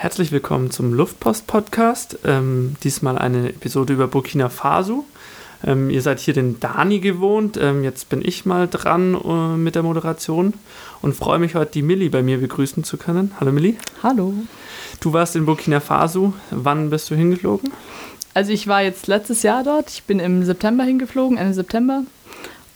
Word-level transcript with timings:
Herzlich 0.00 0.32
willkommen 0.32 0.70
zum 0.70 0.94
Luftpost-Podcast. 0.94 2.20
Ähm, 2.24 2.74
diesmal 2.82 3.18
eine 3.18 3.50
Episode 3.50 3.92
über 3.92 4.08
Burkina 4.08 4.48
Faso. 4.48 5.04
Ähm, 5.62 5.90
ihr 5.90 6.00
seid 6.00 6.20
hier 6.20 6.32
den 6.32 6.58
Dani 6.58 7.00
gewohnt. 7.00 7.58
Ähm, 7.60 7.84
jetzt 7.84 8.08
bin 8.08 8.22
ich 8.24 8.46
mal 8.46 8.66
dran 8.66 9.14
äh, 9.14 9.58
mit 9.58 9.74
der 9.74 9.82
Moderation 9.82 10.54
und 11.02 11.14
freue 11.14 11.38
mich 11.38 11.54
heute, 11.54 11.72
die 11.72 11.82
Milli 11.82 12.08
bei 12.08 12.22
mir 12.22 12.38
begrüßen 12.38 12.82
zu 12.82 12.96
können. 12.96 13.32
Hallo 13.38 13.52
Milli. 13.52 13.76
Hallo. 14.02 14.32
Du 15.00 15.12
warst 15.12 15.36
in 15.36 15.44
Burkina 15.44 15.80
Faso. 15.80 16.32
Wann 16.50 16.88
bist 16.88 17.10
du 17.10 17.14
hingeflogen? 17.14 17.70
Also 18.32 18.52
ich 18.52 18.68
war 18.68 18.80
jetzt 18.80 19.06
letztes 19.06 19.42
Jahr 19.42 19.64
dort. 19.64 19.90
Ich 19.90 20.04
bin 20.04 20.18
im 20.18 20.44
September 20.44 20.84
hingeflogen, 20.84 21.36
Ende 21.36 21.52
September 21.52 22.04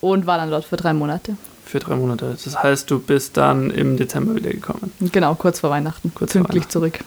und 0.02 0.26
war 0.26 0.36
dann 0.36 0.50
dort 0.50 0.66
für 0.66 0.76
drei 0.76 0.92
Monate. 0.92 1.38
Für 1.74 1.80
drei 1.80 1.96
Monate. 1.96 2.36
Das 2.44 2.62
heißt, 2.62 2.88
du 2.88 3.00
bist 3.00 3.36
dann 3.36 3.68
im 3.68 3.96
Dezember 3.96 4.36
wieder 4.36 4.50
gekommen. 4.50 4.92
Genau, 5.10 5.34
kurz 5.34 5.58
vor 5.58 5.70
Weihnachten. 5.70 6.12
Kurz 6.14 6.30
pünktlich 6.30 6.68
zurück. 6.68 7.00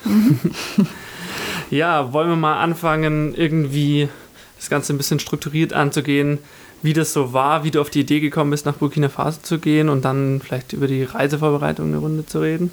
ja, 1.70 2.12
wollen 2.12 2.28
wir 2.28 2.36
mal 2.36 2.60
anfangen, 2.60 3.34
irgendwie 3.34 4.10
das 4.58 4.70
Ganze 4.70 4.92
ein 4.92 4.98
bisschen 4.98 5.22
strukturiert 5.22 5.72
anzugehen, 5.72 6.40
wie 6.82 6.92
das 6.92 7.14
so 7.14 7.32
war, 7.32 7.64
wie 7.64 7.72
du 7.72 7.80
auf 7.80 7.90
die 7.90 8.02
Idee 8.02 8.20
gekommen 8.20 8.52
bist, 8.52 8.66
nach 8.66 8.76
Burkina 8.76 9.08
Faso 9.08 9.40
zu 9.42 9.58
gehen 9.58 9.88
und 9.88 10.04
dann 10.04 10.42
vielleicht 10.44 10.74
über 10.74 10.88
die 10.88 11.06
Reisevorbereitung 11.06 11.88
eine 11.88 12.00
Runde 12.00 12.26
zu 12.26 12.42
reden? 12.42 12.70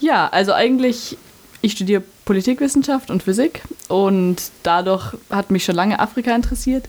Ja, 0.00 0.28
also 0.28 0.54
eigentlich, 0.54 1.18
ich 1.60 1.72
studiere 1.72 2.02
Politikwissenschaft 2.24 3.10
und 3.10 3.22
Physik 3.22 3.60
und 3.88 4.50
dadurch 4.62 5.12
hat 5.28 5.50
mich 5.50 5.66
schon 5.66 5.74
lange 5.74 6.00
Afrika 6.00 6.34
interessiert 6.34 6.88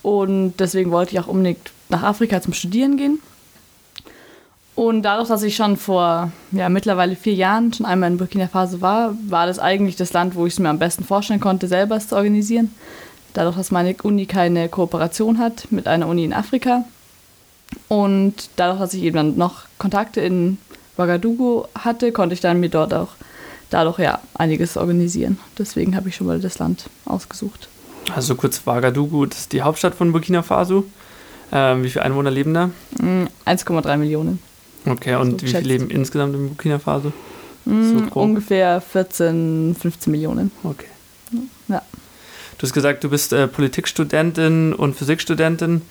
und 0.00 0.54
deswegen 0.58 0.92
wollte 0.92 1.12
ich 1.12 1.20
auch 1.20 1.26
unbedingt 1.26 1.72
nach 1.90 2.02
Afrika 2.04 2.40
zum 2.40 2.54
Studieren 2.54 2.96
gehen. 2.96 3.20
Und 4.80 5.02
dadurch, 5.02 5.28
dass 5.28 5.42
ich 5.42 5.56
schon 5.56 5.76
vor 5.76 6.32
ja, 6.52 6.70
mittlerweile 6.70 7.14
vier 7.14 7.34
Jahren 7.34 7.70
schon 7.70 7.84
einmal 7.84 8.10
in 8.10 8.16
Burkina 8.16 8.48
Faso 8.48 8.80
war, 8.80 9.14
war 9.28 9.46
das 9.46 9.58
eigentlich 9.58 9.96
das 9.96 10.14
Land, 10.14 10.34
wo 10.34 10.46
ich 10.46 10.54
es 10.54 10.58
mir 10.58 10.70
am 10.70 10.78
besten 10.78 11.04
vorstellen 11.04 11.38
konnte, 11.38 11.68
selber 11.68 11.96
es 11.96 12.08
zu 12.08 12.16
organisieren. 12.16 12.74
Dadurch, 13.34 13.56
dass 13.56 13.70
meine 13.70 13.94
Uni 14.02 14.24
keine 14.24 14.70
Kooperation 14.70 15.36
hat 15.36 15.70
mit 15.70 15.86
einer 15.86 16.08
Uni 16.08 16.24
in 16.24 16.32
Afrika. 16.32 16.86
Und 17.88 18.48
dadurch, 18.56 18.80
dass 18.80 18.94
ich 18.94 19.02
eben 19.02 19.16
dann 19.16 19.36
noch 19.36 19.64
Kontakte 19.76 20.22
in 20.22 20.56
Ouagadougou 20.96 21.66
hatte, 21.74 22.10
konnte 22.10 22.32
ich 22.32 22.40
dann 22.40 22.58
mir 22.58 22.70
dort 22.70 22.94
auch 22.94 23.10
dadurch 23.68 23.98
ja 23.98 24.18
einiges 24.32 24.78
organisieren. 24.78 25.38
Deswegen 25.58 25.94
habe 25.94 26.08
ich 26.08 26.16
schon 26.16 26.26
mal 26.26 26.40
das 26.40 26.58
Land 26.58 26.88
ausgesucht. 27.04 27.68
Also 28.14 28.34
kurz 28.34 28.62
Ouagadougou, 28.66 29.26
das 29.26 29.40
ist 29.40 29.52
die 29.52 29.60
Hauptstadt 29.60 29.94
von 29.94 30.12
Burkina 30.12 30.40
Faso. 30.40 30.86
Ähm, 31.52 31.84
wie 31.84 31.90
viele 31.90 32.06
Einwohner 32.06 32.30
leben 32.30 32.54
da? 32.54 32.70
1,3 32.98 33.96
mm, 33.96 34.00
Millionen. 34.00 34.49
Okay, 34.86 35.14
und 35.16 35.40
so 35.40 35.46
wie 35.46 35.50
viele 35.50 35.60
leben 35.60 35.90
insgesamt 35.90 36.34
in 36.34 36.48
Burkina 36.48 36.78
Faso? 36.78 37.12
Mm, 37.64 38.08
so 38.10 38.20
ungefähr 38.20 38.80
14, 38.80 39.76
15 39.78 40.10
Millionen. 40.10 40.50
Okay. 40.62 40.86
Ja. 41.68 41.82
Du 42.58 42.66
hast 42.66 42.72
gesagt, 42.72 43.04
du 43.04 43.10
bist 43.10 43.32
äh, 43.32 43.46
Politikstudentin 43.46 44.72
und 44.72 44.94
Physikstudentin. 44.94 45.82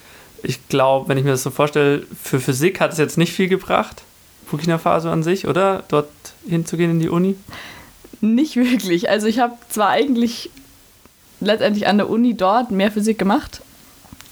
Ich 0.42 0.68
glaube, 0.68 1.08
wenn 1.08 1.18
ich 1.18 1.24
mir 1.24 1.30
das 1.30 1.42
so 1.42 1.50
vorstelle, 1.50 2.06
für 2.22 2.40
Physik 2.40 2.80
hat 2.80 2.92
es 2.92 2.98
jetzt 2.98 3.18
nicht 3.18 3.32
viel 3.32 3.48
gebracht, 3.48 4.02
Burkina 4.50 4.78
Faso 4.78 5.10
an 5.10 5.22
sich, 5.22 5.46
oder? 5.46 5.84
Dort 5.88 6.10
hinzugehen 6.46 6.90
in 6.92 7.00
die 7.00 7.08
Uni? 7.08 7.36
Nicht 8.20 8.56
wirklich. 8.56 9.08
Also 9.08 9.26
ich 9.26 9.38
habe 9.38 9.54
zwar 9.68 9.90
eigentlich 9.90 10.50
letztendlich 11.40 11.86
an 11.86 11.98
der 11.98 12.10
Uni 12.10 12.34
dort 12.34 12.70
mehr 12.70 12.90
Physik 12.90 13.18
gemacht 13.18 13.62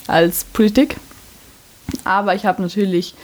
als 0.07 0.45
Politik, 0.45 0.97
aber 2.05 2.35
ich 2.35 2.45
habe 2.45 2.63
natürlich 2.63 3.15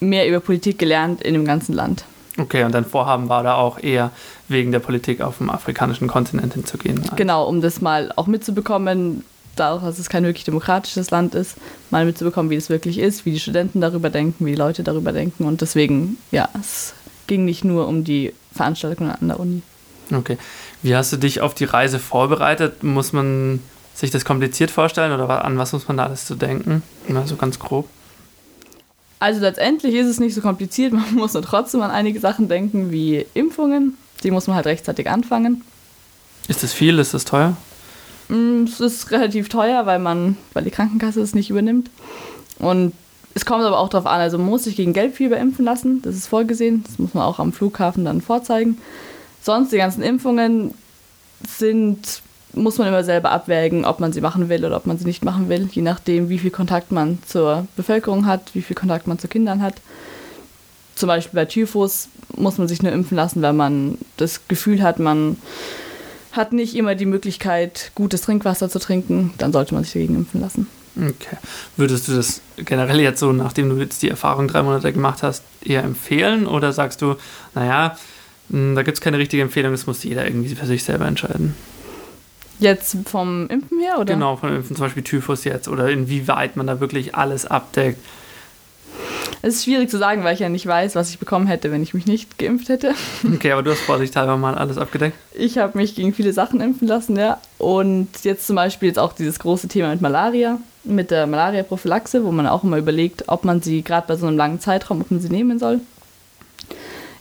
mehr 0.00 0.28
über 0.28 0.40
Politik 0.40 0.78
gelernt 0.78 1.22
in 1.22 1.34
dem 1.34 1.44
ganzen 1.44 1.74
Land. 1.74 2.04
Okay, 2.38 2.64
und 2.64 2.72
dein 2.72 2.84
Vorhaben 2.84 3.28
war 3.28 3.42
da 3.42 3.56
auch 3.56 3.78
eher 3.82 4.10
wegen 4.48 4.72
der 4.72 4.78
Politik 4.78 5.20
auf 5.20 5.38
dem 5.38 5.50
afrikanischen 5.50 6.08
Kontinent 6.08 6.54
hinzugehen. 6.54 7.02
Genau, 7.16 7.46
um 7.46 7.60
das 7.60 7.80
mal 7.80 8.12
auch 8.16 8.26
mitzubekommen, 8.26 9.24
dadurch, 9.56 9.82
dass 9.82 9.98
es 9.98 10.08
kein 10.08 10.24
wirklich 10.24 10.44
demokratisches 10.44 11.10
Land 11.10 11.34
ist, 11.34 11.56
mal 11.90 12.04
mitzubekommen, 12.04 12.50
wie 12.50 12.56
es 12.56 12.70
wirklich 12.70 12.98
ist, 12.98 13.26
wie 13.26 13.32
die 13.32 13.40
Studenten 13.40 13.80
darüber 13.80 14.10
denken, 14.10 14.46
wie 14.46 14.52
die 14.52 14.56
Leute 14.56 14.82
darüber 14.82 15.12
denken. 15.12 15.44
Und 15.44 15.60
deswegen, 15.60 16.18
ja, 16.30 16.48
es 16.58 16.94
ging 17.26 17.44
nicht 17.44 17.64
nur 17.64 17.86
um 17.86 18.04
die 18.04 18.32
Veranstaltungen 18.54 19.10
an 19.10 19.28
der 19.28 19.38
Uni. 19.38 19.62
Okay. 20.12 20.38
Wie 20.82 20.96
hast 20.96 21.12
du 21.12 21.16
dich 21.16 21.40
auf 21.40 21.54
die 21.54 21.64
Reise 21.64 21.98
vorbereitet? 21.98 22.82
Muss 22.82 23.12
man 23.12 23.60
sich 23.94 24.10
das 24.10 24.24
kompliziert 24.24 24.70
vorstellen 24.70 25.12
oder 25.12 25.44
an 25.44 25.58
was 25.58 25.72
muss 25.72 25.86
man 25.88 25.98
da 25.98 26.06
alles 26.06 26.24
zu 26.24 26.34
denken? 26.34 26.82
Mal 27.06 27.26
so 27.26 27.36
ganz 27.36 27.58
grob. 27.58 27.88
Also 29.20 29.40
letztendlich 29.40 29.94
ist 29.94 30.08
es 30.08 30.18
nicht 30.18 30.34
so 30.34 30.40
kompliziert, 30.40 30.92
man 30.94 31.14
muss 31.14 31.34
nur 31.34 31.42
trotzdem 31.42 31.82
an 31.82 31.90
einige 31.90 32.18
Sachen 32.18 32.48
denken, 32.48 32.90
wie 32.90 33.26
Impfungen. 33.34 33.96
Die 34.24 34.30
muss 34.30 34.48
man 34.48 34.56
halt 34.56 34.66
rechtzeitig 34.66 35.08
anfangen. 35.08 35.62
Ist 36.48 36.62
das 36.62 36.72
viel? 36.72 36.98
Ist 36.98 37.14
das 37.14 37.24
teuer? 37.24 37.56
Mm, 38.28 38.64
es 38.64 38.80
ist 38.80 39.10
relativ 39.12 39.48
teuer, 39.48 39.86
weil 39.86 39.98
man, 39.98 40.36
weil 40.52 40.64
die 40.64 40.70
Krankenkasse 40.70 41.20
es 41.20 41.34
nicht 41.34 41.50
übernimmt. 41.50 41.90
Und 42.58 42.92
es 43.34 43.44
kommt 43.44 43.62
aber 43.62 43.78
auch 43.78 43.88
darauf 43.88 44.06
an, 44.06 44.20
also 44.20 44.38
man 44.38 44.48
muss 44.48 44.64
sich 44.64 44.76
gegen 44.76 44.92
Gelbfieber 44.92 45.38
impfen 45.38 45.64
lassen, 45.64 46.02
das 46.02 46.16
ist 46.16 46.26
vorgesehen, 46.26 46.82
das 46.84 46.98
muss 46.98 47.14
man 47.14 47.22
auch 47.22 47.38
am 47.38 47.52
Flughafen 47.52 48.04
dann 48.04 48.20
vorzeigen. 48.20 48.78
Sonst 49.40 49.72
die 49.72 49.76
ganzen 49.76 50.02
Impfungen 50.02 50.74
sind 51.46 52.22
muss 52.54 52.78
man 52.78 52.88
immer 52.88 53.04
selber 53.04 53.30
abwägen, 53.30 53.84
ob 53.84 54.00
man 54.00 54.12
sie 54.12 54.20
machen 54.20 54.48
will 54.48 54.64
oder 54.64 54.76
ob 54.76 54.86
man 54.86 54.98
sie 54.98 55.04
nicht 55.04 55.24
machen 55.24 55.48
will, 55.48 55.68
je 55.72 55.82
nachdem, 55.82 56.28
wie 56.28 56.38
viel 56.38 56.50
Kontakt 56.50 56.92
man 56.92 57.18
zur 57.26 57.66
Bevölkerung 57.76 58.26
hat, 58.26 58.54
wie 58.54 58.62
viel 58.62 58.76
Kontakt 58.76 59.06
man 59.06 59.18
zu 59.18 59.28
Kindern 59.28 59.62
hat. 59.62 59.74
Zum 60.94 61.06
Beispiel 61.06 61.36
bei 61.36 61.44
Typhus 61.44 62.08
muss 62.36 62.58
man 62.58 62.68
sich 62.68 62.82
nur 62.82 62.92
impfen 62.92 63.16
lassen, 63.16 63.42
wenn 63.42 63.56
man 63.56 63.98
das 64.16 64.46
Gefühl 64.48 64.82
hat, 64.82 64.98
man 64.98 65.36
hat 66.32 66.52
nicht 66.52 66.74
immer 66.76 66.94
die 66.94 67.06
Möglichkeit, 67.06 67.92
gutes 67.94 68.22
Trinkwasser 68.22 68.68
zu 68.68 68.78
trinken, 68.78 69.32
dann 69.38 69.52
sollte 69.52 69.74
man 69.74 69.84
sich 69.84 69.92
dagegen 69.94 70.16
impfen 70.16 70.40
lassen. 70.40 70.66
Okay. 70.96 71.36
Würdest 71.76 72.08
du 72.08 72.14
das 72.14 72.42
generell 72.56 73.00
jetzt 73.00 73.20
so, 73.20 73.32
nachdem 73.32 73.70
du 73.70 73.76
jetzt 73.76 74.02
die 74.02 74.10
Erfahrung 74.10 74.48
drei 74.48 74.62
Monate 74.62 74.92
gemacht 74.92 75.22
hast, 75.22 75.44
eher 75.62 75.82
empfehlen 75.82 76.46
oder 76.46 76.72
sagst 76.72 77.00
du, 77.00 77.16
naja, 77.54 77.96
hm, 78.50 78.74
da 78.74 78.82
gibt 78.82 78.98
es 78.98 79.00
keine 79.00 79.18
richtige 79.18 79.42
Empfehlung, 79.42 79.72
das 79.72 79.86
muss 79.86 80.02
jeder 80.02 80.26
irgendwie 80.26 80.54
für 80.54 80.66
sich 80.66 80.84
selber 80.84 81.06
entscheiden? 81.06 81.54
Jetzt 82.60 82.96
vom 83.06 83.48
Impfen 83.48 83.80
her, 83.80 83.98
oder? 83.98 84.14
Genau, 84.14 84.36
vom 84.36 84.54
Impfen, 84.54 84.76
zum 84.76 84.84
Beispiel 84.84 85.02
Typhus 85.02 85.44
jetzt. 85.44 85.66
Oder 85.66 85.88
inwieweit 85.88 86.56
man 86.56 86.66
da 86.66 86.78
wirklich 86.78 87.14
alles 87.14 87.46
abdeckt. 87.46 87.98
Es 89.42 89.54
ist 89.54 89.64
schwierig 89.64 89.88
zu 89.88 89.96
sagen, 89.96 90.22
weil 90.22 90.34
ich 90.34 90.40
ja 90.40 90.50
nicht 90.50 90.66
weiß, 90.66 90.94
was 90.94 91.08
ich 91.08 91.18
bekommen 91.18 91.46
hätte, 91.46 91.72
wenn 91.72 91.82
ich 91.82 91.94
mich 91.94 92.06
nicht 92.06 92.38
geimpft 92.38 92.68
hätte. 92.68 92.94
Okay, 93.34 93.52
aber 93.52 93.62
du 93.62 93.70
hast 93.70 93.80
vorsichtshalber 93.80 94.36
mal 94.36 94.54
alles 94.54 94.76
abgedeckt. 94.76 95.16
Ich 95.32 95.56
habe 95.56 95.78
mich 95.78 95.94
gegen 95.94 96.12
viele 96.12 96.34
Sachen 96.34 96.60
impfen 96.60 96.86
lassen, 96.86 97.16
ja. 97.16 97.40
Und 97.56 98.08
jetzt 98.22 98.46
zum 98.46 98.56
Beispiel 98.56 98.88
jetzt 98.88 98.98
auch 98.98 99.14
dieses 99.14 99.38
große 99.38 99.68
Thema 99.68 99.90
mit 99.90 100.02
Malaria, 100.02 100.58
mit 100.84 101.10
der 101.10 101.26
Malaria-Prophylaxe, 101.26 102.24
wo 102.24 102.32
man 102.32 102.46
auch 102.46 102.64
immer 102.64 102.76
überlegt, 102.76 103.24
ob 103.28 103.44
man 103.44 103.62
sie 103.62 103.82
gerade 103.82 104.06
bei 104.06 104.16
so 104.16 104.26
einem 104.26 104.36
langen 104.36 104.60
Zeitraum, 104.60 105.00
ob 105.00 105.10
man 105.10 105.20
sie 105.20 105.30
nehmen 105.30 105.58
soll. 105.58 105.80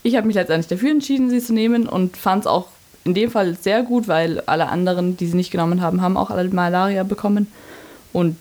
Ich 0.04 0.16
habe 0.16 0.28
mich 0.28 0.36
letztendlich 0.36 0.68
dafür 0.68 0.92
entschieden, 0.92 1.30
sie 1.30 1.40
zu 1.40 1.54
nehmen 1.54 1.88
und 1.88 2.18
fand 2.18 2.44
es 2.44 2.48
auch 2.48 2.68
in 3.04 3.14
dem 3.14 3.32
Fall 3.32 3.56
sehr 3.56 3.84
gut, 3.84 4.08
weil 4.08 4.42
alle 4.42 4.70
anderen, 4.70 5.18
die 5.18 5.28
sie 5.28 5.36
nicht 5.36 5.52
genommen 5.52 5.82
haben, 5.82 6.02
haben 6.02 6.18
auch 6.18 6.30
alle 6.30 6.50
Malaria 6.50 7.04
bekommen. 7.04 7.48
Und 8.14 8.38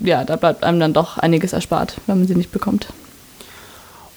ja, 0.00 0.24
da 0.24 0.36
bleibt 0.36 0.64
einem 0.64 0.80
dann 0.80 0.92
doch 0.92 1.18
einiges 1.18 1.52
erspart, 1.52 1.96
wenn 2.06 2.18
man 2.18 2.26
sie 2.26 2.34
nicht 2.34 2.52
bekommt. 2.52 2.88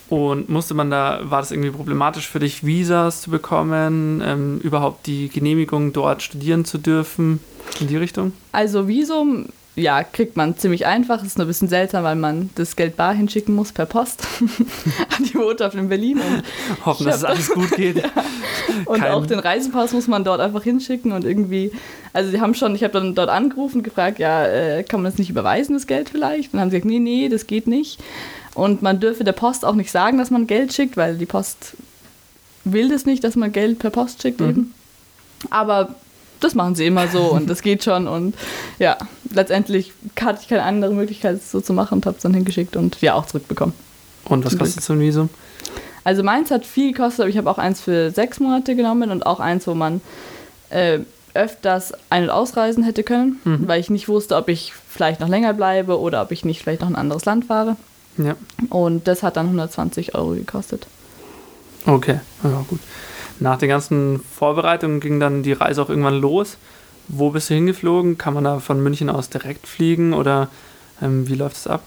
Und 0.08 0.48
musste 0.48 0.74
man 0.74 0.90
da, 0.90 1.20
war 1.24 1.40
das 1.40 1.50
irgendwie 1.50 1.70
problematisch 1.70 2.28
für 2.28 2.38
dich, 2.38 2.64
Visas 2.64 3.22
zu 3.22 3.30
bekommen, 3.30 4.22
ähm, 4.24 4.60
überhaupt 4.60 5.06
die 5.06 5.28
Genehmigung 5.28 5.92
dort 5.92 6.22
studieren 6.22 6.64
zu 6.64 6.78
dürfen 6.78 7.40
in 7.80 7.88
die 7.88 7.96
Richtung? 7.96 8.32
Also 8.52 8.86
Visum 8.86 9.46
ja, 9.76 10.04
kriegt 10.04 10.36
man 10.36 10.56
ziemlich 10.56 10.86
einfach. 10.86 11.24
Ist 11.24 11.36
nur 11.36 11.46
ein 11.46 11.48
bisschen 11.48 11.68
seltsam, 11.68 12.04
weil 12.04 12.14
man 12.14 12.50
das 12.54 12.76
Geld 12.76 12.96
bar 12.96 13.12
hinschicken 13.12 13.54
muss 13.54 13.72
per 13.72 13.86
Post 13.86 14.24
an 14.40 15.24
die 15.24 15.36
Botschaft 15.36 15.74
in 15.74 15.88
Berlin. 15.88 16.20
Und 16.20 16.86
Hoffen, 16.86 17.06
dass 17.06 17.16
es 17.16 17.24
alles 17.24 17.50
gut 17.50 17.70
geht. 17.72 17.96
ja. 18.02 18.10
Und 18.84 19.00
Kein 19.00 19.12
auch 19.12 19.26
den 19.26 19.40
Reisepass 19.40 19.92
muss 19.92 20.06
man 20.06 20.22
dort 20.22 20.40
einfach 20.40 20.62
hinschicken 20.62 21.12
und 21.12 21.24
irgendwie, 21.24 21.72
also 22.12 22.30
sie 22.30 22.40
haben 22.40 22.54
schon, 22.54 22.74
ich 22.74 22.84
habe 22.84 22.92
dann 22.92 23.14
dort 23.14 23.30
angerufen 23.30 23.78
und 23.78 23.82
gefragt, 23.82 24.18
ja, 24.20 24.46
äh, 24.46 24.84
kann 24.84 25.02
man 25.02 25.10
das 25.10 25.18
nicht 25.18 25.30
überweisen, 25.30 25.74
das 25.74 25.88
Geld 25.88 26.08
vielleicht? 26.08 26.52
Und 26.52 26.54
dann 26.54 26.60
haben 26.62 26.70
sie 26.70 26.76
gesagt, 26.76 26.90
nee, 26.90 27.00
nee, 27.00 27.28
das 27.28 27.46
geht 27.46 27.66
nicht. 27.66 28.00
Und 28.54 28.82
man 28.82 29.00
dürfe 29.00 29.24
der 29.24 29.32
Post 29.32 29.64
auch 29.64 29.74
nicht 29.74 29.90
sagen, 29.90 30.18
dass 30.18 30.30
man 30.30 30.46
Geld 30.46 30.72
schickt, 30.72 30.96
weil 30.96 31.16
die 31.16 31.26
Post 31.26 31.76
will 32.62 32.88
das 32.88 33.06
nicht, 33.06 33.24
dass 33.24 33.34
man 33.34 33.52
Geld 33.52 33.80
per 33.80 33.90
Post 33.90 34.22
schickt 34.22 34.40
mhm. 34.40 34.48
eben. 34.48 34.74
Aber 35.50 35.96
das 36.40 36.54
machen 36.54 36.74
sie 36.74 36.86
immer 36.86 37.08
so 37.08 37.22
und 37.32 37.48
das 37.48 37.62
geht 37.62 37.84
schon. 37.84 38.06
Und 38.08 38.34
ja, 38.78 38.96
letztendlich 39.30 39.92
hatte 40.20 40.40
ich 40.42 40.48
keine 40.48 40.62
andere 40.62 40.94
Möglichkeit, 40.94 41.36
es 41.36 41.50
so 41.50 41.60
zu 41.60 41.72
machen 41.72 41.96
und 41.96 42.06
habe 42.06 42.16
es 42.16 42.22
dann 42.22 42.34
hingeschickt 42.34 42.76
und 42.76 43.00
ja, 43.00 43.14
auch 43.14 43.26
zurückbekommen. 43.26 43.74
Und 44.24 44.44
was 44.44 44.56
kostet 44.58 44.82
so 44.82 44.94
ein 44.94 45.00
Visum? 45.00 45.28
Also 46.02 46.22
meins 46.22 46.50
hat 46.50 46.66
viel 46.66 46.92
gekostet, 46.92 47.20
aber 47.20 47.30
ich 47.30 47.38
habe 47.38 47.50
auch 47.50 47.58
eins 47.58 47.80
für 47.80 48.10
sechs 48.10 48.40
Monate 48.40 48.76
genommen 48.76 49.10
und 49.10 49.24
auch 49.24 49.40
eins, 49.40 49.66
wo 49.66 49.74
man 49.74 50.00
äh, 50.70 51.00
öfters 51.32 51.92
ein- 52.10 52.24
und 52.24 52.30
ausreisen 52.30 52.84
hätte 52.84 53.02
können, 53.02 53.40
mhm. 53.44 53.66
weil 53.66 53.80
ich 53.80 53.90
nicht 53.90 54.08
wusste, 54.08 54.36
ob 54.36 54.48
ich 54.48 54.72
vielleicht 54.88 55.20
noch 55.20 55.28
länger 55.28 55.52
bleibe 55.54 55.98
oder 55.98 56.22
ob 56.22 56.30
ich 56.30 56.44
nicht 56.44 56.62
vielleicht 56.62 56.82
noch 56.82 56.88
ein 56.88 56.96
anderes 56.96 57.24
Land 57.24 57.46
fahre. 57.46 57.76
Ja. 58.18 58.36
Und 58.70 59.08
das 59.08 59.22
hat 59.22 59.36
dann 59.36 59.46
120 59.46 60.14
Euro 60.14 60.30
gekostet. 60.30 60.86
Okay, 61.86 62.20
ja 62.42 62.64
gut. 62.68 62.80
Nach 63.40 63.58
den 63.58 63.68
ganzen 63.68 64.20
Vorbereitungen 64.20 65.00
ging 65.00 65.20
dann 65.20 65.42
die 65.42 65.52
Reise 65.52 65.82
auch 65.82 65.88
irgendwann 65.88 66.20
los. 66.20 66.56
Wo 67.08 67.30
bist 67.30 67.50
du 67.50 67.54
hingeflogen? 67.54 68.16
Kann 68.16 68.34
man 68.34 68.44
da 68.44 68.60
von 68.60 68.82
München 68.82 69.10
aus 69.10 69.28
direkt 69.28 69.66
fliegen 69.66 70.14
oder 70.14 70.48
ähm, 71.02 71.28
wie 71.28 71.34
läuft 71.34 71.56
es 71.56 71.66
ab? 71.66 71.82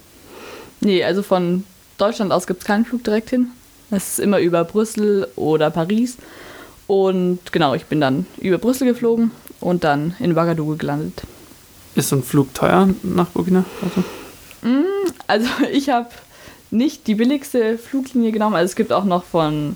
Nee, 0.79 1.03
also 1.03 1.23
von 1.23 1.63
Deutschland 1.97 2.31
aus 2.31 2.45
gibt 2.45 2.61
es 2.61 2.67
keinen 2.67 2.85
Flug 2.85 3.03
direkt 3.03 3.29
hin. 3.29 3.47
Es 3.89 4.11
ist 4.11 4.19
immer 4.19 4.39
über 4.39 4.63
Brüssel 4.63 5.27
oder 5.35 5.69
Paris. 5.71 6.17
Und 6.85 7.39
genau, 7.51 7.73
ich 7.73 7.85
bin 7.85 7.99
dann 7.99 8.25
über 8.39 8.57
Brüssel 8.57 8.88
geflogen 8.88 9.31
und 9.59 9.83
dann 9.83 10.15
in 10.19 10.33
Ouagadougou 10.33 10.77
gelandet. 10.77 11.23
Ist 11.95 12.09
so 12.09 12.17
ein 12.17 12.23
Flug 12.23 12.53
teuer 12.53 12.89
nach 13.01 13.27
Burkina 13.27 13.65
Faso? 13.79 14.03
Mm, 14.61 15.09
also 15.25 15.47
ich 15.71 15.89
habe 15.89 16.09
nicht 16.69 17.07
die 17.07 17.15
billigste 17.15 17.77
Fluglinie 17.77 18.31
genommen. 18.31 18.55
Also 18.55 18.71
es 18.71 18.75
gibt 18.75 18.94
auch 18.94 19.05
noch 19.05 19.23
von 19.23 19.75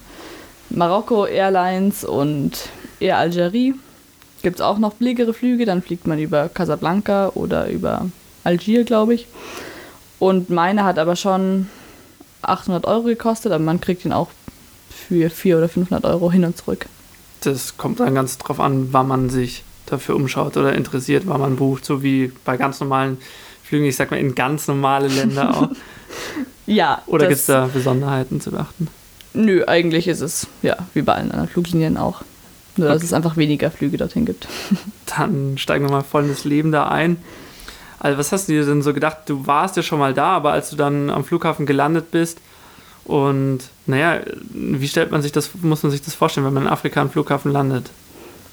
Marokko 0.76 1.26
Airlines 1.26 2.04
und 2.04 2.70
Air 3.00 3.18
Algerie. 3.18 3.76
Gibt 4.42 4.58
es 4.58 4.62
auch 4.62 4.78
noch 4.78 4.94
billigere 4.94 5.34
Flüge. 5.34 5.66
Dann 5.66 5.82
fliegt 5.82 6.08
man 6.08 6.20
über 6.20 6.50
Casablanca 6.50 7.30
oder 7.36 7.70
über 7.70 8.08
Algier, 8.44 8.84
glaube 8.84 9.14
ich. 9.14 9.28
Und 10.20 10.50
meine 10.50 10.84
hat 10.84 11.00
aber 11.00 11.16
schon 11.16 11.68
800 12.42 12.86
Euro 12.86 13.04
gekostet, 13.04 13.52
aber 13.52 13.64
man 13.64 13.82
kriegt 13.82 14.06
ihn 14.06 14.14
auch 14.14 14.30
für 14.90 15.30
400 15.30 15.58
oder 15.58 15.70
500 15.70 16.06
Euro 16.06 16.32
hin 16.32 16.46
und 16.46 16.58
zurück. 16.58 16.86
Das 17.42 17.78
kommt 17.78 18.00
dann 18.00 18.16
ganz 18.16 18.38
drauf 18.38 18.60
an, 18.60 18.90
wann 18.92 19.08
man 19.08 19.30
sich 19.30 19.64
dafür 19.88 20.16
umschaut 20.16 20.58
oder 20.58 20.74
interessiert, 20.74 21.24
wann 21.26 21.42
man 21.42 21.56
bucht, 21.56 21.86
so 21.86 22.04
wie 22.04 22.32
bei 22.46 22.56
ganz 22.56 22.80
normalen 22.80 23.18
Flügen, 23.64 23.86
ich 23.86 23.96
sag 23.96 24.12
mal 24.12 24.20
in 24.20 24.36
ganz 24.36 24.68
normale 24.68 25.08
Länder 25.08 25.58
auch. 25.58 25.70
ja. 26.68 27.02
Oder 27.08 27.28
gibt 27.28 27.40
es 27.40 27.48
da 27.48 27.70
Besonderheiten 27.74 28.42
zu 28.42 28.52
beachten? 28.52 28.88
Nö, 29.34 29.64
eigentlich 29.66 30.08
ist 30.08 30.22
es 30.22 30.48
ja 30.62 30.76
wie 30.94 31.02
bei 31.02 31.14
allen 31.14 31.32
anderen 31.32 31.50
Fluglinien 31.50 31.98
auch. 31.98 32.22
Nur, 32.78 32.88
dass 32.88 32.98
okay. 32.98 33.06
es 33.06 33.14
einfach 33.14 33.38
weniger 33.38 33.70
Flüge 33.72 33.98
dorthin 33.98 34.26
gibt. 34.26 34.48
Dann 35.18 35.58
steigen 35.58 35.86
wir 35.86 35.92
mal 35.92 36.04
voll 36.04 36.24
in 36.24 36.30
das 36.30 36.46
Leben 36.46 36.72
da 36.72 36.88
ein. 36.88 37.18
Also, 38.00 38.18
was 38.18 38.32
hast 38.32 38.48
du 38.48 38.54
dir 38.54 38.66
denn 38.66 38.82
so 38.82 38.94
gedacht? 38.94 39.18
Du 39.28 39.46
warst 39.46 39.78
ja 39.78 39.84
schon 39.84 40.00
mal 40.00 40.14
da, 40.14 40.30
aber 40.30 40.54
als 40.54 40.72
du 40.72 40.76
dann 40.76 41.12
am 41.12 41.24
Flughafen 41.24 41.68
gelandet 41.68 42.10
bist 42.10 42.40
und, 43.04 43.60
naja, 43.86 44.22
wie 44.50 44.88
stellt 44.88 45.12
man 45.12 45.22
sich 45.22 45.32
das, 45.32 45.52
muss 45.62 45.84
man 45.84 45.92
sich 45.92 46.02
das 46.02 46.16
vorstellen, 46.16 46.48
wenn 46.48 46.54
man 46.54 46.64
in 46.64 46.70
Afrika 46.70 47.00
am 47.00 47.12
Flughafen 47.12 47.52
landet? 47.52 47.92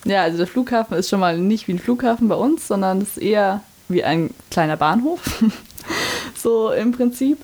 Ja, 0.05 0.23
also 0.23 0.37
der 0.37 0.47
Flughafen 0.47 0.99
ist 0.99 1.09
schon 1.09 1.21
mal 1.21 1.39
nicht 1.39 1.67
wie 1.67 1.73
ein 1.73 1.79
Flughafen 1.79 2.29
bei 2.29 2.35
uns, 2.35 2.69
sondern 2.69 3.01
es 3.01 3.17
ist 3.17 3.23
eher 3.23 3.63
wie 3.89 4.05
ein 4.05 4.31
kleiner 4.51 4.77
Bahnhof. 4.77 5.21
so 6.37 6.71
im 6.71 6.93
Prinzip. 6.93 7.39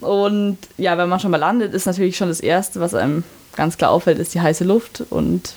Und 0.00 0.58
ja, 0.76 0.96
wenn 0.96 1.08
man 1.08 1.20
schon 1.20 1.30
mal 1.30 1.38
landet, 1.38 1.74
ist 1.74 1.86
natürlich 1.86 2.16
schon 2.16 2.28
das 2.28 2.40
Erste, 2.40 2.80
was 2.80 2.94
einem 2.94 3.24
ganz 3.56 3.76
klar 3.76 3.90
auffällt, 3.90 4.18
ist 4.18 4.34
die 4.34 4.40
heiße 4.40 4.64
Luft 4.64 5.04
und 5.10 5.54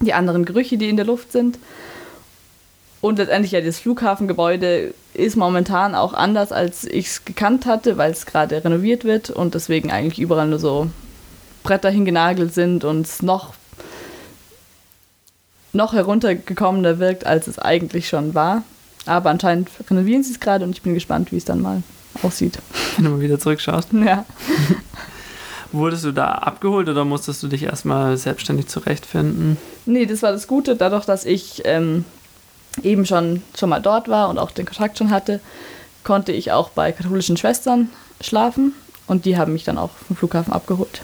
die 0.00 0.14
anderen 0.14 0.44
Gerüche, 0.44 0.78
die 0.78 0.88
in 0.88 0.96
der 0.96 1.04
Luft 1.04 1.32
sind. 1.32 1.58
Und 3.00 3.18
letztendlich 3.18 3.52
ja, 3.52 3.60
das 3.60 3.80
Flughafengebäude 3.80 4.94
ist 5.12 5.36
momentan 5.36 5.94
auch 5.94 6.14
anders, 6.14 6.52
als 6.52 6.84
ich 6.84 7.06
es 7.08 7.24
gekannt 7.24 7.66
hatte, 7.66 7.98
weil 7.98 8.12
es 8.12 8.26
gerade 8.26 8.64
renoviert 8.64 9.04
wird 9.04 9.28
und 9.28 9.54
deswegen 9.54 9.90
eigentlich 9.90 10.20
überall 10.20 10.46
nur 10.46 10.58
so 10.58 10.88
Bretter 11.64 11.90
hingenagelt 11.90 12.54
sind 12.54 12.84
und 12.84 13.06
es 13.06 13.22
noch, 13.22 13.54
noch 15.72 15.92
heruntergekommener 15.92 16.98
wirkt, 16.98 17.26
als 17.26 17.46
es 17.48 17.58
eigentlich 17.58 18.08
schon 18.08 18.34
war. 18.34 18.62
Aber 19.04 19.30
anscheinend 19.30 19.68
renovieren 19.90 20.22
sie 20.22 20.32
es 20.32 20.40
gerade 20.40 20.64
und 20.64 20.70
ich 20.70 20.82
bin 20.82 20.94
gespannt, 20.94 21.32
wie 21.32 21.36
es 21.36 21.44
dann 21.44 21.60
mal 21.60 21.82
aussieht. 22.22 22.58
Wenn 22.96 23.04
du 23.04 23.10
mal 23.12 23.20
wieder 23.20 23.38
zurückschaust. 23.38 23.90
Ja. 23.92 24.24
Wurdest 25.72 26.04
du 26.04 26.12
da 26.12 26.32
abgeholt 26.32 26.88
oder 26.88 27.04
musstest 27.04 27.42
du 27.42 27.48
dich 27.48 27.62
erstmal 27.62 28.18
selbstständig 28.18 28.68
zurechtfinden? 28.68 29.56
Nee, 29.86 30.04
das 30.04 30.22
war 30.22 30.32
das 30.32 30.46
Gute. 30.46 30.76
Dadurch, 30.76 31.06
dass 31.06 31.24
ich 31.24 31.62
ähm, 31.64 32.04
eben 32.82 33.06
schon, 33.06 33.42
schon 33.58 33.70
mal 33.70 33.80
dort 33.80 34.08
war 34.08 34.28
und 34.28 34.38
auch 34.38 34.50
den 34.50 34.66
Kontakt 34.66 34.98
schon 34.98 35.10
hatte, 35.10 35.40
konnte 36.04 36.32
ich 36.32 36.52
auch 36.52 36.70
bei 36.70 36.92
katholischen 36.92 37.38
Schwestern 37.38 37.88
schlafen 38.20 38.74
und 39.06 39.24
die 39.24 39.38
haben 39.38 39.52
mich 39.52 39.64
dann 39.64 39.78
auch 39.78 39.90
vom 40.06 40.16
Flughafen 40.16 40.52
abgeholt. 40.52 41.02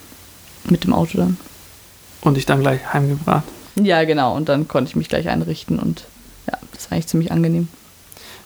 Mit 0.64 0.84
dem 0.84 0.92
Auto 0.92 1.16
dann. 1.16 1.38
Und 2.20 2.36
dich 2.36 2.46
dann 2.46 2.60
gleich 2.60 2.92
heimgebracht? 2.92 3.44
Ja, 3.76 4.04
genau. 4.04 4.36
Und 4.36 4.48
dann 4.48 4.68
konnte 4.68 4.90
ich 4.90 4.96
mich 4.96 5.08
gleich 5.08 5.28
einrichten 5.28 5.78
und 5.78 6.04
ja, 6.46 6.58
das 6.72 6.90
war 6.90 6.96
eigentlich 6.96 7.06
ziemlich 7.06 7.32
angenehm. 7.32 7.68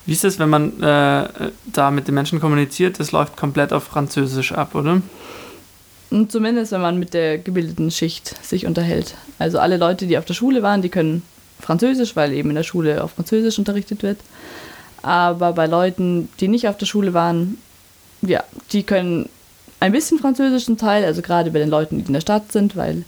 Wie 0.05 0.11
ist 0.11 0.25
es, 0.25 0.39
wenn 0.39 0.49
man 0.49 0.81
äh, 0.81 1.51
da 1.71 1.91
mit 1.91 2.07
den 2.07 2.15
Menschen 2.15 2.39
kommuniziert? 2.39 2.99
Das 2.99 3.11
läuft 3.11 3.37
komplett 3.37 3.71
auf 3.71 3.83
Französisch 3.83 4.51
ab, 4.51 4.75
oder? 4.75 5.01
Und 6.09 6.31
zumindest, 6.31 6.71
wenn 6.71 6.81
man 6.81 6.99
mit 6.99 7.13
der 7.13 7.37
gebildeten 7.37 7.89
Schicht 7.89 8.45
sich 8.45 8.65
unterhält. 8.65 9.15
Also 9.39 9.59
alle 9.59 9.77
Leute, 9.77 10.05
die 10.05 10.17
auf 10.17 10.25
der 10.25 10.33
Schule 10.33 10.61
waren, 10.61 10.81
die 10.81 10.89
können 10.89 11.23
Französisch, 11.59 12.15
weil 12.15 12.33
eben 12.33 12.49
in 12.49 12.55
der 12.55 12.63
Schule 12.63 13.03
auf 13.03 13.11
Französisch 13.11 13.57
unterrichtet 13.57 14.03
wird. 14.03 14.19
Aber 15.01 15.53
bei 15.53 15.65
Leuten, 15.65 16.29
die 16.39 16.47
nicht 16.47 16.67
auf 16.67 16.77
der 16.77 16.85
Schule 16.85 17.13
waren, 17.13 17.57
ja, 18.21 18.43
die 18.71 18.83
können 18.83 19.29
ein 19.79 19.91
bisschen 19.91 20.19
Französisch 20.19 20.65
zum 20.65 20.77
Teil, 20.77 21.03
also 21.03 21.21
gerade 21.21 21.51
bei 21.51 21.59
den 21.59 21.69
Leuten, 21.69 21.97
die 21.97 22.05
in 22.07 22.13
der 22.13 22.21
Stadt 22.21 22.51
sind, 22.51 22.75
weil 22.75 23.03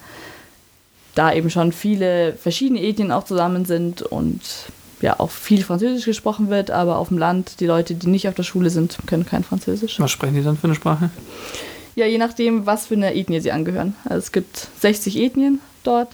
da 1.15 1.33
eben 1.33 1.49
schon 1.49 1.71
viele 1.71 2.33
verschiedene 2.33 2.81
Ethnien 2.81 3.11
auch 3.11 3.23
zusammen 3.23 3.65
sind 3.65 4.01
und 4.01 4.41
ja 5.01 5.19
auch 5.19 5.31
viel 5.31 5.63
Französisch 5.63 6.05
gesprochen 6.05 6.49
wird, 6.49 6.71
aber 6.71 6.97
auf 6.97 7.09
dem 7.09 7.17
Land, 7.17 7.59
die 7.59 7.65
Leute, 7.65 7.95
die 7.95 8.07
nicht 8.07 8.27
auf 8.27 8.35
der 8.35 8.43
Schule 8.43 8.69
sind, 8.69 8.97
können 9.07 9.25
kein 9.25 9.43
Französisch. 9.43 9.99
Was 9.99 10.11
sprechen 10.11 10.35
die 10.35 10.43
dann 10.43 10.57
für 10.57 10.67
eine 10.67 10.75
Sprache? 10.75 11.09
Ja, 11.95 12.05
je 12.05 12.17
nachdem, 12.17 12.65
was 12.65 12.87
für 12.87 12.95
eine 12.95 13.15
Ethnie 13.15 13.39
sie 13.39 13.51
angehören. 13.51 13.95
Also 14.03 14.17
es 14.17 14.31
gibt 14.31 14.67
60 14.79 15.17
Ethnien 15.17 15.59
dort 15.83 16.09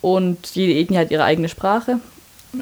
und 0.00 0.54
jede 0.54 0.78
Ethnie 0.78 0.98
hat 0.98 1.10
ihre 1.10 1.24
eigene 1.24 1.48
Sprache 1.48 1.98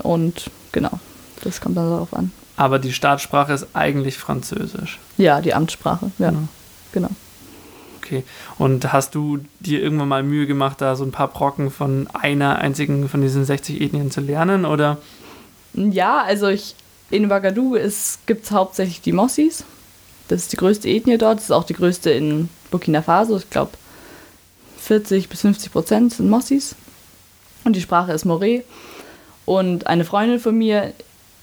und 0.03 0.51
genau, 0.71 1.01
das 1.43 1.61
kommt 1.61 1.77
dann 1.77 1.91
darauf 1.91 2.15
an. 2.15 2.33
Aber 2.57 2.79
die 2.79 2.93
Staatssprache 2.93 3.53
ist 3.53 3.69
eigentlich 3.73 4.19
Französisch. 4.19 4.99
Ja, 5.17 5.41
die 5.41 5.55
Amtssprache, 5.55 6.13
ja. 6.19 6.31
Genau. 6.31 6.49
genau. 6.93 7.11
Okay. 7.99 8.25
Und 8.59 8.93
hast 8.93 9.15
du 9.15 9.39
dir 9.61 9.83
irgendwann 9.83 10.09
mal 10.09 10.23
Mühe 10.23 10.47
gemacht, 10.47 10.81
da 10.81 10.97
so 10.97 11.05
ein 11.05 11.13
paar 11.13 11.29
Brocken 11.29 11.71
von 11.71 12.09
einer 12.13 12.59
einzigen 12.59 13.09
von 13.09 13.23
diesen 13.23 13.45
60 13.45 13.81
Ethnien 13.81 14.11
zu 14.11 14.21
lernen? 14.21 14.65
Oder 14.65 14.99
ja, 15.75 16.23
also 16.23 16.49
ich, 16.49 16.75
in 17.11 17.27
Ouagadougou 17.27 17.79
gibt 18.27 18.45
es 18.45 18.51
hauptsächlich 18.51 19.01
die 19.01 19.13
Mossis. 19.13 19.65
Das 20.29 20.43
ist 20.43 20.53
die 20.53 20.57
größte 20.57 20.89
Ethnie 20.89 21.19
dort. 21.19 21.39
Das 21.39 21.45
ist 21.45 21.51
auch 21.51 21.65
die 21.65 21.75
größte 21.75 22.11
in 22.11 22.49
Burkina 22.71 23.03
Faso. 23.03 23.37
Ich 23.37 23.51
glaube, 23.51 23.73
40 24.79 25.29
bis 25.29 25.43
50 25.43 25.73
Prozent 25.73 26.15
sind 26.15 26.31
Mossis. 26.31 26.75
Und 27.65 27.77
die 27.77 27.81
Sprache 27.81 28.13
ist 28.13 28.27
Moré. 28.27 28.63
Und 29.45 29.87
eine 29.87 30.05
Freundin 30.05 30.41
von 30.41 30.57
mir, 30.57 30.93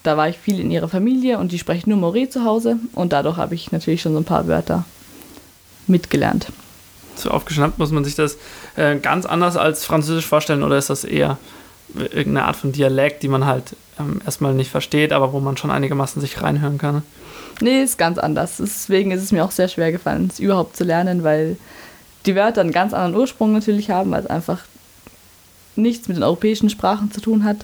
da 0.04 0.18
war 0.18 0.30
ich 0.30 0.38
viel 0.38 0.60
in 0.60 0.72
ihrer 0.72 0.90
Familie 0.90 1.38
und 1.38 1.52
die 1.52 1.60
sprechen 1.60 1.90
nur 1.90 2.00
Moré 2.00 2.30
zu 2.30 2.46
Hause. 2.46 2.78
Und 2.94 3.14
dadurch 3.14 3.38
habe 3.38 3.56
ich 3.56 3.72
natürlich 3.72 4.02
schon 4.02 4.14
so 4.14 4.20
ein 4.20 4.26
paar 4.26 4.48
Wörter 4.48 4.86
mitgelernt. 5.88 6.48
So 7.16 7.32
aufgeschnappt 7.32 7.80
muss 7.80 7.92
man 7.92 8.06
sich 8.06 8.16
das 8.16 8.38
äh, 8.76 8.98
ganz 8.98 9.26
anders 9.26 9.58
als 9.58 9.86
Französisch 9.86 10.26
vorstellen 10.26 10.64
oder 10.64 10.78
ist 10.78 10.90
das 10.90 11.04
eher 11.04 11.38
irgendeine 11.96 12.46
Art 12.46 12.56
von 12.56 12.72
Dialekt, 12.72 13.24
die 13.24 13.28
man 13.28 13.46
halt 13.46 13.76
ähm, 14.00 14.22
erstmal 14.26 14.54
nicht 14.54 14.72
versteht, 14.72 15.12
aber 15.12 15.34
wo 15.34 15.40
man 15.40 15.58
schon 15.58 15.72
einigermaßen 15.72 16.22
sich 16.22 16.42
reinhören 16.42 16.78
kann. 16.78 17.04
Nee, 17.62 17.84
ist 17.84 17.98
ganz 17.98 18.18
anders. 18.18 18.58
Deswegen 18.58 19.12
ist 19.12 19.24
es 19.24 19.32
mir 19.32 19.44
auch 19.44 19.52
sehr 19.52 19.68
schwer 19.68 19.92
gefallen, 19.92 20.30
es 20.32 20.40
überhaupt 20.40 20.78
zu 20.78 20.84
lernen, 20.84 21.24
weil 21.24 21.58
die 22.26 22.36
Wörter 22.36 22.62
einen 22.62 22.72
ganz 22.72 22.94
anderen 22.94 23.16
Ursprung 23.16 23.54
natürlich 23.54 23.90
haben, 23.90 24.12
weil 24.12 24.22
es 24.22 24.30
einfach 24.30 24.64
nichts 25.76 26.08
mit 26.08 26.18
den 26.18 26.24
europäischen 26.24 26.70
Sprachen 26.70 27.12
zu 27.12 27.22
tun 27.22 27.44
hat. 27.44 27.58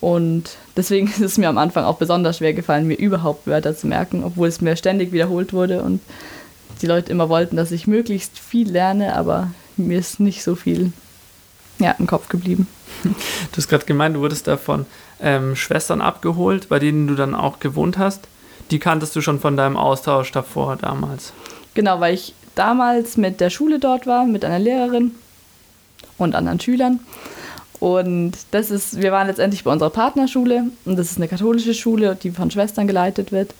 Und 0.00 0.56
deswegen 0.76 1.06
ist 1.08 1.20
es 1.20 1.38
mir 1.38 1.48
am 1.48 1.58
Anfang 1.58 1.84
auch 1.84 1.98
besonders 1.98 2.38
schwer 2.38 2.54
gefallen, 2.54 2.86
mir 2.86 2.98
überhaupt 2.98 3.46
Wörter 3.46 3.76
zu 3.76 3.86
merken, 3.86 4.24
obwohl 4.24 4.48
es 4.48 4.60
mir 4.60 4.76
ständig 4.76 5.12
wiederholt 5.12 5.52
wurde 5.52 5.82
und 5.82 6.00
die 6.80 6.86
Leute 6.86 7.10
immer 7.10 7.28
wollten, 7.28 7.56
dass 7.56 7.72
ich 7.72 7.86
möglichst 7.86 8.38
viel 8.38 8.70
lerne, 8.70 9.16
aber 9.16 9.50
mir 9.76 9.98
ist 9.98 10.20
nicht 10.20 10.44
so 10.44 10.54
viel 10.54 10.92
ja, 11.78 11.92
im 11.98 12.06
Kopf 12.06 12.28
geblieben. 12.28 12.66
Du 13.04 13.56
hast 13.56 13.68
gerade 13.68 13.84
gemeint, 13.84 14.16
du 14.16 14.20
wurdest 14.20 14.46
da 14.48 14.56
von 14.56 14.86
ähm, 15.20 15.54
Schwestern 15.56 16.00
abgeholt, 16.00 16.68
bei 16.68 16.78
denen 16.78 17.06
du 17.06 17.14
dann 17.14 17.34
auch 17.34 17.60
gewohnt 17.60 17.98
hast. 17.98 18.26
Die 18.70 18.78
kanntest 18.78 19.14
du 19.14 19.20
schon 19.20 19.40
von 19.40 19.56
deinem 19.56 19.76
Austausch 19.76 20.32
davor 20.32 20.76
damals. 20.76 21.32
Genau, 21.74 22.00
weil 22.00 22.14
ich 22.14 22.34
damals 22.54 23.16
mit 23.16 23.40
der 23.40 23.50
Schule 23.50 23.78
dort 23.78 24.06
war, 24.06 24.26
mit 24.26 24.44
einer 24.44 24.58
Lehrerin 24.58 25.12
und 26.18 26.34
anderen 26.34 26.60
Schülern. 26.60 27.00
Und 27.78 28.32
das 28.50 28.70
ist, 28.70 29.00
wir 29.00 29.12
waren 29.12 29.28
letztendlich 29.28 29.62
bei 29.62 29.70
unserer 29.70 29.90
Partnerschule 29.90 30.64
und 30.84 30.98
das 30.98 31.12
ist 31.12 31.18
eine 31.18 31.28
katholische 31.28 31.74
Schule, 31.74 32.16
die 32.20 32.32
von 32.32 32.50
Schwestern 32.50 32.88
geleitet 32.88 33.30
wird. 33.30 33.54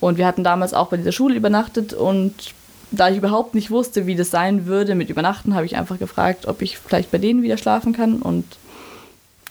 Und 0.00 0.18
wir 0.18 0.26
hatten 0.26 0.44
damals 0.44 0.74
auch 0.74 0.88
bei 0.88 0.96
dieser 0.96 1.12
Schule 1.12 1.34
übernachtet 1.34 1.92
und 1.92 2.54
da 2.92 3.08
ich 3.08 3.16
überhaupt 3.16 3.54
nicht 3.54 3.70
wusste, 3.70 4.06
wie 4.06 4.14
das 4.14 4.30
sein 4.30 4.66
würde 4.66 4.94
mit 4.94 5.10
Übernachten, 5.10 5.54
habe 5.54 5.66
ich 5.66 5.76
einfach 5.76 5.98
gefragt, 5.98 6.46
ob 6.46 6.62
ich 6.62 6.78
vielleicht 6.78 7.10
bei 7.10 7.18
denen 7.18 7.42
wieder 7.42 7.56
schlafen 7.56 7.92
kann 7.92 8.20
und 8.20 8.44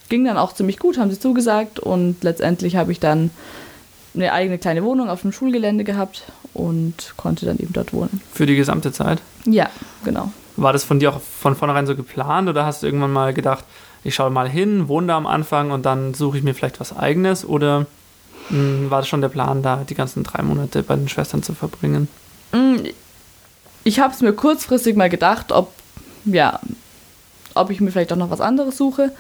ging 0.10 0.26
dann 0.26 0.38
auch 0.38 0.54
ziemlich 0.54 0.78
gut, 0.78 0.98
haben 0.98 1.12
sie 1.12 1.20
zugesagt 1.20 1.80
und 1.80 2.24
letztendlich 2.24 2.76
habe 2.76 2.92
ich 2.92 3.00
dann 3.00 3.32
eine 4.14 4.34
eigene 4.34 4.58
kleine 4.58 4.84
Wohnung 4.84 5.10
auf 5.10 5.22
dem 5.22 5.32
Schulgelände 5.32 5.84
gehabt 5.84 6.24
und 6.54 7.14
konnte 7.18 7.46
dann 7.46 7.58
eben 7.60 7.74
dort 7.74 7.94
wohnen. 7.94 8.22
Für 8.34 8.46
die 8.46 8.56
gesamte 8.56 8.92
Zeit? 8.92 9.22
Ja, 9.46 9.70
genau. 10.04 10.32
War 10.58 10.74
das 10.74 10.84
von 10.84 11.00
dir 11.00 11.14
auch 11.14 11.22
von 11.22 11.56
vornherein 11.56 11.88
so 11.88 11.96
geplant 11.96 12.50
oder 12.50 12.66
hast 12.66 12.84
du 12.84 12.88
irgendwann 12.88 13.14
mal 13.14 13.34
gedacht, 13.34 13.64
ich 14.04 14.14
schaue 14.14 14.30
mal 14.30 14.50
hin, 14.50 14.88
wohne 14.88 15.08
da 15.08 15.18
am 15.18 15.28
Anfang 15.28 15.72
und 15.72 15.86
dann 15.86 16.14
suche 16.14 16.38
ich 16.38 16.44
mir 16.44 16.54
vielleicht 16.54 16.80
was 16.80 16.96
eigenes 16.96 17.46
oder 17.46 17.86
mh, 18.50 18.58
hm, 18.58 18.92
war 18.92 19.00
das 19.00 19.08
schon 19.08 19.22
der 19.22 19.30
Plan, 19.30 19.64
da 19.64 19.86
die 19.88 19.96
ganzen 19.96 20.24
drei 20.24 20.42
Monate 20.42 20.84
bei 20.84 20.96
den 20.96 21.08
Schwestern 21.08 21.42
zu 21.42 21.54
verbringen? 21.54 22.10
Ich 23.84 24.00
habe 24.00 24.14
es 24.14 24.22
mir 24.22 24.34
kurzfristig 24.34 24.96
mal 24.96 25.10
gedacht, 25.10 25.52
ob, 25.52 25.74
ja, 26.26 26.60
ob 27.56 27.70
ich 27.72 27.82
mir 27.82 27.92
vielleicht 27.92 28.14
auch 28.14 28.18
noch 28.18 28.30
was 28.30 28.42
anderes 28.42 28.78
suche, 28.78 29.12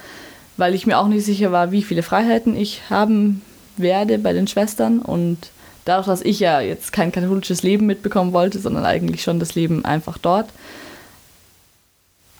weil 0.58 0.76
ich 0.76 0.86
mir 0.86 1.00
auch 1.00 1.08
nicht 1.08 1.26
sicher 1.26 1.52
war, 1.52 1.72
wie 1.72 1.84
viele 1.84 2.04
Freiheiten 2.04 2.56
ich 2.56 2.90
haben 2.90 3.42
werde 3.78 4.20
bei 4.20 4.34
den 4.34 4.48
Schwestern 4.48 5.00
und 5.00 5.38
dadurch, 5.86 6.08
dass 6.08 6.22
ich 6.22 6.40
ja 6.40 6.62
jetzt 6.62 6.94
kein 6.94 7.12
katholisches 7.12 7.64
Leben 7.64 7.86
mitbekommen 7.86 8.34
wollte, 8.34 8.60
sondern 8.60 8.86
eigentlich 8.86 9.24
schon 9.24 9.40
das 9.40 9.56
Leben 9.56 9.84
einfach 9.86 10.18
dort, 10.18 10.50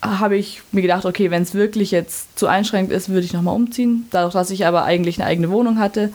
habe 0.02 0.38
ich 0.38 0.62
mir 0.72 0.82
gedacht, 0.82 1.06
okay, 1.06 1.32
wenn 1.32 1.44
es 1.44 1.54
wirklich 1.54 1.92
jetzt 1.92 2.38
zu 2.38 2.48
einschränkend 2.48 2.96
ist, 2.96 3.10
würde 3.10 3.26
ich 3.26 3.34
nochmal 3.34 3.56
umziehen. 3.56 4.08
Dadurch, 4.12 4.34
dass 4.34 4.50
ich 4.50 4.66
aber 4.66 4.84
eigentlich 4.84 5.20
eine 5.20 5.28
eigene 5.28 5.52
Wohnung 5.52 5.80
hatte 5.80 6.12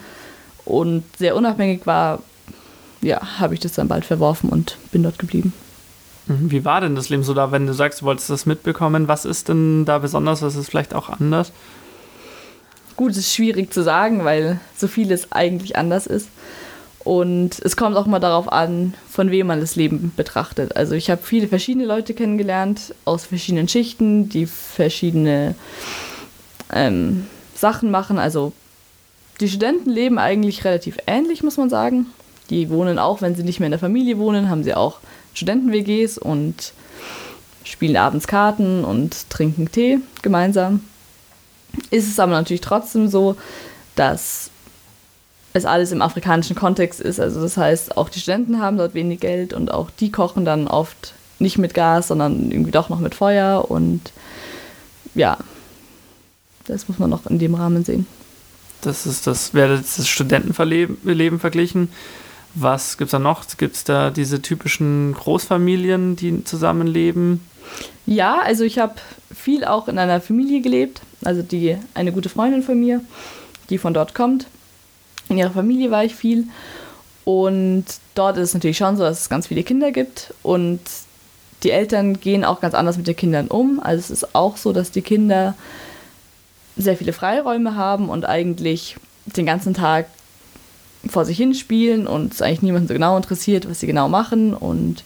und 0.65 1.05
sehr 1.19 1.37
unabhängig 1.37 1.87
war, 1.87 2.23
ja, 3.01 3.39
habe 3.39 3.55
ich 3.55 3.61
das 3.61 3.75
dann 3.75 3.89
bald 3.89 4.05
verworfen 4.05 4.51
und 4.51 4.79
bin 4.91 5.03
dort 5.03 5.19
geblieben. 5.19 5.53
Mhm. 6.27 6.51
Wie 6.51 6.65
war 6.65 6.81
denn 6.81 6.95
das 6.95 7.09
Leben 7.09 7.23
so 7.23 7.35
da, 7.35 7.53
wenn 7.53 7.67
du 7.67 7.75
sagst, 7.75 8.01
du 8.01 8.07
wolltest 8.07 8.31
das 8.31 8.47
mitbekommen? 8.47 9.09
Was 9.09 9.25
ist 9.25 9.49
denn 9.49 9.85
da 9.85 9.99
besonders? 9.99 10.43
Was 10.43 10.57
ist 10.57 10.69
vielleicht 10.69 10.95
auch 10.95 11.09
anders? 11.09 11.53
Gut, 12.97 13.13
es 13.13 13.19
ist 13.19 13.35
schwierig 13.35 13.73
zu 13.73 13.83
sagen, 13.83 14.25
weil 14.25 14.59
so 14.77 14.89
vieles 14.89 15.33
eigentlich 15.33 15.77
anders 15.77 16.07
ist. 16.07 16.29
Und 17.07 17.61
es 17.61 17.77
kommt 17.77 17.97
auch 17.97 18.07
mal 18.07 18.19
darauf 18.19 18.51
an, 18.51 18.95
von 19.09 19.31
wem 19.31 19.47
man 19.47 19.61
das 19.61 19.77
Leben 19.77 20.13
betrachtet. 20.17 20.75
Also 20.77 20.95
ich 20.97 21.09
habe 21.09 21.23
viele 21.23 21.47
verschiedene 21.47 21.85
Leute 21.85 22.15
kennengelernt 22.15 22.95
aus 23.05 23.27
verschiedenen 23.27 23.69
Schichten, 23.69 24.29
die 24.29 24.47
verschiedene 24.47 25.55
ähm, 26.73 27.29
Sachen 27.55 27.93
machen. 27.93 28.19
Also 28.19 28.53
die 29.41 29.49
Studenten 29.49 29.91
leben 29.91 30.19
eigentlich 30.19 30.65
relativ 30.65 30.97
ähnlich, 31.07 31.45
muss 31.45 31.59
man 31.59 31.71
sagen. 31.71 32.07
Die 32.51 32.71
wohnen 32.71 32.99
auch, 32.99 33.23
wenn 33.23 33.37
sie 33.37 33.45
nicht 33.45 33.61
mehr 33.61 33.69
in 33.69 33.73
der 33.73 33.79
Familie 33.79 34.19
wohnen, 34.19 34.51
haben 34.51 34.65
sie 34.65 34.75
auch 34.75 34.99
Studenten-WGs 35.37 36.19
und 36.19 36.73
spielen 37.65 37.97
abends 37.97 38.27
Karten 38.27 38.85
und 38.85 39.29
trinken 39.31 39.71
Tee 39.71 39.99
gemeinsam. 40.23 40.81
Ist 41.91 42.09
es 42.09 42.19
aber 42.19 42.33
natürlich 42.33 42.63
trotzdem 42.63 43.09
so, 43.09 43.37
dass 43.97 44.51
es 45.53 45.65
alles 45.65 45.93
im 45.93 46.03
afrikanischen 46.03 46.57
Kontext 46.57 47.01
ist. 47.01 47.21
Also 47.21 47.41
das 47.41 47.57
heißt, 47.57 47.97
auch 47.97 48.09
die 48.09 48.21
Studenten 48.21 48.61
haben 48.61 48.77
dort 48.77 48.95
wenig 48.95 49.21
Geld 49.21 49.53
und 49.53 49.71
auch 49.71 49.91
die 49.91 50.11
kochen 50.11 50.45
dann 50.45 50.69
oft 50.69 51.15
nicht 51.39 51.59
mit 51.59 51.75
Gas, 51.75 52.09
sondern 52.09 52.51
irgendwie 52.51 52.71
doch 52.71 52.89
noch 52.89 52.99
mit 52.99 53.15
Feuer 53.15 53.71
und 53.71 54.13
ja, 55.15 55.39
das 56.67 56.89
muss 56.89 56.99
man 56.99 57.11
noch 57.11 57.27
in 57.27 57.39
dem 57.39 57.55
Rahmen 57.55 57.85
sehen. 57.85 58.07
Das 58.83 59.07
ist 59.07 59.27
das, 59.27 59.55
wäre 59.55 59.79
das 59.79 60.07
Studentenleben 60.09 61.41
verglichen. 61.41 61.89
Was 62.59 62.97
gibt 62.97 63.09
es 63.09 63.13
da 63.13 63.19
noch? 63.19 63.45
Gibt 63.59 63.77
es 63.77 63.85
da 63.85 64.11
diese 64.11 64.41
typischen 64.41 65.13
Großfamilien, 65.13 66.17
die 66.17 66.43
zusammenleben? 66.43 67.43
Ja, 68.07 68.41
also 68.41 68.65
ich 68.65 68.79
habe 68.79 68.95
viel 69.35 69.65
auch 69.67 69.89
in 69.89 69.99
einer 69.99 70.23
Familie 70.23 70.63
gelebt. 70.63 71.03
Also 71.23 71.43
die 71.43 71.77
eine 71.93 72.13
gute 72.13 72.31
Freundin 72.31 72.63
von 72.63 72.81
mir, 72.81 73.03
die 73.69 73.77
von 73.77 73.93
dort 73.93 74.15
kommt. 74.15 74.47
In 75.29 75.37
ihrer 75.37 75.51
Familie 75.51 75.91
war 75.91 76.03
ich 76.03 76.15
viel. 76.15 76.45
Und 77.27 77.85
dort 78.15 78.39
ist 78.39 78.49
es 78.49 78.55
natürlich 78.55 78.79
schon 78.79 78.97
so, 78.97 79.03
dass 79.03 79.21
es 79.21 79.29
ganz 79.29 79.49
viele 79.49 79.63
Kinder 79.63 79.93
gibt. 79.93 80.33
Und 80.43 80.81
die 81.63 81.73
Eltern 81.73 82.21
gehen 82.21 82.43
auch 82.43 82.63
ganz 82.63 82.75
anders 82.75 82.97
mit 82.97 83.07
den 83.07 83.17
Kindern 83.17 83.49
um. 83.49 83.81
Also 83.81 83.99
es 83.99 84.23
ist 84.23 84.35
auch 84.35 84.57
so, 84.57 84.73
dass 84.73 84.91
die 84.91 85.03
Kinder 85.03 85.55
sehr 86.79 86.97
viele 86.97 87.13
Freiräume 87.13 87.75
haben 87.75 88.09
und 88.09 88.25
eigentlich 88.25 88.97
den 89.27 89.45
ganzen 89.45 89.75
Tag 89.75 90.07
vor 91.07 91.25
sich 91.25 91.37
hin 91.37 91.55
spielen 91.55 92.07
und 92.07 92.35
es 92.35 92.43
eigentlich 92.43 92.63
niemanden 92.63 92.89
so 92.89 92.95
genau 92.95 93.17
interessiert, 93.17 93.69
was 93.69 93.81
sie 93.81 93.87
genau 93.87 94.09
machen. 94.09 94.55
Und 94.55 95.05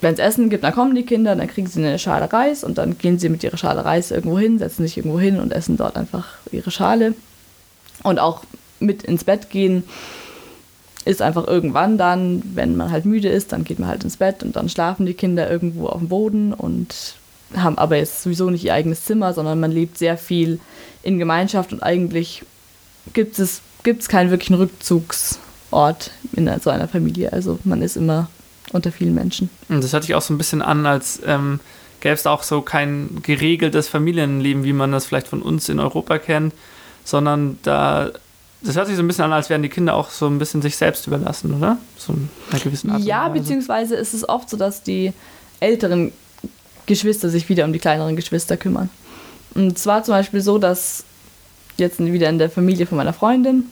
wenn 0.00 0.14
es 0.14 0.20
Essen 0.20 0.50
gibt, 0.50 0.64
dann 0.64 0.74
kommen 0.74 0.94
die 0.94 1.04
Kinder, 1.04 1.36
dann 1.36 1.46
kriegen 1.46 1.66
sie 1.66 1.84
eine 1.84 1.98
Schale 1.98 2.32
Reis 2.32 2.64
und 2.64 2.78
dann 2.78 2.98
gehen 2.98 3.18
sie 3.18 3.28
mit 3.28 3.44
ihrer 3.44 3.56
Schale 3.56 3.84
Reis 3.84 4.10
irgendwo 4.10 4.38
hin, 4.38 4.58
setzen 4.58 4.82
sich 4.82 4.96
irgendwo 4.96 5.20
hin 5.20 5.38
und 5.38 5.52
essen 5.52 5.76
dort 5.76 5.96
einfach 5.96 6.26
ihre 6.50 6.70
Schale. 6.70 7.14
Und 8.02 8.18
auch 8.18 8.44
mit 8.78 9.02
ins 9.02 9.24
Bett 9.24 9.50
gehen 9.50 9.84
ist 11.04 11.22
einfach 11.22 11.46
irgendwann 11.46 11.98
dann, 11.98 12.42
wenn 12.54 12.76
man 12.76 12.90
halt 12.90 13.04
müde 13.04 13.28
ist, 13.28 13.52
dann 13.52 13.64
geht 13.64 13.78
man 13.78 13.88
halt 13.88 14.04
ins 14.04 14.16
Bett 14.16 14.42
und 14.42 14.56
dann 14.56 14.68
schlafen 14.68 15.06
die 15.06 15.14
Kinder 15.14 15.50
irgendwo 15.50 15.86
auf 15.86 15.98
dem 15.98 16.08
Boden 16.08 16.52
und 16.52 17.14
haben 17.56 17.78
aber 17.78 17.96
jetzt 17.96 18.22
sowieso 18.22 18.50
nicht 18.50 18.64
ihr 18.64 18.74
eigenes 18.74 19.04
Zimmer, 19.04 19.32
sondern 19.32 19.60
man 19.60 19.72
lebt 19.72 19.98
sehr 19.98 20.16
viel 20.16 20.60
in 21.02 21.18
Gemeinschaft 21.18 21.72
und 21.72 21.82
eigentlich 21.82 22.42
gibt 23.12 23.38
es 23.38 23.62
gibt's 23.82 24.08
keinen 24.08 24.30
wirklichen 24.30 24.54
Rückzugsort 24.54 26.10
in 26.32 26.50
so 26.60 26.70
einer 26.70 26.88
Familie. 26.88 27.32
Also 27.32 27.58
man 27.64 27.82
ist 27.82 27.96
immer 27.96 28.28
unter 28.72 28.92
vielen 28.92 29.14
Menschen. 29.14 29.50
Und 29.68 29.82
das 29.82 29.92
hört 29.92 30.04
sich 30.04 30.14
auch 30.14 30.22
so 30.22 30.32
ein 30.32 30.38
bisschen 30.38 30.62
an, 30.62 30.86
als 30.86 31.20
ähm, 31.26 31.60
gäbe 32.00 32.14
es 32.14 32.26
auch 32.26 32.42
so 32.42 32.62
kein 32.62 33.20
geregeltes 33.22 33.88
Familienleben, 33.88 34.64
wie 34.64 34.72
man 34.72 34.92
das 34.92 35.06
vielleicht 35.06 35.28
von 35.28 35.42
uns 35.42 35.68
in 35.68 35.80
Europa 35.80 36.18
kennt, 36.18 36.54
sondern 37.04 37.58
da 37.62 38.10
das 38.62 38.76
hört 38.76 38.88
sich 38.88 38.96
so 38.96 39.02
ein 39.02 39.06
bisschen 39.06 39.24
an, 39.24 39.32
als 39.32 39.48
wären 39.48 39.62
die 39.62 39.70
Kinder 39.70 39.94
auch 39.94 40.10
so 40.10 40.26
ein 40.26 40.38
bisschen 40.38 40.60
sich 40.60 40.76
selbst 40.76 41.06
überlassen, 41.06 41.54
oder? 41.54 41.78
So 41.96 42.12
in 42.12 42.28
einer 42.50 42.60
gewissen 42.60 42.90
Art 42.90 43.02
Ja, 43.02 43.28
beziehungsweise 43.28 43.96
ist 43.96 44.12
es 44.12 44.28
oft 44.28 44.50
so, 44.50 44.58
dass 44.58 44.82
die 44.82 45.14
älteren 45.60 46.12
Geschwister 46.84 47.30
sich 47.30 47.48
wieder 47.48 47.64
um 47.64 47.72
die 47.72 47.78
kleineren 47.78 48.16
Geschwister 48.16 48.58
kümmern. 48.58 48.90
Und 49.54 49.78
zwar 49.78 50.04
zum 50.04 50.12
Beispiel 50.12 50.42
so, 50.42 50.58
dass 50.58 51.04
jetzt 51.76 51.98
wieder 52.00 52.28
in 52.28 52.38
der 52.38 52.50
Familie 52.50 52.86
von 52.86 52.98
meiner 52.98 53.12
Freundin 53.12 53.64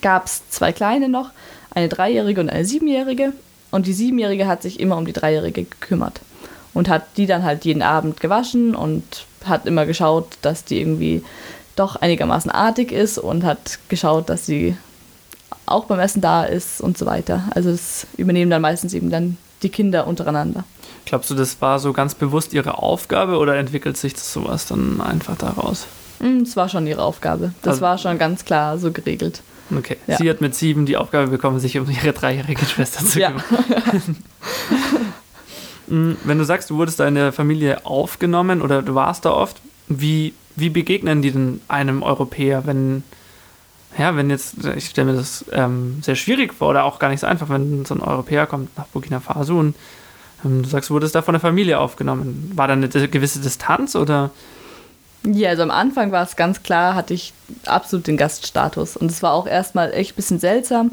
gab 0.00 0.26
es 0.26 0.42
zwei 0.48 0.72
kleine 0.72 1.08
noch, 1.08 1.30
eine 1.74 1.88
dreijährige 1.88 2.40
und 2.40 2.50
eine 2.50 2.64
siebenjährige. 2.64 3.32
Und 3.70 3.86
die 3.86 3.92
siebenjährige 3.92 4.46
hat 4.46 4.62
sich 4.62 4.80
immer 4.80 4.96
um 4.96 5.06
die 5.06 5.12
dreijährige 5.12 5.64
gekümmert 5.64 6.20
und 6.74 6.88
hat 6.88 7.04
die 7.16 7.26
dann 7.26 7.42
halt 7.42 7.64
jeden 7.64 7.82
Abend 7.82 8.20
gewaschen 8.20 8.74
und 8.74 9.26
hat 9.44 9.66
immer 9.66 9.86
geschaut, 9.86 10.26
dass 10.42 10.64
die 10.64 10.80
irgendwie 10.80 11.22
doch 11.76 11.96
einigermaßen 11.96 12.50
artig 12.50 12.92
ist 12.92 13.18
und 13.18 13.44
hat 13.44 13.78
geschaut, 13.88 14.28
dass 14.28 14.46
sie 14.46 14.76
auch 15.64 15.84
beim 15.84 16.00
Essen 16.00 16.20
da 16.20 16.44
ist 16.44 16.80
und 16.80 16.98
so 16.98 17.06
weiter. 17.06 17.44
Also 17.54 17.70
das 17.70 18.06
übernehmen 18.16 18.50
dann 18.50 18.62
meistens 18.62 18.94
eben 18.94 19.10
dann 19.10 19.38
die 19.62 19.70
Kinder 19.70 20.06
untereinander. 20.06 20.64
Glaubst 21.06 21.30
du, 21.30 21.34
das 21.34 21.60
war 21.60 21.78
so 21.78 21.92
ganz 21.92 22.14
bewusst 22.14 22.52
ihre 22.52 22.78
Aufgabe 22.78 23.38
oder 23.38 23.56
entwickelt 23.56 23.96
sich 23.96 24.12
das 24.12 24.32
sowas 24.32 24.66
dann 24.66 25.00
einfach 25.00 25.36
daraus? 25.36 25.86
Hm, 26.22 26.44
das 26.44 26.56
war 26.56 26.68
schon 26.68 26.86
ihre 26.86 27.02
Aufgabe. 27.02 27.52
Das 27.62 27.72
also, 27.72 27.82
war 27.82 27.98
schon 27.98 28.18
ganz 28.18 28.44
klar 28.44 28.78
so 28.78 28.90
geregelt. 28.90 29.42
Okay. 29.76 29.96
Ja. 30.06 30.16
Sie 30.16 30.30
hat 30.30 30.40
mit 30.40 30.54
sieben 30.54 30.86
die 30.86 30.96
Aufgabe 30.96 31.28
bekommen, 31.28 31.60
sich 31.60 31.78
um 31.78 31.90
ihre 31.90 32.12
dreijährige 32.12 32.64
Schwester 32.64 33.04
zu 33.04 33.20
kümmern. 33.20 33.44
Ja. 33.50 34.14
Hm, 35.88 36.16
wenn 36.24 36.38
du 36.38 36.44
sagst, 36.44 36.70
du 36.70 36.76
wurdest 36.76 37.00
da 37.00 37.08
in 37.08 37.16
der 37.16 37.32
Familie 37.32 37.84
aufgenommen 37.84 38.62
oder 38.62 38.82
du 38.82 38.94
warst 38.94 39.24
da 39.24 39.32
oft, 39.32 39.60
wie 39.88 40.32
wie 40.56 40.70
begegnen 40.70 41.22
die 41.22 41.32
denn 41.32 41.60
einem 41.68 42.02
Europäer, 42.02 42.66
wenn, 42.66 43.02
ja, 43.98 44.16
wenn 44.16 44.30
jetzt, 44.30 44.56
ich 44.76 44.86
stelle 44.86 45.12
mir 45.12 45.18
das 45.18 45.44
ähm, 45.52 45.98
sehr 46.02 46.16
schwierig 46.16 46.52
vor 46.52 46.70
oder 46.70 46.84
auch 46.84 46.98
gar 46.98 47.08
nicht 47.08 47.20
so 47.20 47.26
einfach, 47.26 47.48
wenn 47.48 47.84
so 47.84 47.94
ein 47.94 48.00
Europäer 48.00 48.46
kommt 48.46 48.76
nach 48.76 48.86
Burkina 48.86 49.20
Faso 49.20 49.58
und 49.58 49.74
ähm, 50.44 50.62
du 50.62 50.68
sagst, 50.68 50.90
du 50.90 50.94
wurdest 50.94 51.14
da 51.14 51.22
von 51.22 51.34
der 51.34 51.40
Familie 51.40 51.78
aufgenommen. 51.78 52.52
War 52.54 52.68
da 52.68 52.74
eine 52.74 52.88
gewisse 52.88 53.40
Distanz 53.40 53.96
oder? 53.96 54.30
Ja, 55.24 55.50
also 55.50 55.62
am 55.62 55.70
Anfang 55.70 56.10
war 56.10 56.24
es 56.24 56.34
ganz 56.34 56.62
klar, 56.62 56.94
hatte 56.94 57.14
ich 57.14 57.32
absolut 57.66 58.06
den 58.06 58.16
Gaststatus. 58.16 58.96
Und 58.96 59.10
es 59.10 59.22
war 59.22 59.32
auch 59.32 59.46
erstmal 59.46 59.92
echt 59.92 60.12
ein 60.12 60.16
bisschen 60.16 60.40
seltsam, 60.40 60.92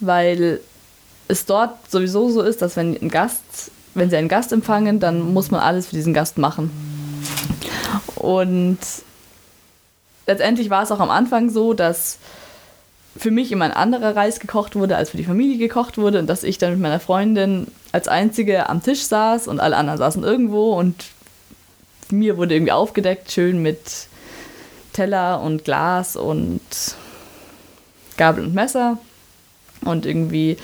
weil 0.00 0.60
es 1.28 1.44
dort 1.44 1.90
sowieso 1.90 2.30
so 2.30 2.40
ist, 2.42 2.62
dass 2.62 2.76
wenn 2.76 2.96
ein 3.00 3.10
Gast, 3.10 3.70
wenn 3.94 4.08
sie 4.08 4.16
einen 4.16 4.28
Gast 4.28 4.52
empfangen, 4.52 4.98
dann 4.98 5.32
muss 5.32 5.50
man 5.50 5.60
alles 5.60 5.88
für 5.88 5.96
diesen 5.96 6.14
Gast 6.14 6.38
machen. 6.38 6.70
Und 8.16 8.78
letztendlich 10.26 10.70
war 10.70 10.82
es 10.82 10.90
auch 10.90 11.00
am 11.00 11.10
Anfang 11.10 11.50
so, 11.50 11.74
dass 11.74 12.18
für 13.16 13.30
mich 13.30 13.52
immer 13.52 13.64
ein 13.66 13.72
anderer 13.72 14.16
Reis 14.16 14.40
gekocht 14.40 14.76
wurde, 14.76 14.96
als 14.96 15.10
für 15.10 15.16
die 15.16 15.24
Familie 15.24 15.58
gekocht 15.58 15.98
wurde 15.98 16.20
und 16.20 16.28
dass 16.28 16.44
ich 16.44 16.58
dann 16.58 16.72
mit 16.72 16.80
meiner 16.80 17.00
Freundin 17.00 17.66
als 17.92 18.08
Einzige 18.08 18.68
am 18.68 18.82
Tisch 18.82 19.02
saß 19.02 19.48
und 19.48 19.60
alle 19.60 19.76
anderen 19.76 19.98
saßen 19.98 20.22
irgendwo 20.22 20.78
und 20.78 20.94
mir 22.12 22.36
wurde 22.36 22.54
irgendwie 22.54 22.72
aufgedeckt, 22.72 23.30
schön 23.30 23.62
mit 23.62 24.08
Teller 24.92 25.40
und 25.40 25.64
Glas 25.64 26.16
und 26.16 26.60
Gabel 28.16 28.44
und 28.44 28.54
Messer 28.54 28.98
und 29.82 30.06
irgendwie 30.06 30.56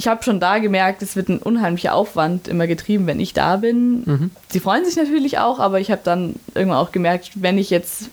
ich 0.00 0.06
habe 0.06 0.22
schon 0.22 0.38
da 0.38 0.58
gemerkt, 0.58 1.02
es 1.02 1.16
wird 1.16 1.28
ein 1.28 1.38
unheimlicher 1.38 1.92
Aufwand 1.92 2.46
immer 2.46 2.68
getrieben, 2.68 3.08
wenn 3.08 3.18
ich 3.18 3.34
da 3.34 3.56
bin. 3.56 4.04
Mhm. 4.04 4.30
Sie 4.48 4.60
freuen 4.60 4.84
sich 4.84 4.94
natürlich 4.94 5.38
auch, 5.38 5.58
aber 5.58 5.80
ich 5.80 5.90
habe 5.90 6.02
dann 6.04 6.36
irgendwann 6.54 6.78
auch 6.78 6.92
gemerkt, 6.92 7.30
wenn 7.34 7.58
ich 7.58 7.68
jetzt 7.68 8.08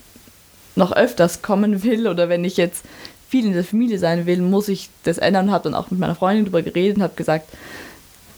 noch 0.75 0.91
öfters 0.91 1.43
kommen 1.43 1.83
will 1.83 2.07
oder 2.07 2.27
wenn 2.27 2.43
ich 2.43 2.57
jetzt 2.57 2.83
viel 3.29 3.45
in 3.45 3.53
der 3.53 3.63
Familie 3.63 3.99
sein 3.99 4.25
will, 4.25 4.41
muss 4.41 4.67
ich 4.67 4.89
das 5.03 5.19
ändern. 5.19 5.51
Habe 5.51 5.65
dann 5.65 5.75
auch 5.75 5.91
mit 5.91 5.99
meiner 5.99 6.15
Freundin 6.15 6.45
darüber 6.45 6.63
geredet 6.63 6.97
und 6.97 7.03
habe 7.03 7.15
gesagt, 7.15 7.47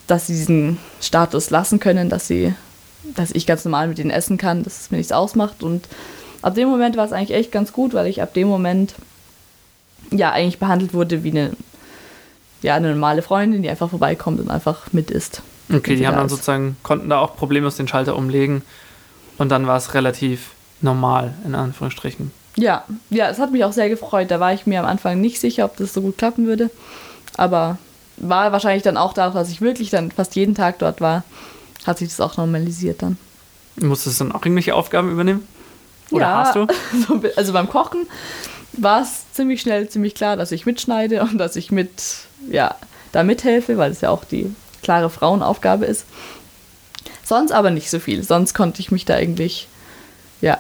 dass 0.07 0.27
sie 0.27 0.33
diesen 0.33 0.77
Status 0.99 1.49
lassen 1.49 1.79
können, 1.79 2.09
dass 2.09 2.27
sie, 2.27 2.53
dass 3.15 3.31
ich 3.31 3.45
ganz 3.45 3.63
normal 3.65 3.87
mit 3.87 3.99
ihnen 3.99 4.11
essen 4.11 4.37
kann, 4.37 4.63
dass 4.63 4.81
es 4.81 4.91
mir 4.91 4.97
nichts 4.97 5.11
ausmacht. 5.11 5.63
Und 5.63 5.87
ab 6.41 6.55
dem 6.55 6.69
Moment 6.69 6.97
war 6.97 7.05
es 7.05 7.11
eigentlich 7.11 7.37
echt 7.37 7.51
ganz 7.51 7.71
gut, 7.71 7.93
weil 7.93 8.07
ich 8.07 8.21
ab 8.21 8.33
dem 8.33 8.47
Moment 8.47 8.95
ja 10.11 10.31
eigentlich 10.31 10.59
behandelt 10.59 10.93
wurde 10.93 11.23
wie 11.23 11.31
eine, 11.31 11.51
ja, 12.61 12.75
eine 12.75 12.91
normale 12.91 13.21
Freundin, 13.21 13.61
die 13.61 13.69
einfach 13.69 13.89
vorbeikommt 13.89 14.39
und 14.39 14.49
einfach 14.49 14.93
mit 14.93 15.11
isst. 15.11 15.41
Okay, 15.73 15.97
die 15.97 16.07
haben 16.07 16.15
dann 16.15 16.29
sozusagen, 16.29 16.77
konnten 16.81 17.09
da 17.09 17.19
auch 17.19 17.35
problemlos 17.35 17.75
den 17.75 17.87
Schalter 17.87 18.15
umlegen 18.15 18.61
und 19.37 19.49
dann 19.49 19.67
war 19.67 19.77
es 19.77 19.93
relativ 19.93 20.51
normal, 20.81 21.33
in 21.45 21.55
Anführungsstrichen. 21.55 22.31
Ja, 22.55 22.85
ja, 23.09 23.29
es 23.29 23.37
hat 23.37 23.51
mich 23.51 23.63
auch 23.65 23.71
sehr 23.71 23.89
gefreut. 23.89 24.31
Da 24.31 24.39
war 24.39 24.53
ich 24.53 24.65
mir 24.65 24.79
am 24.79 24.85
Anfang 24.85 25.21
nicht 25.21 25.39
sicher, 25.39 25.65
ob 25.65 25.77
das 25.77 25.93
so 25.93 26.01
gut 26.01 26.17
klappen 26.17 26.47
würde. 26.47 26.71
Aber 27.35 27.77
war 28.17 28.51
wahrscheinlich 28.51 28.83
dann 28.83 28.97
auch 28.97 29.13
darauf, 29.13 29.35
dass 29.35 29.51
ich 29.51 29.61
wirklich 29.61 29.91
dann 29.91 30.11
fast 30.11 30.35
jeden 30.35 30.55
Tag 30.55 30.79
dort 30.79 31.01
war, 31.01 31.23
hat 31.87 31.99
sich 31.99 32.09
das 32.09 32.19
auch 32.19 32.37
normalisiert 32.37 33.01
dann. 33.01 33.17
Musstest 33.77 34.19
du 34.19 34.25
dann 34.25 34.33
auch 34.33 34.43
irgendwelche 34.43 34.75
Aufgaben 34.75 35.11
übernehmen? 35.11 35.47
Oder 36.11 36.25
ja, 36.25 36.37
hast 36.39 36.55
du? 36.55 36.67
also 37.35 37.53
beim 37.53 37.69
Kochen 37.69 38.07
war 38.73 39.01
es 39.01 39.25
ziemlich 39.33 39.61
schnell 39.61 39.89
ziemlich 39.89 40.15
klar, 40.15 40.37
dass 40.37 40.51
ich 40.51 40.65
mitschneide 40.65 41.21
und 41.21 41.37
dass 41.37 41.55
ich 41.55 41.71
mit, 41.71 41.89
ja, 42.49 42.75
da 43.11 43.23
mithelfe, 43.23 43.77
weil 43.77 43.91
es 43.91 44.01
ja 44.01 44.09
auch 44.09 44.25
die 44.25 44.53
klare 44.83 45.09
Frauenaufgabe 45.09 45.85
ist. 45.85 46.05
Sonst 47.23 47.51
aber 47.51 47.71
nicht 47.71 47.89
so 47.89 47.99
viel. 47.99 48.23
Sonst 48.23 48.53
konnte 48.53 48.79
ich 48.79 48.91
mich 48.91 49.05
da 49.05 49.15
eigentlich, 49.15 49.67
ja, 50.41 50.59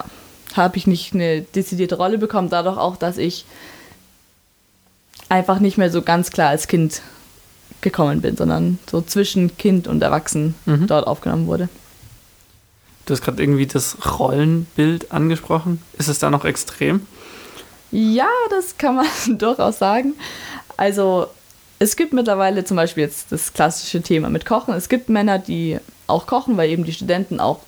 habe 0.55 0.77
ich 0.77 0.87
nicht 0.87 1.13
eine 1.13 1.41
dezidierte 1.41 1.95
Rolle 1.95 2.17
bekommen, 2.17 2.49
dadurch 2.49 2.77
auch, 2.77 2.97
dass 2.97 3.17
ich 3.17 3.45
einfach 5.29 5.59
nicht 5.59 5.77
mehr 5.77 5.91
so 5.91 6.01
ganz 6.01 6.31
klar 6.31 6.49
als 6.49 6.67
Kind 6.67 7.01
gekommen 7.81 8.21
bin, 8.21 8.35
sondern 8.35 8.79
so 8.89 9.01
zwischen 9.01 9.57
Kind 9.57 9.87
und 9.87 10.01
Erwachsenen 10.01 10.55
mhm. 10.65 10.87
dort 10.87 11.07
aufgenommen 11.07 11.47
wurde. 11.47 11.69
Du 13.05 13.13
hast 13.13 13.21
gerade 13.21 13.41
irgendwie 13.41 13.67
das 13.67 13.97
Rollenbild 14.19 15.11
angesprochen. 15.11 15.81
Ist 15.97 16.09
es 16.09 16.19
da 16.19 16.29
noch 16.29 16.43
extrem? 16.43 17.07
Ja, 17.91 18.27
das 18.49 18.77
kann 18.77 18.95
man 18.95 19.05
durchaus 19.37 19.79
sagen. 19.79 20.13
Also 20.75 21.27
es 21.79 21.95
gibt 21.95 22.13
mittlerweile 22.13 22.65
zum 22.65 22.75
Beispiel 22.75 23.03
jetzt 23.03 23.31
das 23.31 23.53
klassische 23.53 24.01
Thema 24.01 24.29
mit 24.29 24.45
Kochen. 24.45 24.73
Es 24.73 24.89
gibt 24.89 25.09
Männer, 25.09 25.39
die 25.39 25.79
auch 26.07 26.27
kochen, 26.27 26.57
weil 26.57 26.69
eben 26.69 26.83
die 26.83 26.93
Studenten 26.93 27.39
auch 27.39 27.59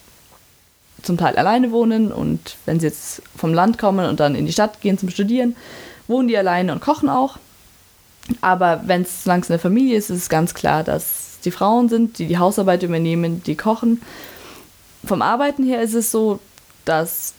zum 1.03 1.17
Teil 1.17 1.37
alleine 1.37 1.71
wohnen 1.71 2.11
und 2.11 2.57
wenn 2.65 2.79
sie 2.79 2.87
jetzt 2.87 3.21
vom 3.35 3.53
Land 3.53 3.77
kommen 3.77 4.09
und 4.09 4.19
dann 4.19 4.35
in 4.35 4.45
die 4.45 4.51
Stadt 4.51 4.81
gehen 4.81 4.97
zum 4.97 5.09
Studieren, 5.09 5.55
wohnen 6.07 6.27
die 6.27 6.37
alleine 6.37 6.73
und 6.73 6.81
kochen 6.81 7.09
auch. 7.09 7.37
Aber 8.41 8.81
wenn 8.85 9.01
es 9.01 9.25
langsam 9.25 9.53
eine 9.53 9.59
Familie 9.59 9.97
ist, 9.97 10.09
ist 10.09 10.23
es 10.23 10.29
ganz 10.29 10.53
klar, 10.53 10.83
dass 10.83 11.39
die 11.43 11.51
Frauen 11.51 11.89
sind, 11.89 12.19
die 12.19 12.27
die 12.27 12.37
Hausarbeit 12.37 12.83
übernehmen, 12.83 13.43
die 13.43 13.55
kochen. 13.55 14.01
Vom 15.05 15.21
Arbeiten 15.21 15.63
her 15.63 15.81
ist 15.81 15.93
es 15.93 16.11
so, 16.11 16.39
dass 16.85 17.33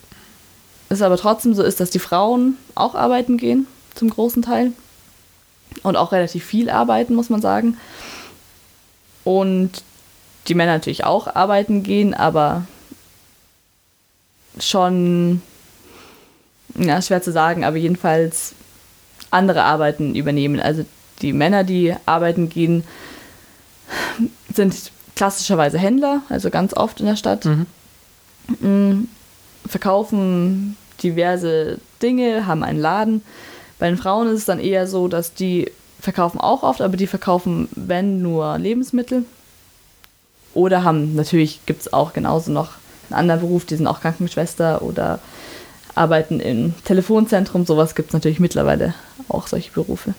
es 0.88 1.02
aber 1.02 1.16
trotzdem 1.16 1.54
so 1.54 1.62
ist, 1.62 1.80
dass 1.80 1.90
die 1.90 1.98
Frauen 1.98 2.56
auch 2.74 2.94
arbeiten 2.94 3.36
gehen, 3.36 3.66
zum 3.94 4.10
großen 4.10 4.42
Teil. 4.42 4.72
Und 5.82 5.96
auch 5.96 6.12
relativ 6.12 6.44
viel 6.44 6.68
arbeiten, 6.68 7.14
muss 7.14 7.30
man 7.30 7.40
sagen. 7.40 7.76
Und 9.22 9.84
die 10.48 10.54
Männer 10.54 10.72
natürlich 10.72 11.04
auch 11.04 11.34
arbeiten 11.34 11.82
gehen, 11.82 12.12
aber 12.12 12.66
schon, 14.58 15.42
ja, 16.74 17.00
schwer 17.00 17.22
zu 17.22 17.30
sagen, 17.30 17.64
aber 17.64 17.76
jedenfalls 17.76 18.54
andere 19.30 19.62
Arbeiten 19.62 20.14
übernehmen. 20.14 20.60
Also 20.60 20.84
die 21.22 21.32
Männer, 21.32 21.64
die 21.64 21.94
arbeiten 22.06 22.48
gehen, 22.48 22.84
sind 24.54 24.74
klassischerweise 25.16 25.78
Händler, 25.78 26.22
also 26.28 26.50
ganz 26.50 26.74
oft 26.74 27.00
in 27.00 27.06
der 27.06 27.16
Stadt, 27.16 27.44
mhm. 27.44 27.66
Mm, 28.60 29.08
verkaufen 29.68 30.76
diverse 31.02 31.78
Dinge, 32.02 32.46
haben 32.46 32.64
einen 32.64 32.80
Laden. 32.80 33.22
Bei 33.78 33.88
den 33.88 33.96
Frauen 33.96 34.28
ist 34.28 34.40
es 34.40 34.44
dann 34.44 34.58
eher 34.58 34.86
so, 34.86 35.06
dass 35.06 35.34
die 35.34 35.70
verkaufen 36.00 36.40
auch 36.40 36.62
oft, 36.62 36.80
aber 36.80 36.96
die 36.96 37.06
verkaufen, 37.06 37.68
wenn, 37.76 38.22
nur 38.22 38.58
Lebensmittel. 38.58 39.24
Oder 40.52 40.82
haben, 40.82 41.14
natürlich 41.14 41.60
gibt 41.66 41.82
es 41.82 41.92
auch 41.92 42.12
genauso 42.12 42.50
noch 42.50 42.72
einen 43.08 43.20
anderen 43.20 43.40
Beruf, 43.40 43.64
die 43.64 43.76
sind 43.76 43.86
auch 43.86 44.00
Krankenschwester 44.00 44.82
oder 44.82 45.20
arbeiten 45.94 46.40
im 46.40 46.74
Telefonzentrum. 46.84 47.66
Sowas 47.66 47.94
gibt 47.94 48.08
es 48.08 48.14
natürlich 48.14 48.40
mittlerweile 48.40 48.94
auch 49.30 49.46
solche 49.46 49.70
Berufe. 49.72 50.14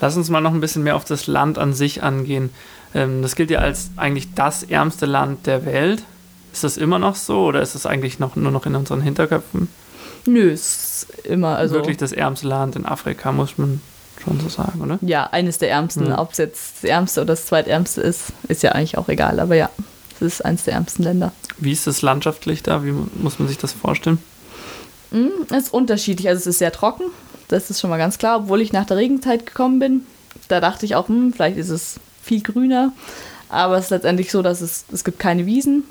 Lass 0.00 0.16
uns 0.16 0.30
mal 0.30 0.40
noch 0.40 0.52
ein 0.52 0.60
bisschen 0.60 0.82
mehr 0.82 0.96
auf 0.96 1.04
das 1.04 1.26
Land 1.26 1.58
an 1.58 1.72
sich 1.72 2.02
angehen. 2.02 2.50
Ähm, 2.94 3.22
das 3.22 3.36
gilt 3.36 3.50
ja 3.50 3.60
als 3.60 3.90
eigentlich 3.96 4.34
das 4.34 4.62
ärmste 4.62 5.06
Land 5.06 5.46
der 5.46 5.64
Welt. 5.64 6.02
Ist 6.52 6.64
das 6.64 6.76
immer 6.76 6.98
noch 6.98 7.16
so 7.16 7.46
oder 7.46 7.62
ist 7.62 7.74
es 7.74 7.86
eigentlich 7.86 8.18
noch, 8.18 8.36
nur 8.36 8.52
noch 8.52 8.66
in 8.66 8.76
unseren 8.76 9.00
Hinterköpfen? 9.00 9.68
Nö, 10.26 10.50
ist 10.50 11.06
immer. 11.24 11.56
Also 11.56 11.74
Wirklich 11.74 11.96
das 11.96 12.12
ärmste 12.12 12.46
Land 12.46 12.76
in 12.76 12.86
Afrika, 12.86 13.32
muss 13.32 13.58
man 13.58 13.80
schon 14.22 14.40
so 14.40 14.48
sagen, 14.48 14.80
oder? 14.80 14.98
Ja, 15.02 15.28
eines 15.30 15.58
der 15.58 15.70
ärmsten. 15.70 16.08
Mhm. 16.08 16.12
Ob 16.14 16.32
es 16.32 16.38
jetzt 16.38 16.76
das 16.76 16.90
ärmste 16.90 17.20
oder 17.20 17.32
das 17.34 17.46
zweitärmste 17.46 18.00
ist, 18.00 18.32
ist 18.48 18.62
ja 18.62 18.72
eigentlich 18.72 18.96
auch 18.96 19.08
egal. 19.08 19.40
Aber 19.40 19.54
ja, 19.54 19.68
es 20.14 20.22
ist 20.22 20.44
eines 20.44 20.64
der 20.64 20.74
ärmsten 20.74 21.02
Länder. 21.02 21.32
Wie 21.58 21.72
ist 21.72 21.86
es 21.86 22.02
landschaftlich 22.02 22.62
da? 22.62 22.84
Wie 22.84 22.92
muss 22.92 23.38
man 23.38 23.48
sich 23.48 23.58
das 23.58 23.72
vorstellen? 23.72 24.18
Mhm, 25.10 25.30
es 25.50 25.64
ist 25.64 25.74
unterschiedlich. 25.74 26.28
Also 26.28 26.40
es 26.40 26.46
ist 26.46 26.58
sehr 26.58 26.72
trocken. 26.72 27.04
Das 27.48 27.70
ist 27.70 27.80
schon 27.80 27.90
mal 27.90 27.98
ganz 27.98 28.18
klar. 28.18 28.38
Obwohl 28.38 28.60
ich 28.60 28.72
nach 28.72 28.86
der 28.86 28.96
Regenzeit 28.96 29.46
gekommen 29.46 29.78
bin, 29.78 30.06
da 30.48 30.60
dachte 30.60 30.86
ich 30.86 30.94
auch, 30.94 31.08
hm, 31.08 31.32
vielleicht 31.32 31.56
ist 31.56 31.70
es 31.70 32.00
viel 32.22 32.42
grüner. 32.42 32.92
Aber 33.48 33.76
es 33.76 33.84
ist 33.84 33.90
letztendlich 33.90 34.30
so, 34.30 34.42
dass 34.42 34.60
es, 34.60 34.84
es 34.92 35.04
gibt 35.04 35.18
keine 35.18 35.46
Wiesen, 35.46 35.84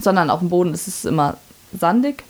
sondern 0.00 0.30
auf 0.30 0.40
dem 0.40 0.48
Boden 0.48 0.72
ist 0.72 0.88
es 0.88 1.04
immer 1.04 1.36
sandig. 1.78 2.24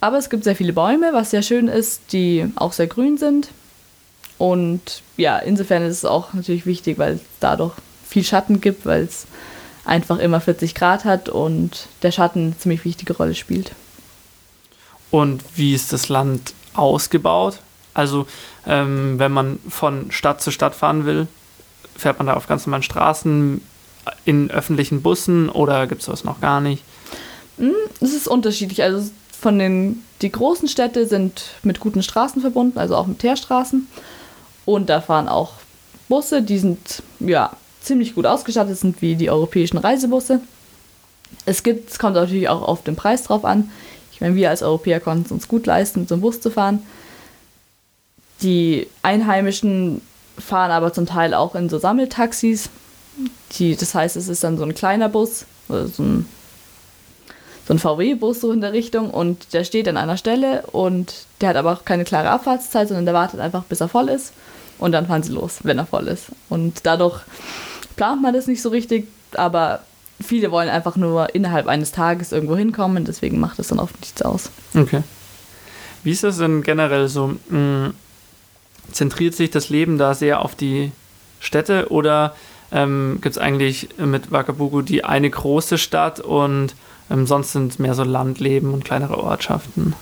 Aber 0.00 0.18
es 0.18 0.30
gibt 0.30 0.44
sehr 0.44 0.56
viele 0.56 0.72
Bäume, 0.72 1.12
was 1.12 1.30
sehr 1.30 1.42
schön 1.42 1.68
ist, 1.68 2.12
die 2.12 2.50
auch 2.56 2.72
sehr 2.72 2.88
grün 2.88 3.18
sind. 3.18 3.48
Und 4.38 5.02
ja, 5.16 5.38
insofern 5.38 5.82
ist 5.82 5.98
es 5.98 6.04
auch 6.04 6.32
natürlich 6.32 6.66
wichtig, 6.66 6.98
weil 6.98 7.14
es 7.14 7.20
dadurch 7.38 7.74
viel 8.08 8.24
Schatten 8.24 8.60
gibt, 8.60 8.84
weil 8.84 9.04
es 9.04 9.26
einfach 9.84 10.18
immer 10.18 10.40
40 10.40 10.74
Grad 10.74 11.04
hat 11.04 11.28
und 11.28 11.86
der 12.02 12.10
Schatten 12.10 12.46
eine 12.46 12.58
ziemlich 12.58 12.84
wichtige 12.84 13.16
Rolle 13.16 13.34
spielt. 13.34 13.72
Und 15.12 15.44
wie 15.54 15.74
ist 15.74 15.92
das 15.92 16.08
Land 16.08 16.54
ausgebaut? 16.74 17.60
Also, 17.94 18.26
ähm, 18.66 19.18
wenn 19.18 19.32
man 19.32 19.58
von 19.68 20.10
Stadt 20.10 20.40
zu 20.40 20.50
Stadt 20.50 20.74
fahren 20.74 21.04
will, 21.04 21.26
fährt 21.96 22.18
man 22.18 22.26
da 22.26 22.34
auf 22.34 22.46
ganz 22.46 22.66
normalen 22.66 22.82
Straßen, 22.82 23.60
in 24.24 24.50
öffentlichen 24.50 25.02
Bussen 25.02 25.48
oder 25.48 25.86
gibt 25.86 26.00
es 26.00 26.06
sowas 26.06 26.24
noch 26.24 26.40
gar 26.40 26.60
nicht? 26.60 26.82
Hm, 27.58 27.74
es 28.00 28.14
ist 28.14 28.28
unterschiedlich. 28.28 28.82
Also 28.82 29.10
von 29.38 29.58
den 29.58 30.02
die 30.22 30.32
großen 30.32 30.68
Städte 30.68 31.06
sind 31.06 31.42
mit 31.62 31.80
guten 31.80 32.02
Straßen 32.02 32.40
verbunden, 32.40 32.78
also 32.78 32.96
auch 32.96 33.06
mit 33.06 33.18
Teerstraßen. 33.18 33.88
Und 34.64 34.88
da 34.88 35.00
fahren 35.00 35.28
auch 35.28 35.54
Busse, 36.08 36.42
die 36.42 36.58
sind 36.58 37.02
ja 37.18 37.50
ziemlich 37.80 38.14
gut 38.14 38.26
ausgestattet, 38.26 38.78
sind 38.78 39.02
wie 39.02 39.16
die 39.16 39.30
europäischen 39.30 39.78
Reisebusse. 39.78 40.40
Es 41.44 41.64
gibt, 41.64 41.90
es 41.90 41.98
kommt 41.98 42.14
natürlich 42.14 42.48
auch 42.48 42.62
auf 42.62 42.82
den 42.82 42.94
Preis 42.94 43.24
drauf 43.24 43.44
an. 43.44 43.70
Meine, 44.22 44.36
wir 44.36 44.50
als 44.50 44.62
Europäer 44.62 45.00
konnten 45.00 45.24
es 45.24 45.32
uns 45.32 45.48
gut 45.48 45.66
leisten, 45.66 46.06
so 46.06 46.14
einem 46.14 46.22
Bus 46.22 46.40
zu 46.40 46.52
fahren. 46.52 46.86
Die 48.40 48.86
Einheimischen 49.02 50.00
fahren 50.38 50.70
aber 50.70 50.92
zum 50.92 51.06
Teil 51.06 51.34
auch 51.34 51.56
in 51.56 51.68
so 51.68 51.78
Sammeltaxis. 51.78 52.70
Die, 53.58 53.74
das 53.74 53.96
heißt, 53.96 54.14
es 54.14 54.28
ist 54.28 54.44
dann 54.44 54.58
so 54.58 54.62
ein 54.62 54.74
kleiner 54.74 55.08
Bus, 55.08 55.44
oder 55.68 55.88
so 55.88 56.04
ein, 56.04 56.28
so 57.66 57.74
ein 57.74 57.80
VW-Bus 57.80 58.40
so 58.40 58.52
in 58.52 58.60
der 58.60 58.72
Richtung 58.72 59.10
und 59.10 59.52
der 59.54 59.64
steht 59.64 59.88
an 59.88 59.96
einer 59.96 60.16
Stelle 60.16 60.62
und 60.70 61.26
der 61.40 61.48
hat 61.48 61.56
aber 61.56 61.72
auch 61.72 61.84
keine 61.84 62.04
klare 62.04 62.30
Abfahrtszeit, 62.30 62.86
sondern 62.86 63.06
der 63.06 63.14
wartet 63.14 63.40
einfach, 63.40 63.64
bis 63.64 63.80
er 63.80 63.88
voll 63.88 64.08
ist 64.08 64.32
und 64.78 64.92
dann 64.92 65.08
fahren 65.08 65.24
sie 65.24 65.32
los, 65.32 65.58
wenn 65.64 65.78
er 65.78 65.86
voll 65.86 66.06
ist. 66.06 66.26
Und 66.48 66.86
dadurch 66.86 67.22
plant 67.96 68.22
man 68.22 68.34
das 68.34 68.46
nicht 68.46 68.62
so 68.62 68.68
richtig, 68.68 69.08
aber 69.34 69.80
viele 70.22 70.50
wollen 70.50 70.68
einfach 70.68 70.96
nur 70.96 71.34
innerhalb 71.34 71.66
eines 71.66 71.92
Tages 71.92 72.32
irgendwo 72.32 72.56
hinkommen, 72.56 73.04
deswegen 73.04 73.40
macht 73.40 73.58
das 73.58 73.68
dann 73.68 73.78
oft 73.78 73.98
nichts 74.00 74.22
aus. 74.22 74.50
Okay. 74.74 75.02
Wie 76.04 76.10
ist 76.10 76.24
das 76.24 76.38
denn 76.38 76.62
generell 76.62 77.08
so? 77.08 77.36
Mh, 77.48 77.92
zentriert 78.90 79.34
sich 79.34 79.50
das 79.50 79.68
Leben 79.68 79.98
da 79.98 80.14
sehr 80.14 80.42
auf 80.42 80.54
die 80.54 80.92
Städte 81.40 81.90
oder 81.90 82.34
ähm, 82.72 83.18
gibt 83.20 83.36
es 83.36 83.42
eigentlich 83.42 83.88
mit 83.98 84.30
Wakabugu 84.32 84.82
die 84.82 85.04
eine 85.04 85.28
große 85.28 85.78
Stadt 85.78 86.20
und 86.20 86.74
ähm, 87.10 87.26
sonst 87.26 87.52
sind 87.52 87.72
es 87.72 87.78
mehr 87.78 87.94
so 87.94 88.04
Landleben 88.04 88.72
und 88.72 88.84
kleinere 88.84 89.18
Ortschaften? 89.18 89.94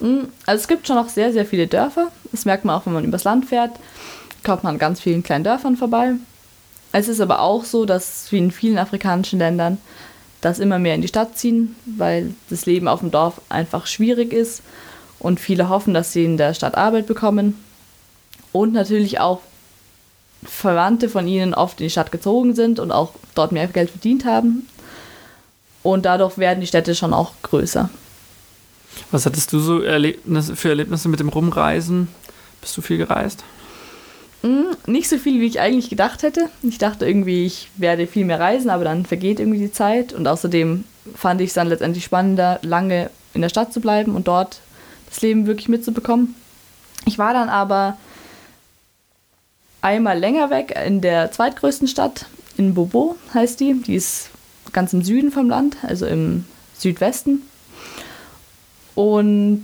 Hm, 0.00 0.28
also 0.46 0.60
es 0.60 0.68
gibt 0.68 0.86
schon 0.86 0.96
noch 0.96 1.08
sehr, 1.08 1.32
sehr 1.32 1.46
viele 1.46 1.66
Dörfer. 1.66 2.08
Das 2.32 2.44
merkt 2.44 2.64
man 2.64 2.76
auch, 2.76 2.86
wenn 2.86 2.92
man 2.92 3.04
übers 3.04 3.24
Land 3.24 3.46
fährt. 3.46 3.72
Kommt 4.44 4.64
man 4.64 4.74
an 4.74 4.78
ganz 4.78 5.00
vielen 5.00 5.22
kleinen 5.22 5.44
Dörfern 5.44 5.76
vorbei. 5.76 6.12
Es 6.98 7.08
ist 7.08 7.20
aber 7.20 7.40
auch 7.40 7.66
so, 7.66 7.84
dass 7.84 8.32
wie 8.32 8.38
in 8.38 8.50
vielen 8.50 8.78
afrikanischen 8.78 9.38
Ländern 9.38 9.76
das 10.40 10.58
immer 10.58 10.78
mehr 10.78 10.94
in 10.94 11.02
die 11.02 11.08
Stadt 11.08 11.36
ziehen, 11.36 11.76
weil 11.84 12.32
das 12.48 12.64
Leben 12.64 12.88
auf 12.88 13.00
dem 13.00 13.10
Dorf 13.10 13.42
einfach 13.50 13.86
schwierig 13.86 14.32
ist 14.32 14.62
Und 15.18 15.38
viele 15.38 15.68
hoffen, 15.68 15.92
dass 15.92 16.14
sie 16.14 16.24
in 16.24 16.38
der 16.38 16.54
Stadt 16.54 16.74
Arbeit 16.74 17.06
bekommen. 17.06 17.62
Und 18.50 18.72
natürlich 18.72 19.20
auch 19.20 19.42
Verwandte 20.42 21.10
von 21.10 21.28
ihnen 21.28 21.52
oft 21.52 21.80
in 21.80 21.84
die 21.84 21.90
Stadt 21.90 22.12
gezogen 22.12 22.54
sind 22.54 22.78
und 22.78 22.92
auch 22.92 23.12
dort 23.34 23.52
mehr 23.52 23.66
Geld 23.66 23.90
verdient 23.90 24.24
haben. 24.24 24.66
Und 25.82 26.06
dadurch 26.06 26.38
werden 26.38 26.62
die 26.62 26.66
Städte 26.66 26.94
schon 26.94 27.12
auch 27.12 27.32
größer. 27.42 27.90
Was 29.10 29.26
hattest 29.26 29.52
du 29.52 29.58
so 29.58 29.82
Erlebnisse, 29.82 30.56
für 30.56 30.70
Erlebnisse 30.70 31.10
mit 31.10 31.20
dem 31.20 31.28
Rumreisen? 31.28 32.08
Bist 32.62 32.74
du 32.74 32.80
viel 32.80 32.96
gereist? 32.96 33.44
Mm, 34.42 34.74
nicht 34.86 35.08
so 35.08 35.18
viel, 35.18 35.40
wie 35.40 35.46
ich 35.46 35.60
eigentlich 35.60 35.90
gedacht 35.90 36.22
hätte. 36.22 36.48
Ich 36.62 36.78
dachte 36.78 37.06
irgendwie, 37.06 37.46
ich 37.46 37.68
werde 37.76 38.06
viel 38.06 38.24
mehr 38.24 38.40
reisen, 38.40 38.70
aber 38.70 38.84
dann 38.84 39.06
vergeht 39.06 39.40
irgendwie 39.40 39.58
die 39.58 39.72
Zeit. 39.72 40.12
Und 40.12 40.26
außerdem 40.28 40.84
fand 41.14 41.40
ich 41.40 41.48
es 41.48 41.54
dann 41.54 41.68
letztendlich 41.68 42.04
spannender, 42.04 42.58
lange 42.62 43.10
in 43.34 43.42
der 43.42 43.48
Stadt 43.48 43.72
zu 43.72 43.80
bleiben 43.80 44.14
und 44.14 44.28
dort 44.28 44.60
das 45.08 45.20
Leben 45.22 45.46
wirklich 45.46 45.68
mitzubekommen. 45.68 46.34
Ich 47.04 47.18
war 47.18 47.32
dann 47.32 47.48
aber 47.48 47.96
einmal 49.80 50.18
länger 50.18 50.50
weg 50.50 50.76
in 50.84 51.00
der 51.00 51.30
zweitgrößten 51.30 51.86
Stadt, 51.86 52.26
in 52.56 52.74
Bobo 52.74 53.16
heißt 53.34 53.60
die. 53.60 53.74
Die 53.82 53.94
ist 53.94 54.30
ganz 54.72 54.92
im 54.92 55.02
Süden 55.02 55.30
vom 55.30 55.48
Land, 55.48 55.76
also 55.82 56.06
im 56.06 56.44
Südwesten. 56.76 57.42
Und 58.94 59.62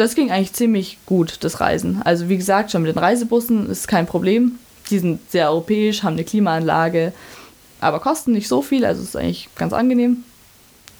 das 0.00 0.14
ging 0.14 0.30
eigentlich 0.30 0.54
ziemlich 0.54 0.96
gut, 1.04 1.44
das 1.44 1.60
Reisen. 1.60 2.00
Also 2.02 2.30
wie 2.30 2.38
gesagt, 2.38 2.70
schon 2.70 2.80
mit 2.80 2.94
den 2.94 2.98
Reisebussen 2.98 3.68
ist 3.68 3.86
kein 3.86 4.06
Problem. 4.06 4.52
Die 4.88 4.98
sind 4.98 5.20
sehr 5.30 5.50
europäisch, 5.50 6.02
haben 6.02 6.14
eine 6.14 6.24
Klimaanlage, 6.24 7.12
aber 7.82 8.00
kosten 8.00 8.32
nicht 8.32 8.48
so 8.48 8.62
viel, 8.62 8.86
also 8.86 9.02
ist 9.02 9.14
eigentlich 9.14 9.50
ganz 9.56 9.74
angenehm. 9.74 10.24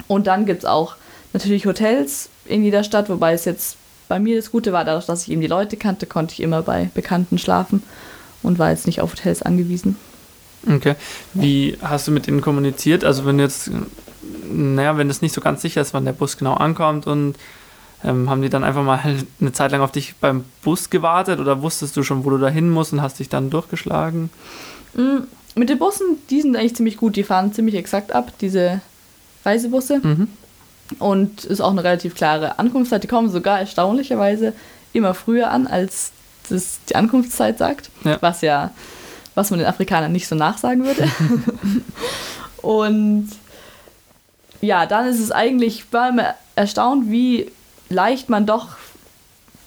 Und 0.07 0.27
dann 0.27 0.45
gibt 0.45 0.61
es 0.61 0.65
auch 0.67 0.97
natürlich 1.33 1.65
Hotels 1.65 2.29
in 2.45 2.63
jeder 2.63 2.85
Stadt, 2.85 3.09
wobei 3.09 3.33
es 3.33 3.47
jetzt 3.47 3.79
bei 4.09 4.19
mir 4.19 4.37
das 4.37 4.51
Gute 4.51 4.71
war, 4.73 4.85
dadurch, 4.85 5.07
dass 5.07 5.23
ich 5.23 5.31
eben 5.31 5.41
die 5.41 5.47
Leute 5.47 5.79
kannte, 5.79 6.05
konnte 6.05 6.35
ich 6.35 6.41
immer 6.41 6.61
bei 6.61 6.91
Bekannten 6.93 7.39
schlafen 7.39 7.83
und 8.43 8.59
war 8.59 8.71
jetzt 8.71 8.87
nicht 8.87 9.01
auf 9.01 9.13
Hotels 9.13 9.41
angewiesen. 9.41 9.97
Okay. 10.69 10.95
Wie 11.33 11.79
hast 11.81 12.07
du 12.07 12.13
mit 12.13 12.29
ihnen 12.29 12.43
kommuniziert? 12.43 13.05
Also 13.05 13.25
wenn 13.25 13.39
jetzt, 13.39 13.71
naja, 14.53 14.99
wenn 14.99 15.09
es 15.09 15.23
nicht 15.23 15.33
so 15.33 15.41
ganz 15.41 15.63
sicher 15.63 15.81
ist, 15.81 15.95
wann 15.95 16.05
der 16.05 16.13
Bus 16.13 16.37
genau 16.37 16.53
ankommt 16.53 17.07
und 17.07 17.37
ähm, 18.05 18.31
haben 18.31 18.43
die 18.43 18.49
dann 18.49 18.65
einfach 18.65 18.83
mal 18.83 19.01
eine 19.41 19.53
Zeit 19.53 19.73
lang 19.73 19.81
auf 19.81 19.93
dich 19.93 20.15
beim 20.17 20.45
Bus 20.63 20.91
gewartet 20.91 21.41
oder 21.41 21.63
wusstest 21.63 21.97
du 21.97 22.03
schon, 22.03 22.25
wo 22.25 22.31
du 22.31 22.39
da 22.39 22.49
hin 22.49 22.71
musst 22.71 22.93
und 22.93 23.03
hast 23.03 23.19
dich 23.19 23.29
dann 23.29 23.51
durchgeschlagen? 23.51 24.31
Mm, 24.95 25.19
mit 25.55 25.69
den 25.69 25.79
Bussen, 25.79 26.19
die 26.31 26.41
sind 26.41 26.57
eigentlich 26.57 26.77
ziemlich 26.77 26.97
gut, 26.97 27.17
die 27.17 27.25
fahren 27.25 27.53
ziemlich 27.53 27.75
exakt 27.75 28.13
ab, 28.13 28.33
diese 28.41 28.81
Reisebusse. 29.45 30.01
Mhm. 30.03 30.29
Und 30.99 31.45
ist 31.45 31.61
auch 31.61 31.71
eine 31.71 31.85
relativ 31.85 32.17
klare 32.17 32.59
Ankunftszeit. 32.59 33.05
Die 33.05 33.09
kommen 33.09 33.31
sogar 33.31 33.61
erstaunlicherweise 33.61 34.55
immer 34.93 35.15
früher 35.15 35.51
an, 35.51 35.69
als 35.69 36.11
das 36.49 36.81
die 36.89 36.97
Ankunftszeit 36.97 37.59
sagt. 37.59 37.91
Ja. 38.05 38.19
Was 38.21 38.41
ja, 38.41 38.71
was 39.37 39.51
man 39.51 39.61
den 39.61 39.69
Afrikanern 39.69 40.11
nicht 40.11 40.27
so 40.27 40.35
nachsagen 40.35 40.85
würde. 40.85 41.09
und 42.63 43.29
ja, 44.61 44.87
dann 44.87 45.07
ist 45.07 45.21
es 45.21 45.31
eigentlich, 45.31 45.93
war 45.93 46.09
immer 46.09 46.35
erstaunt, 46.57 47.11
wie 47.11 47.51
leicht 47.90 48.31
man 48.31 48.46
doch 48.46 48.68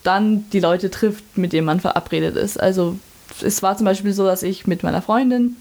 dann 0.04 0.50
die 0.52 0.60
Leute 0.60 0.90
trifft, 0.90 1.38
mit 1.38 1.54
denen 1.54 1.66
man 1.66 1.80
verabredet 1.80 2.36
ist. 2.36 2.60
Also 2.60 2.98
es 3.42 3.62
war 3.62 3.78
zum 3.78 3.86
Beispiel 3.86 4.14
so, 4.14 4.26
dass 4.26 4.44
ich 4.44 4.68
mit 4.68 4.84
meiner 4.84 5.02
Freundin 5.02 5.56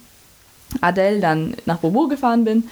Adele 0.80 1.20
dann 1.20 1.54
nach 1.66 1.78
Bobo 1.78 2.08
gefahren 2.08 2.44
bin 2.44 2.64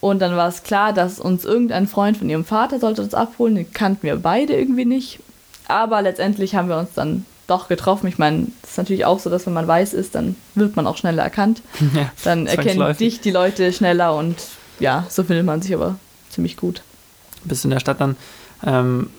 und 0.00 0.20
dann 0.20 0.36
war 0.36 0.48
es 0.48 0.62
klar, 0.62 0.92
dass 0.92 1.18
uns 1.18 1.44
irgendein 1.44 1.88
Freund 1.88 2.16
von 2.16 2.28
ihrem 2.28 2.44
Vater 2.44 2.78
sollte 2.78 3.02
uns 3.02 3.14
abholen. 3.14 3.56
Den 3.56 3.72
kannten 3.72 4.04
wir 4.04 4.16
beide 4.16 4.54
irgendwie 4.54 4.84
nicht. 4.84 5.18
Aber 5.66 6.02
letztendlich 6.02 6.54
haben 6.54 6.68
wir 6.68 6.78
uns 6.78 6.90
dann 6.94 7.24
doch 7.46 7.68
getroffen. 7.68 8.06
Ich 8.06 8.18
meine, 8.18 8.46
es 8.62 8.70
ist 8.70 8.78
natürlich 8.78 9.04
auch 9.04 9.18
so, 9.18 9.28
dass 9.28 9.46
wenn 9.46 9.54
man 9.54 9.66
weiß 9.66 9.94
ist, 9.94 10.14
dann 10.14 10.36
wird 10.54 10.76
man 10.76 10.86
auch 10.86 10.96
schneller 10.96 11.22
erkannt. 11.22 11.62
Ja, 11.94 12.10
dann 12.22 12.46
erkennen 12.46 12.96
dich 12.96 13.20
die 13.20 13.30
Leute 13.30 13.72
schneller 13.72 14.14
und 14.14 14.36
ja, 14.78 15.06
so 15.08 15.24
findet 15.24 15.46
man 15.46 15.62
sich 15.62 15.74
aber 15.74 15.96
ziemlich 16.30 16.56
gut. 16.56 16.82
Bist 17.44 17.64
du 17.64 17.68
in 17.68 17.70
der 17.70 17.80
Stadt 17.80 18.00
dann 18.00 18.16
ähm, 18.64 19.10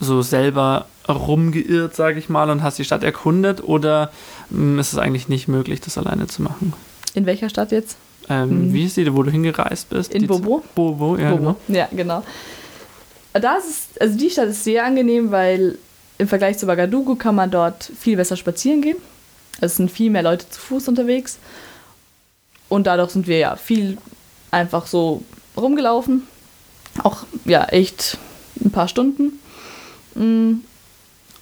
so 0.00 0.22
selber 0.22 0.86
rumgeirrt, 1.08 1.94
sage 1.94 2.18
ich 2.18 2.28
mal, 2.28 2.50
und 2.50 2.62
hast 2.62 2.78
die 2.78 2.84
Stadt 2.84 3.02
erkundet 3.02 3.62
oder 3.62 4.10
ähm, 4.52 4.78
ist 4.78 4.92
es 4.92 4.98
eigentlich 4.98 5.28
nicht 5.28 5.48
möglich, 5.48 5.80
das 5.80 5.98
alleine 5.98 6.26
zu 6.26 6.42
machen? 6.42 6.72
In 7.14 7.26
welcher 7.26 7.48
Stadt 7.48 7.72
jetzt? 7.72 7.96
Ähm, 8.28 8.50
hm. 8.50 8.72
Wie 8.74 8.84
ist 8.84 8.96
die, 8.96 9.14
wo 9.14 9.22
du 9.22 9.30
hingereist 9.30 9.88
bist? 9.88 10.12
In 10.14 10.26
Bobo. 10.26 10.62
Bobo, 10.74 11.16
ja, 11.16 11.30
Bobo. 11.30 11.56
Genau. 11.66 11.78
Ja, 11.78 11.88
genau. 11.90 12.22
Da 13.32 13.56
ist, 13.56 14.00
also 14.00 14.18
die 14.18 14.30
Stadt 14.30 14.48
ist 14.48 14.64
sehr 14.64 14.84
angenehm, 14.84 15.30
weil 15.30 15.78
im 16.18 16.28
Vergleich 16.28 16.58
zu 16.58 16.66
Bagadugu 16.66 17.14
kann 17.14 17.34
man 17.34 17.50
dort 17.50 17.90
viel 17.98 18.16
besser 18.16 18.36
spazieren 18.36 18.82
gehen. 18.82 18.96
Es 19.60 19.76
sind 19.76 19.90
viel 19.90 20.10
mehr 20.10 20.22
Leute 20.22 20.48
zu 20.48 20.60
Fuß 20.60 20.88
unterwegs. 20.88 21.38
Und 22.68 22.86
dadurch 22.86 23.12
sind 23.12 23.26
wir 23.26 23.38
ja 23.38 23.56
viel 23.56 23.98
einfach 24.50 24.86
so 24.86 25.22
rumgelaufen. 25.56 26.22
Auch 27.02 27.24
ja, 27.44 27.64
echt 27.66 28.18
ein 28.62 28.70
paar 28.70 28.88
Stunden. 28.88 29.40
Mm. 30.18 30.60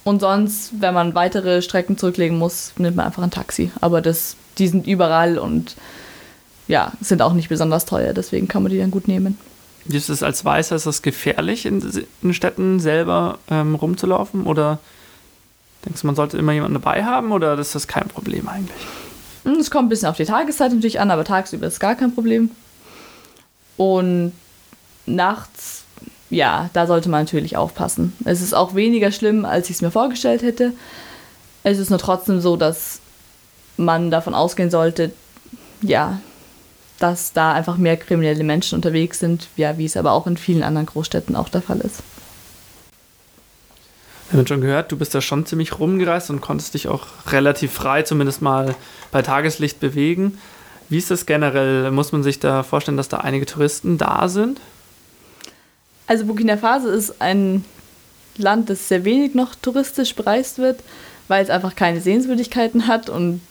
Und 0.03 0.21
sonst, 0.21 0.71
wenn 0.79 0.93
man 0.93 1.15
weitere 1.15 1.61
Strecken 1.61 1.97
zurücklegen 1.97 2.37
muss, 2.37 2.71
nimmt 2.77 2.95
man 2.95 3.07
einfach 3.07 3.23
ein 3.23 3.31
Taxi. 3.31 3.71
Aber 3.81 4.01
das, 4.01 4.37
die 4.57 4.69
sind 4.69 4.87
überall 4.87 5.37
und 5.37 5.75
ja, 6.69 6.93
sind 7.01 7.21
auch 7.21 7.33
nicht 7.33 7.49
besonders 7.49 7.85
teuer, 7.85 8.13
deswegen 8.13 8.47
kann 8.47 8.63
man 8.63 8.71
die 8.71 8.77
dann 8.77 8.91
gut 8.91 9.09
nehmen. 9.09 9.37
Ist 9.85 10.09
es 10.09 10.23
als 10.23 10.43
Weißer? 10.43 10.75
Ist 10.75 10.85
es 10.85 11.01
gefährlich, 11.01 11.65
in, 11.65 12.05
in 12.21 12.33
Städten 12.33 12.79
selber 12.79 13.39
ähm, 13.49 13.75
rumzulaufen? 13.75 14.45
Oder 14.45 14.79
denkst 15.85 16.01
du, 16.01 16.07
man 16.07 16.15
sollte 16.15 16.37
immer 16.37 16.51
jemanden 16.51 16.75
dabei 16.75 17.03
haben 17.03 17.31
oder 17.31 17.57
ist 17.57 17.75
das 17.75 17.87
kein 17.87 18.07
Problem 18.07 18.47
eigentlich? 18.47 18.87
Hm, 19.43 19.59
es 19.59 19.71
kommt 19.71 19.87
ein 19.87 19.89
bisschen 19.89 20.09
auf 20.09 20.17
die 20.17 20.25
Tageszeit 20.25 20.73
natürlich 20.73 20.99
an, 20.99 21.11
aber 21.11 21.23
tagsüber 21.23 21.67
ist 21.67 21.79
gar 21.79 21.95
kein 21.95 22.13
Problem. 22.13 22.51
Und 23.77 24.33
nachts 25.05 25.76
ja, 26.29 26.69
da 26.73 26.87
sollte 26.87 27.09
man 27.09 27.23
natürlich 27.23 27.57
aufpassen. 27.57 28.13
Es 28.25 28.41
ist 28.41 28.53
auch 28.53 28.75
weniger 28.75 29.11
schlimm, 29.11 29.45
als 29.45 29.69
ich 29.69 29.77
es 29.77 29.81
mir 29.81 29.91
vorgestellt 29.91 30.41
hätte. 30.41 30.73
Es 31.63 31.77
ist 31.77 31.89
nur 31.89 31.99
trotzdem 31.99 32.41
so, 32.41 32.57
dass 32.57 32.99
man 33.77 34.11
davon 34.11 34.33
ausgehen 34.33 34.71
sollte, 34.71 35.11
ja, 35.81 36.19
dass 36.99 37.33
da 37.33 37.53
einfach 37.53 37.77
mehr 37.77 37.97
kriminelle 37.97 38.43
Menschen 38.43 38.75
unterwegs 38.75 39.19
sind, 39.19 39.47
ja, 39.55 39.77
wie 39.77 39.85
es 39.85 39.97
aber 39.97 40.11
auch 40.11 40.27
in 40.27 40.37
vielen 40.37 40.63
anderen 40.63 40.87
Großstädten 40.87 41.35
auch 41.35 41.49
der 41.49 41.61
Fall 41.61 41.79
ist. 41.79 42.01
Wir 44.29 44.39
haben 44.39 44.47
schon 44.47 44.61
gehört, 44.61 44.91
du 44.91 44.97
bist 44.97 45.15
da 45.15 45.21
schon 45.21 45.45
ziemlich 45.45 45.79
rumgereist 45.79 46.29
und 46.29 46.41
konntest 46.41 46.73
dich 46.73 46.89
auch 46.89 47.05
relativ 47.31 47.71
frei, 47.71 48.01
zumindest 48.01 48.41
mal 48.41 48.75
bei 49.11 49.21
Tageslicht 49.21 49.79
bewegen. 49.79 50.37
Wie 50.89 50.97
ist 50.97 51.11
das 51.11 51.25
generell? 51.25 51.91
Muss 51.91 52.11
man 52.11 52.23
sich 52.23 52.39
da 52.39 52.63
vorstellen, 52.63 52.97
dass 52.97 53.07
da 53.07 53.17
einige 53.17 53.45
Touristen 53.45 53.97
da 53.97 54.27
sind? 54.27 54.59
Also 56.07 56.25
Burkina 56.25 56.57
Faso 56.57 56.89
ist 56.89 57.21
ein 57.21 57.65
Land, 58.37 58.69
das 58.69 58.87
sehr 58.87 59.03
wenig 59.03 59.35
noch 59.35 59.55
touristisch 59.55 60.15
bereist 60.15 60.57
wird, 60.57 60.79
weil 61.27 61.43
es 61.43 61.49
einfach 61.49 61.75
keine 61.75 62.01
Sehenswürdigkeiten 62.01 62.87
hat 62.87 63.09
und 63.09 63.41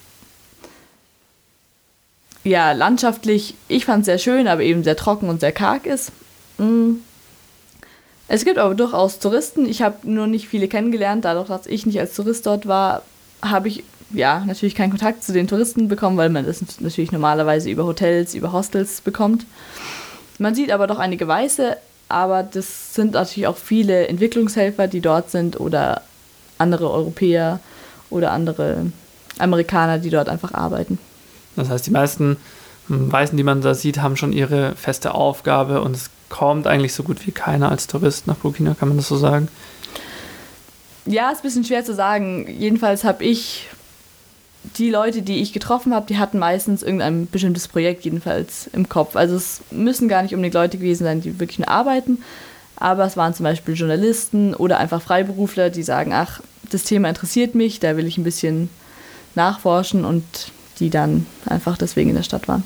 ja, 2.43 2.71
landschaftlich, 2.71 3.55
ich 3.67 3.85
fand 3.85 4.01
es 4.01 4.05
sehr 4.05 4.17
schön, 4.17 4.47
aber 4.47 4.61
eben 4.61 4.83
sehr 4.83 4.95
trocken 4.95 5.29
und 5.29 5.41
sehr 5.41 5.51
karg 5.51 5.85
ist. 5.85 6.11
Mm. 6.57 6.95
Es 8.29 8.45
gibt 8.45 8.57
aber 8.57 8.73
durchaus 8.73 9.19
Touristen. 9.19 9.67
Ich 9.67 9.81
habe 9.81 10.09
nur 10.09 10.27
nicht 10.27 10.47
viele 10.47 10.67
kennengelernt. 10.67 11.25
Dadurch, 11.25 11.47
dass 11.47 11.67
ich 11.67 11.85
nicht 11.85 11.99
als 11.99 12.13
Tourist 12.15 12.45
dort 12.45 12.67
war, 12.67 13.03
habe 13.41 13.67
ich 13.67 13.83
ja 14.11 14.43
natürlich 14.45 14.75
keinen 14.75 14.89
Kontakt 14.91 15.23
zu 15.23 15.33
den 15.33 15.47
Touristen 15.47 15.87
bekommen, 15.87 16.17
weil 16.17 16.29
man 16.29 16.45
das 16.45 16.63
natürlich 16.79 17.11
normalerweise 17.11 17.69
über 17.69 17.85
Hotels, 17.85 18.33
über 18.33 18.51
Hostels 18.51 19.01
bekommt. 19.01 19.45
Man 20.39 20.55
sieht 20.55 20.71
aber 20.71 20.87
doch 20.87 20.99
einige 20.99 21.27
Weiße, 21.27 21.77
aber 22.09 22.43
das 22.43 22.93
sind 22.93 23.13
natürlich 23.13 23.47
auch 23.47 23.57
viele 23.57 24.07
Entwicklungshelfer, 24.07 24.87
die 24.87 25.01
dort 25.01 25.29
sind 25.29 25.59
oder 25.59 26.01
andere 26.57 26.91
Europäer 26.91 27.59
oder 28.09 28.31
andere 28.31 28.91
Amerikaner, 29.39 29.99
die 29.99 30.09
dort 30.09 30.29
einfach 30.29 30.53
arbeiten. 30.53 30.99
Das 31.55 31.69
heißt, 31.69 31.85
die 31.85 31.91
meisten 31.91 32.37
hm, 32.87 33.11
Weißen, 33.11 33.35
die 33.37 33.43
man 33.43 33.61
da 33.61 33.73
sieht, 33.73 34.01
haben 34.01 34.15
schon 34.15 34.33
ihre 34.33 34.75
feste 34.75 35.13
Aufgabe 35.13 35.81
und 35.81 35.95
es 35.95 36.09
kommt 36.29 36.67
eigentlich 36.67 36.93
so 36.93 37.03
gut 37.03 37.25
wie 37.25 37.31
keiner 37.31 37.69
als 37.71 37.87
Tourist 37.87 38.27
nach 38.27 38.35
Burkina, 38.35 38.75
kann 38.77 38.89
man 38.89 38.97
das 38.97 39.07
so 39.07 39.17
sagen? 39.17 39.47
Ja, 41.05 41.29
ist 41.31 41.39
ein 41.39 41.43
bisschen 41.43 41.63
schwer 41.63 41.85
zu 41.85 41.93
sagen. 41.93 42.47
Jedenfalls 42.59 43.03
habe 43.05 43.23
ich 43.23 43.67
die 44.77 44.89
Leute, 44.89 45.21
die 45.21 45.41
ich 45.41 45.53
getroffen 45.53 45.93
habe, 45.93 46.07
die 46.07 46.17
hatten 46.17 46.39
meistens 46.39 46.83
irgendein 46.83 47.27
bestimmtes 47.27 47.67
Projekt 47.67 48.05
jedenfalls 48.05 48.69
im 48.73 48.89
Kopf. 48.89 49.15
Also 49.15 49.35
es 49.35 49.61
müssen 49.71 50.07
gar 50.07 50.23
nicht 50.23 50.33
unbedingt 50.33 50.53
Leute 50.53 50.77
gewesen 50.77 51.03
sein, 51.03 51.21
die 51.21 51.39
wirklich 51.39 51.59
nur 51.59 51.69
arbeiten, 51.69 52.23
aber 52.75 53.05
es 53.05 53.17
waren 53.17 53.33
zum 53.33 53.43
Beispiel 53.43 53.75
Journalisten 53.75 54.53
oder 54.53 54.77
einfach 54.77 55.01
Freiberufler, 55.01 55.69
die 55.69 55.83
sagen, 55.83 56.13
ach, 56.13 56.41
das 56.69 56.83
Thema 56.83 57.09
interessiert 57.09 57.55
mich, 57.55 57.79
da 57.79 57.97
will 57.97 58.05
ich 58.05 58.17
ein 58.17 58.23
bisschen 58.23 58.69
nachforschen 59.35 60.05
und 60.05 60.23
die 60.79 60.89
dann 60.89 61.25
einfach 61.45 61.77
deswegen 61.77 62.09
in 62.09 62.15
der 62.15 62.23
Stadt 62.23 62.47
waren. 62.47 62.63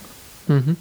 Mhm. 0.47 0.75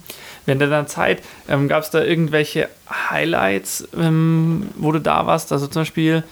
Während 0.45 0.61
deiner 0.61 0.87
Zeit 0.87 1.21
ähm, 1.47 1.67
gab 1.67 1.83
es 1.83 1.91
da 1.91 2.03
irgendwelche 2.03 2.67
Highlights, 2.89 3.87
ähm, 3.95 4.69
wo 4.75 4.91
du 4.91 4.99
da 4.99 5.27
warst? 5.27 5.51
Also 5.51 5.67
zum 5.67 5.81
Beispiel 5.81 6.23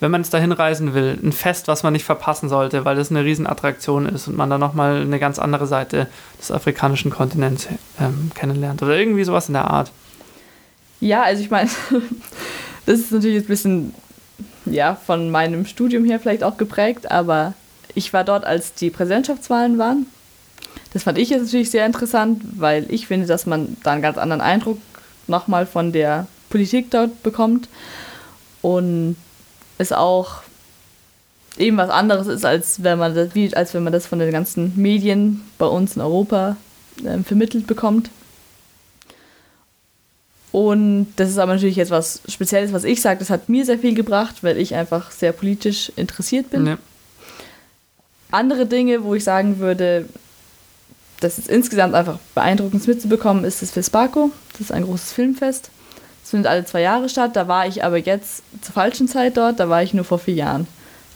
wenn 0.00 0.10
man 0.10 0.20
jetzt 0.22 0.34
dahin 0.34 0.52
reisen 0.52 0.94
will, 0.94 1.18
ein 1.22 1.32
Fest, 1.32 1.68
was 1.68 1.82
man 1.82 1.92
nicht 1.92 2.04
verpassen 2.04 2.48
sollte, 2.48 2.84
weil 2.84 2.96
das 2.96 3.10
eine 3.10 3.24
Riesenattraktion 3.24 4.06
ist 4.06 4.28
und 4.28 4.36
man 4.36 4.50
dann 4.50 4.60
nochmal 4.60 5.00
eine 5.00 5.18
ganz 5.18 5.38
andere 5.38 5.66
Seite 5.66 6.08
des 6.38 6.50
afrikanischen 6.50 7.10
Kontinents 7.10 7.68
ähm, 7.98 8.30
kennenlernt 8.34 8.82
oder 8.82 8.96
irgendwie 8.96 9.24
sowas 9.24 9.48
in 9.48 9.54
der 9.54 9.70
Art. 9.70 9.90
Ja, 11.00 11.22
also 11.22 11.42
ich 11.42 11.50
meine, 11.50 11.70
das 12.86 13.00
ist 13.00 13.12
natürlich 13.12 13.44
ein 13.44 13.48
bisschen 13.48 13.94
ja, 14.66 14.94
von 14.96 15.30
meinem 15.30 15.64
Studium 15.64 16.04
her 16.04 16.20
vielleicht 16.20 16.42
auch 16.42 16.56
geprägt, 16.56 17.10
aber 17.10 17.54
ich 17.94 18.12
war 18.12 18.24
dort, 18.24 18.44
als 18.44 18.74
die 18.74 18.90
Präsidentschaftswahlen 18.90 19.78
waren. 19.78 20.06
Das 20.92 21.04
fand 21.04 21.18
ich 21.18 21.30
jetzt 21.30 21.44
natürlich 21.44 21.70
sehr 21.70 21.86
interessant, 21.86 22.42
weil 22.56 22.86
ich 22.90 23.06
finde, 23.06 23.26
dass 23.26 23.46
man 23.46 23.76
da 23.82 23.92
einen 23.92 24.02
ganz 24.02 24.18
anderen 24.18 24.40
Eindruck 24.40 24.78
nochmal 25.26 25.66
von 25.66 25.92
der 25.92 26.26
Politik 26.50 26.90
dort 26.90 27.22
bekommt 27.22 27.68
und 28.62 29.16
es 29.78 29.92
auch 29.92 30.42
eben 31.58 31.76
was 31.76 31.90
anderes 31.90 32.26
ist, 32.26 32.44
als 32.44 32.82
wenn 32.82 32.98
man 32.98 33.14
das, 33.14 33.34
wie, 33.34 33.54
als 33.54 33.74
wenn 33.74 33.84
man 33.84 33.92
das 33.92 34.06
von 34.06 34.18
den 34.18 34.30
ganzen 34.30 34.72
Medien 34.76 35.42
bei 35.58 35.66
uns 35.66 35.96
in 35.96 36.02
Europa 36.02 36.56
äh, 37.04 37.22
vermittelt 37.22 37.66
bekommt. 37.66 38.10
Und 40.52 41.08
das 41.16 41.28
ist 41.28 41.38
aber 41.38 41.54
natürlich 41.54 41.76
jetzt 41.76 41.90
was 41.90 42.22
Spezielles, 42.28 42.72
was 42.72 42.84
ich 42.84 43.02
sage. 43.02 43.18
Das 43.18 43.30
hat 43.30 43.48
mir 43.48 43.64
sehr 43.66 43.78
viel 43.78 43.94
gebracht, 43.94 44.36
weil 44.42 44.56
ich 44.56 44.74
einfach 44.74 45.10
sehr 45.10 45.32
politisch 45.32 45.92
interessiert 45.96 46.50
bin. 46.50 46.66
Ja. 46.66 46.78
Andere 48.30 48.66
Dinge, 48.66 49.04
wo 49.04 49.14
ich 49.14 49.24
sagen 49.24 49.58
würde, 49.58 50.08
das 51.20 51.38
ist 51.38 51.48
insgesamt 51.48 51.94
einfach 51.94 52.18
beeindruckend 52.34 52.86
mitzubekommen, 52.86 53.44
ist 53.44 53.62
das 53.62 53.70
FISPACO. 53.70 54.30
Das 54.52 54.62
ist 54.62 54.72
ein 54.72 54.84
großes 54.84 55.12
Filmfest. 55.12 55.70
Es 56.26 56.30
findet 56.30 56.50
alle 56.50 56.64
zwei 56.64 56.80
Jahre 56.80 57.08
statt. 57.08 57.36
Da 57.36 57.46
war 57.46 57.68
ich 57.68 57.84
aber 57.84 57.98
jetzt 57.98 58.42
zur 58.60 58.74
falschen 58.74 59.06
Zeit 59.06 59.36
dort. 59.36 59.60
Da 59.60 59.68
war 59.68 59.84
ich 59.84 59.94
nur 59.94 60.04
vor 60.04 60.18
vier 60.18 60.34
Jahren. 60.34 60.66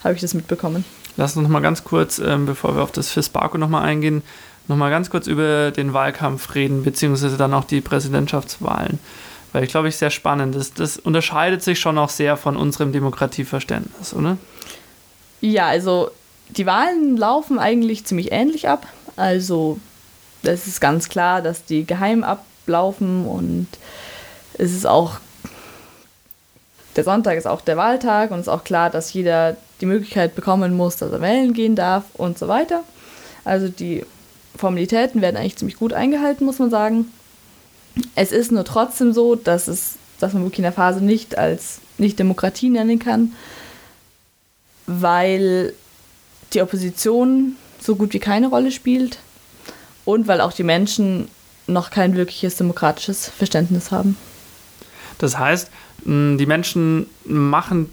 Habe 0.04 0.14
ich 0.14 0.20
das 0.20 0.34
mitbekommen. 0.34 0.84
Lass 1.16 1.36
uns 1.36 1.42
noch 1.42 1.50
mal 1.50 1.58
ganz 1.58 1.82
kurz, 1.82 2.20
ähm, 2.20 2.46
bevor 2.46 2.76
wir 2.76 2.82
auf 2.84 2.92
das 2.92 3.10
FISPACO 3.10 3.58
noch 3.58 3.68
mal 3.68 3.82
eingehen, 3.82 4.22
noch 4.68 4.76
mal 4.76 4.88
ganz 4.88 5.10
kurz 5.10 5.26
über 5.26 5.72
den 5.72 5.92
Wahlkampf 5.94 6.54
reden, 6.54 6.84
beziehungsweise 6.84 7.36
dann 7.36 7.52
auch 7.54 7.64
die 7.64 7.80
Präsidentschaftswahlen 7.80 9.00
weil 9.52 9.64
ich 9.64 9.70
glaube 9.70 9.88
ich 9.88 9.96
sehr 9.96 10.10
spannend 10.10 10.54
ist. 10.54 10.78
Das 10.78 10.96
unterscheidet 10.96 11.60
sich 11.60 11.80
schon 11.80 11.98
auch 11.98 12.08
sehr 12.08 12.36
von 12.36 12.56
unserem 12.56 12.92
Demokratieverständnis, 12.92 14.14
oder? 14.14 14.36
Ja, 15.40 15.66
also 15.66 16.12
die 16.50 16.66
Wahlen 16.66 17.16
laufen 17.16 17.58
eigentlich 17.58 18.04
ziemlich 18.04 18.30
ähnlich 18.30 18.68
ab. 18.68 18.86
Also 19.16 19.80
es 20.44 20.68
ist 20.68 20.80
ganz 20.80 21.08
klar, 21.08 21.42
dass 21.42 21.64
die 21.64 21.84
geheim 21.84 22.22
ablaufen 22.22 23.26
und 23.26 23.66
es 24.60 24.72
ist 24.72 24.86
auch 24.86 25.18
der 26.96 27.04
Sonntag 27.04 27.38
ist 27.38 27.46
auch 27.46 27.60
der 27.60 27.76
Wahltag 27.76 28.30
und 28.30 28.40
es 28.40 28.46
ist 28.46 28.52
auch 28.52 28.64
klar, 28.64 28.90
dass 28.90 29.12
jeder 29.12 29.56
die 29.80 29.86
Möglichkeit 29.86 30.34
bekommen 30.34 30.76
muss, 30.76 30.96
dass 30.96 31.12
er 31.12 31.20
wählen 31.20 31.54
gehen 31.54 31.76
darf 31.76 32.04
und 32.14 32.38
so 32.38 32.48
weiter. 32.48 32.82
Also 33.44 33.68
die 33.68 34.04
Formalitäten 34.56 35.22
werden 35.22 35.36
eigentlich 35.36 35.56
ziemlich 35.56 35.78
gut 35.78 35.92
eingehalten, 35.92 36.44
muss 36.44 36.58
man 36.58 36.68
sagen. 36.68 37.06
Es 38.14 38.32
ist 38.32 38.52
nur 38.52 38.64
trotzdem 38.64 39.12
so, 39.12 39.34
dass, 39.34 39.68
es, 39.68 39.94
dass 40.18 40.32
man 40.32 40.42
Burkina 40.42 40.72
Faso 40.72 41.00
nicht 41.00 41.38
als 41.38 41.78
nicht 41.96 42.18
Demokratie 42.18 42.70
nennen 42.70 42.98
kann, 42.98 43.34
weil 44.86 45.72
die 46.52 46.60
Opposition 46.60 47.56
so 47.80 47.96
gut 47.96 48.12
wie 48.12 48.18
keine 48.18 48.48
Rolle 48.48 48.72
spielt 48.72 49.18
und 50.04 50.26
weil 50.26 50.40
auch 50.40 50.52
die 50.52 50.64
Menschen 50.64 51.28
noch 51.66 51.90
kein 51.90 52.16
wirkliches 52.16 52.56
demokratisches 52.56 53.28
Verständnis 53.28 53.90
haben. 53.90 54.16
Das 55.20 55.38
heißt, 55.38 55.70
die 56.04 56.46
Menschen 56.46 57.06
machen, 57.24 57.92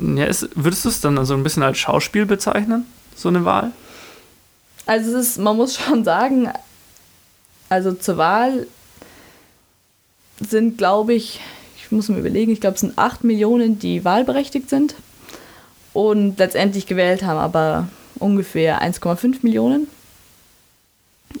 ja, 0.00 0.24
ist, 0.24 0.48
würdest 0.56 0.84
du 0.84 0.88
es 0.88 1.00
dann 1.00 1.24
so 1.24 1.34
ein 1.34 1.44
bisschen 1.44 1.62
als 1.62 1.78
Schauspiel 1.78 2.26
bezeichnen, 2.26 2.84
so 3.14 3.28
eine 3.28 3.44
Wahl? 3.44 3.70
Also 4.84 5.16
ist, 5.16 5.38
man 5.38 5.56
muss 5.56 5.76
schon 5.76 6.04
sagen, 6.04 6.50
also 7.68 7.92
zur 7.92 8.16
Wahl 8.16 8.66
sind, 10.40 10.76
glaube 10.76 11.14
ich, 11.14 11.40
ich 11.76 11.92
muss 11.92 12.08
mir 12.08 12.18
überlegen, 12.18 12.50
ich 12.50 12.60
glaube, 12.60 12.74
es 12.74 12.80
sind 12.80 12.98
8 12.98 13.22
Millionen, 13.22 13.78
die 13.78 14.04
wahlberechtigt 14.04 14.68
sind 14.68 14.96
und 15.92 16.38
letztendlich 16.38 16.86
gewählt 16.86 17.22
haben, 17.22 17.38
aber 17.38 17.88
ungefähr 18.18 18.82
1,5 18.82 19.38
Millionen. 19.42 19.86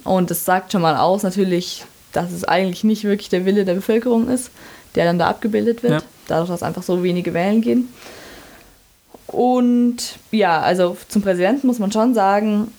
Und 0.04 0.30
das 0.30 0.44
sagt 0.44 0.70
schon 0.70 0.82
mal 0.82 0.96
aus, 0.96 1.24
natürlich, 1.24 1.84
dass 2.12 2.30
es 2.30 2.44
eigentlich 2.44 2.84
nicht 2.84 3.02
wirklich 3.02 3.28
der 3.28 3.44
Wille 3.44 3.64
der 3.64 3.74
Bevölkerung 3.74 4.28
ist, 4.28 4.50
der 4.96 5.04
dann 5.04 5.18
da 5.18 5.28
abgebildet 5.28 5.82
wird, 5.82 5.92
ja. 5.92 6.02
dadurch, 6.26 6.48
dass 6.48 6.62
einfach 6.62 6.82
so 6.82 7.02
wenige 7.02 7.34
wählen 7.34 7.60
gehen. 7.60 7.88
Und 9.26 10.18
ja, 10.30 10.60
also 10.60 10.96
zum 11.08 11.22
Präsidenten 11.22 11.66
muss 11.66 11.78
man 11.78 11.92
schon 11.92 12.14
sagen, 12.14 12.72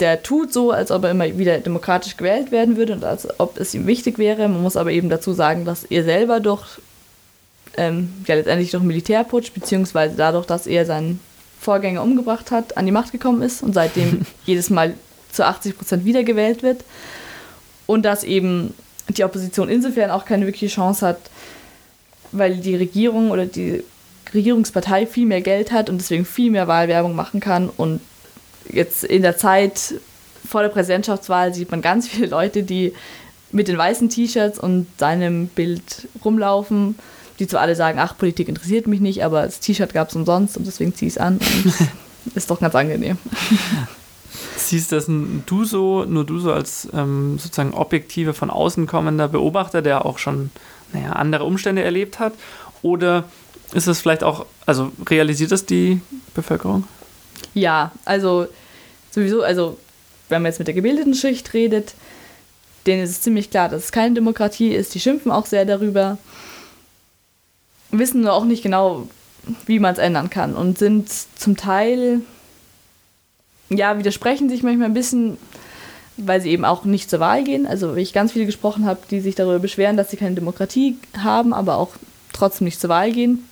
der 0.00 0.22
tut 0.22 0.52
so, 0.52 0.70
als 0.70 0.90
ob 0.90 1.04
er 1.04 1.10
immer 1.10 1.38
wieder 1.38 1.58
demokratisch 1.58 2.16
gewählt 2.16 2.50
werden 2.50 2.76
würde 2.76 2.94
und 2.94 3.04
als 3.04 3.28
ob 3.40 3.58
es 3.58 3.74
ihm 3.74 3.86
wichtig 3.86 4.18
wäre. 4.18 4.48
Man 4.48 4.62
muss 4.62 4.76
aber 4.76 4.92
eben 4.92 5.08
dazu 5.08 5.32
sagen, 5.32 5.64
dass 5.64 5.84
er 5.84 6.04
selber 6.04 6.40
durch, 6.40 6.66
ähm, 7.76 8.12
ja 8.26 8.36
letztendlich 8.36 8.70
durch 8.70 8.82
Militärputsch, 8.82 9.52
beziehungsweise 9.52 10.14
dadurch, 10.16 10.46
dass 10.46 10.66
er 10.66 10.86
seinen 10.86 11.20
Vorgänger 11.60 12.02
umgebracht 12.02 12.50
hat, 12.50 12.76
an 12.76 12.86
die 12.86 12.92
Macht 12.92 13.12
gekommen 13.12 13.42
ist 13.42 13.62
und 13.62 13.74
seitdem 13.74 14.22
jedes 14.46 14.70
Mal 14.70 14.94
zu 15.32 15.44
80 15.44 15.76
Prozent 15.76 16.04
wiedergewählt 16.04 16.62
wird. 16.62 16.84
Und 17.86 18.04
dass 18.04 18.22
eben 18.22 18.74
die 19.08 19.24
Opposition 19.24 19.68
insofern 19.68 20.10
auch 20.10 20.24
keine 20.24 20.46
wirkliche 20.46 20.74
Chance 20.74 21.06
hat, 21.06 21.18
weil 22.32 22.56
die 22.56 22.76
Regierung 22.76 23.30
oder 23.30 23.46
die 23.46 23.82
Regierungspartei 24.34 25.06
viel 25.06 25.26
mehr 25.26 25.40
Geld 25.40 25.72
hat 25.72 25.88
und 25.88 25.98
deswegen 25.98 26.24
viel 26.24 26.50
mehr 26.50 26.68
Wahlwerbung 26.68 27.14
machen 27.14 27.40
kann 27.40 27.68
und 27.68 28.00
jetzt 28.70 29.04
in 29.04 29.22
der 29.22 29.36
Zeit 29.36 29.94
vor 30.46 30.62
der 30.62 30.68
Präsidentschaftswahl 30.68 31.54
sieht 31.54 31.70
man 31.70 31.82
ganz 31.82 32.08
viele 32.08 32.26
Leute, 32.26 32.62
die 32.62 32.92
mit 33.50 33.68
den 33.68 33.78
weißen 33.78 34.10
T-Shirts 34.10 34.58
und 34.58 34.86
seinem 34.98 35.48
Bild 35.48 36.08
rumlaufen, 36.24 36.96
die 37.38 37.46
zwar 37.46 37.62
alle 37.62 37.76
sagen, 37.76 37.98
ach, 37.98 38.18
Politik 38.18 38.48
interessiert 38.48 38.86
mich 38.86 39.00
nicht, 39.00 39.24
aber 39.24 39.42
das 39.42 39.60
T-Shirt 39.60 39.94
gab 39.94 40.08
es 40.08 40.16
umsonst 40.16 40.56
und 40.56 40.66
deswegen 40.66 40.94
ziehe 40.94 41.08
ich 41.08 41.14
es 41.14 41.18
an. 41.18 41.40
ist 42.34 42.50
doch 42.50 42.60
ganz 42.60 42.74
angenehm. 42.74 43.16
Siehst 44.58 44.92
das 44.92 45.06
du 45.06 45.64
so, 45.64 46.04
nur 46.04 46.24
du 46.24 46.38
so 46.38 46.52
als 46.52 46.88
ähm, 46.92 47.38
sozusagen 47.38 47.74
objektive, 47.74 48.34
von 48.34 48.50
außen 48.50 48.86
kommender 48.86 49.28
Beobachter, 49.28 49.82
der 49.82 50.04
auch 50.04 50.18
schon 50.18 50.50
naja, 50.92 51.12
andere 51.12 51.44
Umstände 51.44 51.82
erlebt 51.82 52.18
hat? 52.18 52.32
Oder 52.82 53.24
ist 53.72 53.86
es 53.86 54.00
vielleicht 54.00 54.24
auch, 54.24 54.46
also 54.66 54.92
realisiert 55.08 55.52
das 55.52 55.64
die 55.64 56.00
Bevölkerung? 56.34 56.84
Ja, 57.54 57.92
also 58.04 58.46
sowieso, 59.10 59.42
also 59.42 59.78
wenn 60.28 60.42
man 60.42 60.50
jetzt 60.50 60.58
mit 60.58 60.68
der 60.68 60.74
gebildeten 60.74 61.14
Schicht 61.14 61.54
redet, 61.54 61.94
denen 62.86 63.02
ist 63.02 63.10
es 63.10 63.22
ziemlich 63.22 63.50
klar, 63.50 63.68
dass 63.68 63.84
es 63.84 63.92
keine 63.92 64.14
Demokratie 64.14 64.74
ist. 64.74 64.94
Die 64.94 65.00
schimpfen 65.00 65.30
auch 65.30 65.46
sehr 65.46 65.64
darüber, 65.64 66.18
wissen 67.90 68.22
nur 68.22 68.32
auch 68.32 68.44
nicht 68.44 68.62
genau, 68.62 69.08
wie 69.66 69.78
man 69.78 69.92
es 69.92 69.98
ändern 69.98 70.30
kann 70.30 70.54
und 70.54 70.78
sind 70.78 71.10
zum 71.36 71.56
Teil, 71.56 72.20
ja, 73.70 73.98
widersprechen 73.98 74.48
sich 74.48 74.62
manchmal 74.62 74.86
ein 74.86 74.94
bisschen, 74.94 75.38
weil 76.16 76.40
sie 76.40 76.50
eben 76.50 76.64
auch 76.64 76.84
nicht 76.84 77.10
zur 77.10 77.20
Wahl 77.20 77.44
gehen. 77.44 77.66
Also, 77.66 77.96
wie 77.96 78.02
ich 78.02 78.12
ganz 78.12 78.32
viele 78.32 78.46
gesprochen 78.46 78.86
habe, 78.86 79.00
die 79.10 79.20
sich 79.20 79.34
darüber 79.34 79.58
beschweren, 79.58 79.96
dass 79.96 80.10
sie 80.10 80.16
keine 80.16 80.34
Demokratie 80.34 80.96
haben, 81.16 81.52
aber 81.52 81.76
auch 81.76 81.90
trotzdem 82.32 82.66
nicht 82.66 82.80
zur 82.80 82.90
Wahl 82.90 83.12
gehen. 83.12 83.44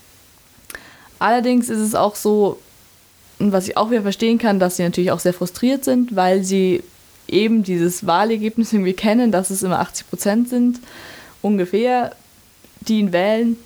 Allerdings 1.19 1.69
ist 1.69 1.81
es 1.81 1.95
auch 1.95 2.17
so, 2.17 2.59
was 3.39 3.69
ich 3.69 3.77
auch 3.77 3.91
wieder 3.91 4.03
verstehen 4.03 4.39
kann, 4.39 4.59
dass 4.59 4.77
sie 4.77 4.83
natürlich 4.83 5.11
auch 5.11 5.21
sehr 5.21 5.35
frustriert 5.35 5.85
sind, 5.85 6.17
weil 6.17 6.43
sie 6.43 6.83
eben 7.29 7.63
dieses 7.63 8.07
Wahlergebnis 8.07 8.73
irgendwie 8.73 8.93
kennen, 8.93 9.33
dass 9.33 9.51
es 9.51 9.63
immer 9.63 9.81
80 9.81 10.09
Prozent 10.09 10.49
sind, 10.49 10.81
ungefähr, 11.43 12.15
die 12.81 13.01
ihn 13.01 13.13
wählen 13.13 13.57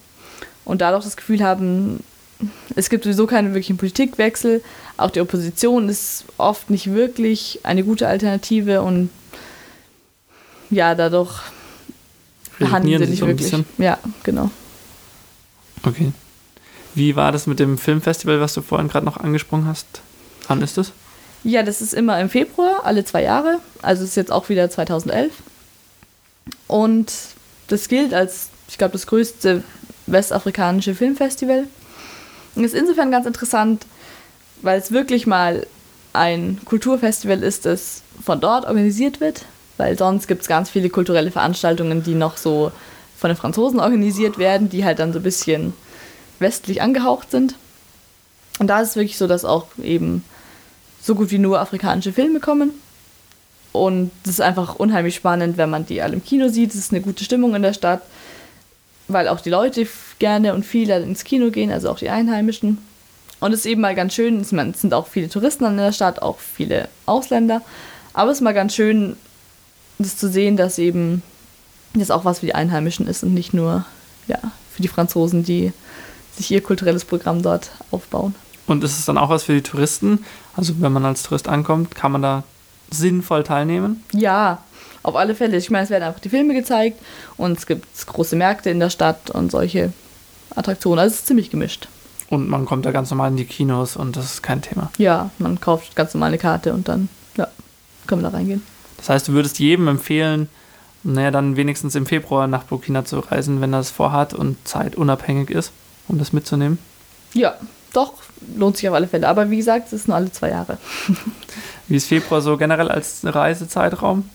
und 0.65 0.81
dadurch 0.81 1.05
das 1.05 1.17
Gefühl 1.17 1.43
haben, 1.43 2.03
es 2.75 2.89
gibt 2.89 3.05
sowieso 3.05 3.27
keinen 3.27 3.49
wirklichen 3.49 3.77
Politikwechsel. 3.77 4.63
Auch 5.01 5.11
die 5.11 5.21
Opposition 5.21 5.89
ist 5.89 6.25
oft 6.37 6.71
nicht 6.71 6.93
wirklich 6.93 7.61
eine 7.63 7.85
gute 7.85 8.07
Alternative 8.07 8.83
und 8.83 9.11
ja, 10.71 10.95
dadurch 10.95 11.41
handeln 12.61 13.05
sie 13.05 13.11
nicht 13.11 13.27
wirklich. 13.27 13.53
Ja, 13.79 13.99
genau. 14.23 14.51
Okay. 15.83 16.13
Wie 16.95 17.17
war 17.17 17.33
das 17.33 17.47
mit 17.47 17.61
dem 17.61 17.79
Filmfestival, 17.79 18.41
was 18.41 18.55
du 18.55 18.63
vorhin 18.63 18.89
gerade 18.89 19.07
noch 19.07 19.17
angesprochen 19.17 19.67
hast? 19.67 19.87
Wann 20.49 20.61
ist 20.63 20.77
das? 20.77 20.93
Ja, 21.43 21.63
das 21.63 21.81
ist 21.81 21.95
immer 21.95 22.21
im 22.21 22.29
Februar, 22.29 22.83
alle 22.85 23.05
zwei 23.05 23.23
Jahre. 23.23 23.59
Also 23.81 24.05
ist 24.05 24.17
jetzt 24.17 24.33
auch 24.33 24.49
wieder 24.49 24.69
2011. 24.69 25.33
Und 26.67 27.13
das 27.69 27.89
gilt 27.89 28.13
als, 28.13 28.51
ich 28.69 28.77
glaube, 28.77 28.93
das 28.93 29.07
größte 29.07 29.63
westafrikanische 30.07 30.95
Filmfestival. 30.95 31.67
Und 32.55 32.65
ist 32.65 32.75
insofern 32.75 33.11
ganz 33.11 33.27
interessant, 33.27 33.87
weil 34.63 34.79
es 34.79 34.93
wirklich 34.93 35.27
mal 35.27 35.67
ein 36.13 36.61
Kulturfestival 36.65 37.43
ist, 37.43 37.67
das 37.67 38.03
von 38.23 38.41
dort 38.41 38.67
organisiert 38.67 39.21
wird. 39.21 39.45
Weil 39.77 39.97
sonst 39.97 40.29
gibt 40.29 40.43
es 40.43 40.49
ganz 40.49 40.69
viele 40.69 40.91
kulturelle 40.91 41.31
Veranstaltungen, 41.31 42.03
die 42.03 42.15
noch 42.15 42.37
so 42.37 42.71
von 43.17 43.29
den 43.29 43.37
Franzosen 43.37 43.81
organisiert 43.81 44.39
werden, 44.39 44.69
die 44.69 44.85
halt 44.85 44.99
dann 44.99 45.13
so 45.13 45.19
ein 45.19 45.23
bisschen 45.23 45.73
westlich 46.39 46.83
angehaucht 46.83 47.31
sind. 47.31 47.55
Und 48.59 48.67
da 48.67 48.81
ist 48.81 48.91
es 48.91 48.97
wirklich 48.97 49.17
so, 49.17 49.27
dass 49.27 49.45
auch 49.45 49.67
eben 49.83 50.25
so 51.01 51.15
gut 51.15 51.31
wie 51.31 51.39
nur 51.39 51.61
afrikanische 51.61 52.13
Filme 52.13 52.41
kommen. 52.41 52.73
Und 53.73 54.11
das 54.25 54.35
ist 54.35 54.41
einfach 54.41 54.75
unheimlich 54.75 55.15
spannend, 55.15 55.57
wenn 55.57 55.71
man 55.71 55.87
die 55.87 56.03
alle 56.03 56.15
im 56.15 56.25
Kino 56.25 56.49
sieht. 56.49 56.71
Es 56.71 56.77
ist 56.77 56.93
eine 56.93 57.01
gute 57.01 57.25
Stimmung 57.25 57.55
in 57.55 57.63
der 57.63 57.73
Stadt, 57.73 58.03
weil 59.09 59.29
auch 59.29 59.41
die 59.41 59.51
Leute 59.51 59.87
gerne 60.19 60.55
und 60.55 60.67
viele 60.67 61.01
ins 61.01 61.25
Kino 61.25 61.51
gehen, 61.51 61.71
also 61.71 61.89
auch 61.89 61.99
die 61.99 62.11
Einheimischen. 62.11 62.79
Und 63.41 63.53
es 63.53 63.61
ist 63.61 63.67
eben 63.67 63.81
mal 63.81 63.95
ganz 63.95 64.15
schön, 64.15 64.41
es 64.41 64.51
sind 64.51 64.95
auch 64.95 65.07
viele 65.07 65.29
Touristen 65.29 65.65
in 65.65 65.77
der 65.79 65.93
Stadt, 65.93 66.23
auch 66.23 66.39
viele 66.39 66.89
Ausländer. 67.07 67.63
Aber 68.13 68.31
es 68.31 68.39
ist 68.39 68.43
mal 68.43 68.55
ganz 68.55 68.75
schön, 68.75 69.17
das 69.99 70.17
zu 70.17 70.29
sehen, 70.29 70.57
dass 70.57 70.79
eben 70.79 71.23
das 71.95 72.11
auch 72.11 72.25
was 72.25 72.41
für 72.41 72.47
die 72.47 72.55
Einheimischen 72.55 73.07
ist 73.07 73.23
und 73.23 73.35
nicht 73.35 73.55
nur 73.55 73.85
ja, 74.29 74.39
für 74.73 74.83
die 74.83 74.89
Franzosen, 74.89 75.45
die 75.45 75.73
sich 76.37 76.51
ihr 76.51 76.63
kulturelles 76.63 77.05
Programm 77.05 77.43
dort 77.43 77.71
aufbauen. 77.91 78.35
Und 78.67 78.85
ist 78.85 78.99
es 78.99 79.05
dann 79.05 79.19
auch 79.19 79.31
was 79.31 79.45
für 79.45 79.55
die 79.55 79.63
Touristen? 79.63 80.25
Also 80.55 80.75
wenn 80.81 80.93
man 80.93 81.05
als 81.05 81.23
Tourist 81.23 81.49
ankommt, 81.49 81.95
kann 81.95 82.13
man 82.13 82.23
da 82.23 82.45
sinnvoll 82.91 83.43
teilnehmen? 83.43 84.05
Ja, 84.13 84.63
auf 85.03 85.17
alle 85.17 85.35
Fälle. 85.35 85.57
Ich 85.57 85.71
meine, 85.71 85.85
es 85.85 85.91
werden 85.91 86.05
einfach 86.05 86.21
die 86.21 86.29
Filme 86.29 86.55
gezeigt 86.55 87.01
und 87.37 87.59
es 87.59 87.67
gibt 87.67 87.87
große 88.07 88.37
Märkte 88.37 88.71
in 88.71 88.81
der 88.81 88.91
Stadt 88.91 89.31
und 89.31 89.51
solche 89.51 89.93
Attraktionen. 90.55 91.01
Also 91.01 91.15
es 91.15 91.21
ist 91.21 91.27
ziemlich 91.27 91.51
gemischt. 91.51 91.89
Und 92.31 92.49
man 92.49 92.65
kommt 92.65 92.87
da 92.87 92.93
ganz 92.93 93.11
normal 93.11 93.33
in 93.33 93.37
die 93.37 93.45
Kinos 93.45 93.97
und 93.97 94.17
das 94.17 94.25
ist 94.27 94.43
kein 94.43 94.63
Thema. 94.63 94.91
Ja, 94.99 95.31
man 95.39 95.61
kauft 95.61 95.97
ganz 95.97 96.15
normal 96.15 96.29
eine 96.29 96.39
Karte 96.39 96.73
und 96.73 96.89
dann 96.89 97.09
ja, 97.37 97.49
können 98.07 98.23
wir 98.23 98.31
da 98.31 98.37
reingehen. 98.37 98.63
Das 98.97 99.11
heißt, 99.11 99.29
du 99.29 99.33
würdest 99.33 99.59
jedem 99.59 99.89
empfehlen, 99.89 100.49
naja, 101.03 101.31
dann 101.31 101.57
wenigstens 101.57 101.95
im 101.97 102.07
Februar 102.07 102.47
nach 102.47 102.65
Burkina 102.65 103.05
zu 103.05 103.19
reisen, 103.19 103.61
wenn 103.61 103.73
er 103.73 103.81
es 103.81 103.91
vorhat 103.91 104.33
und 104.33 104.57
zeitunabhängig 104.67 105.51
ist, 105.51 105.73
um 106.07 106.19
das 106.19 106.33
mitzunehmen? 106.33 106.79
Ja, 107.33 107.57
doch, 107.93 108.15
lohnt 108.57 108.77
sich 108.77 108.89
auf 108.89 108.95
alle 108.95 109.09
Fälle. 109.09 109.27
Aber 109.27 109.51
wie 109.51 109.57
gesagt, 109.57 109.89
es 109.89 109.93
ist 109.93 110.09
nur 110.09 110.17
alle 110.17 110.31
zwei 110.31 110.51
Jahre. 110.51 110.79
wie 111.89 111.97
ist 111.97 112.07
Februar 112.07 112.43
so 112.43 112.57
generell 112.57 112.89
als 112.89 113.21
Reisezeitraum? 113.25 114.29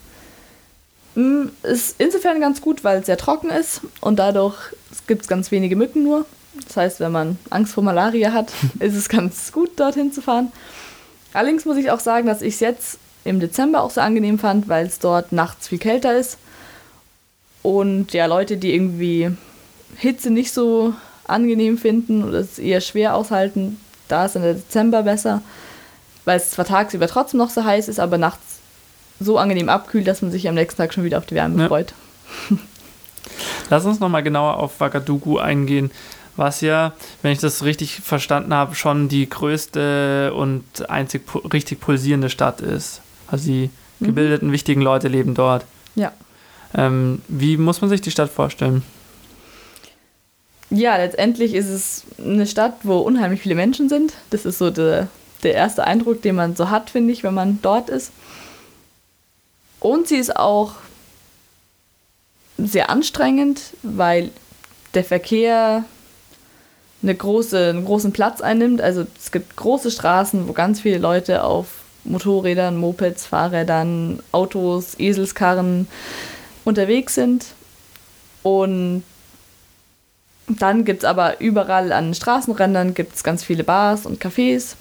Mm, 1.14 1.46
ist 1.62 1.94
insofern 1.98 2.40
ganz 2.40 2.60
gut, 2.60 2.84
weil 2.84 3.00
es 3.00 3.06
sehr 3.06 3.16
trocken 3.16 3.48
ist 3.48 3.80
und 4.00 4.18
dadurch 4.18 4.56
gibt 5.06 5.22
es 5.22 5.28
ganz 5.28 5.50
wenige 5.50 5.76
Mücken 5.76 6.02
nur. 6.02 6.26
Das 6.66 6.76
heißt, 6.76 7.00
wenn 7.00 7.12
man 7.12 7.38
Angst 7.50 7.74
vor 7.74 7.84
Malaria 7.84 8.32
hat, 8.32 8.52
ist 8.78 8.94
es 8.94 9.08
ganz 9.08 9.52
gut, 9.52 9.78
dorthin 9.78 10.12
zu 10.12 10.22
fahren. 10.22 10.52
Allerdings 11.32 11.64
muss 11.64 11.76
ich 11.76 11.90
auch 11.90 12.00
sagen, 12.00 12.26
dass 12.26 12.42
ich 12.42 12.54
es 12.54 12.60
jetzt 12.60 12.98
im 13.24 13.40
Dezember 13.40 13.82
auch 13.82 13.90
so 13.90 14.00
angenehm 14.00 14.38
fand, 14.38 14.68
weil 14.68 14.86
es 14.86 14.98
dort 14.98 15.32
nachts 15.32 15.68
viel 15.68 15.78
kälter 15.78 16.16
ist. 16.16 16.38
Und 17.62 18.12
ja, 18.12 18.26
Leute, 18.26 18.56
die 18.56 18.74
irgendwie 18.74 19.30
Hitze 19.96 20.30
nicht 20.30 20.52
so 20.52 20.94
angenehm 21.26 21.76
finden 21.76 22.22
oder 22.22 22.38
es 22.38 22.58
eher 22.58 22.80
schwer 22.80 23.16
aushalten, 23.16 23.80
da 24.08 24.26
ist 24.26 24.36
dann 24.36 24.42
der 24.42 24.54
Dezember 24.54 25.02
besser, 25.02 25.42
weil 26.24 26.36
es 26.36 26.52
zwar 26.52 26.64
tagsüber 26.64 27.08
trotzdem 27.08 27.38
noch 27.38 27.50
so 27.50 27.64
heiß 27.64 27.88
ist, 27.88 27.98
aber 27.98 28.18
nachts 28.18 28.60
so 29.18 29.38
angenehm 29.38 29.68
abkühlt, 29.68 30.06
dass 30.06 30.22
man 30.22 30.30
sich 30.30 30.48
am 30.48 30.54
nächsten 30.54 30.80
Tag 30.80 30.94
schon 30.94 31.02
wieder 31.02 31.18
auf 31.18 31.26
die 31.26 31.34
Wärme 31.34 31.62
ja. 31.62 31.68
freut. 31.68 31.94
Lass 33.70 33.84
uns 33.84 34.00
nochmal 34.00 34.22
genauer 34.22 34.56
auf 34.58 34.80
Ouagadougou 34.80 35.38
eingehen, 35.38 35.90
was 36.36 36.60
ja, 36.60 36.92
wenn 37.22 37.32
ich 37.32 37.38
das 37.38 37.64
richtig 37.64 38.00
verstanden 38.00 38.52
habe, 38.52 38.74
schon 38.74 39.08
die 39.08 39.28
größte 39.28 40.32
und 40.34 40.88
einzig 40.88 41.22
richtig 41.52 41.80
pulsierende 41.80 42.30
Stadt 42.30 42.60
ist. 42.60 43.00
Also 43.28 43.46
die 43.46 43.70
mhm. 44.00 44.06
gebildeten, 44.06 44.52
wichtigen 44.52 44.82
Leute 44.82 45.08
leben 45.08 45.34
dort. 45.34 45.64
Ja. 45.94 46.12
Ähm, 46.74 47.22
wie 47.28 47.56
muss 47.56 47.80
man 47.80 47.90
sich 47.90 48.00
die 48.00 48.10
Stadt 48.10 48.30
vorstellen? 48.30 48.82
Ja, 50.70 50.96
letztendlich 50.96 51.54
ist 51.54 51.68
es 51.68 52.04
eine 52.18 52.46
Stadt, 52.46 52.74
wo 52.82 52.98
unheimlich 52.98 53.40
viele 53.40 53.54
Menschen 53.54 53.88
sind. 53.88 54.14
Das 54.30 54.44
ist 54.44 54.58
so 54.58 54.70
der, 54.70 55.08
der 55.42 55.54
erste 55.54 55.84
Eindruck, 55.84 56.22
den 56.22 56.34
man 56.34 56.56
so 56.56 56.70
hat, 56.70 56.90
finde 56.90 57.12
ich, 57.12 57.22
wenn 57.22 57.34
man 57.34 57.60
dort 57.62 57.88
ist. 57.88 58.10
Und 59.78 60.08
sie 60.08 60.16
ist 60.16 60.36
auch 60.36 60.74
sehr 62.58 62.90
anstrengend, 62.90 63.60
weil 63.82 64.30
der 64.94 65.04
Verkehr 65.04 65.84
eine 67.02 67.14
große, 67.14 67.70
einen 67.70 67.84
großen 67.84 68.12
Platz 68.12 68.40
einnimmt. 68.40 68.80
Also 68.80 69.06
es 69.18 69.30
gibt 69.30 69.56
große 69.56 69.90
Straßen, 69.90 70.48
wo 70.48 70.52
ganz 70.52 70.80
viele 70.80 70.98
Leute 70.98 71.44
auf 71.44 71.66
Motorrädern, 72.04 72.76
Mopeds, 72.76 73.26
Fahrrädern, 73.26 74.20
Autos, 74.32 74.94
Eselskarren 74.98 75.88
unterwegs 76.64 77.14
sind. 77.14 77.46
Und 78.42 79.02
dann 80.48 80.84
gibt 80.84 81.02
es 81.02 81.08
aber 81.08 81.40
überall 81.40 81.92
an 81.92 82.14
Straßenrändern 82.14 82.94
gibt's 82.94 83.24
ganz 83.24 83.42
viele 83.42 83.64
Bars 83.64 84.06
und 84.06 84.22
Cafés, 84.22 84.76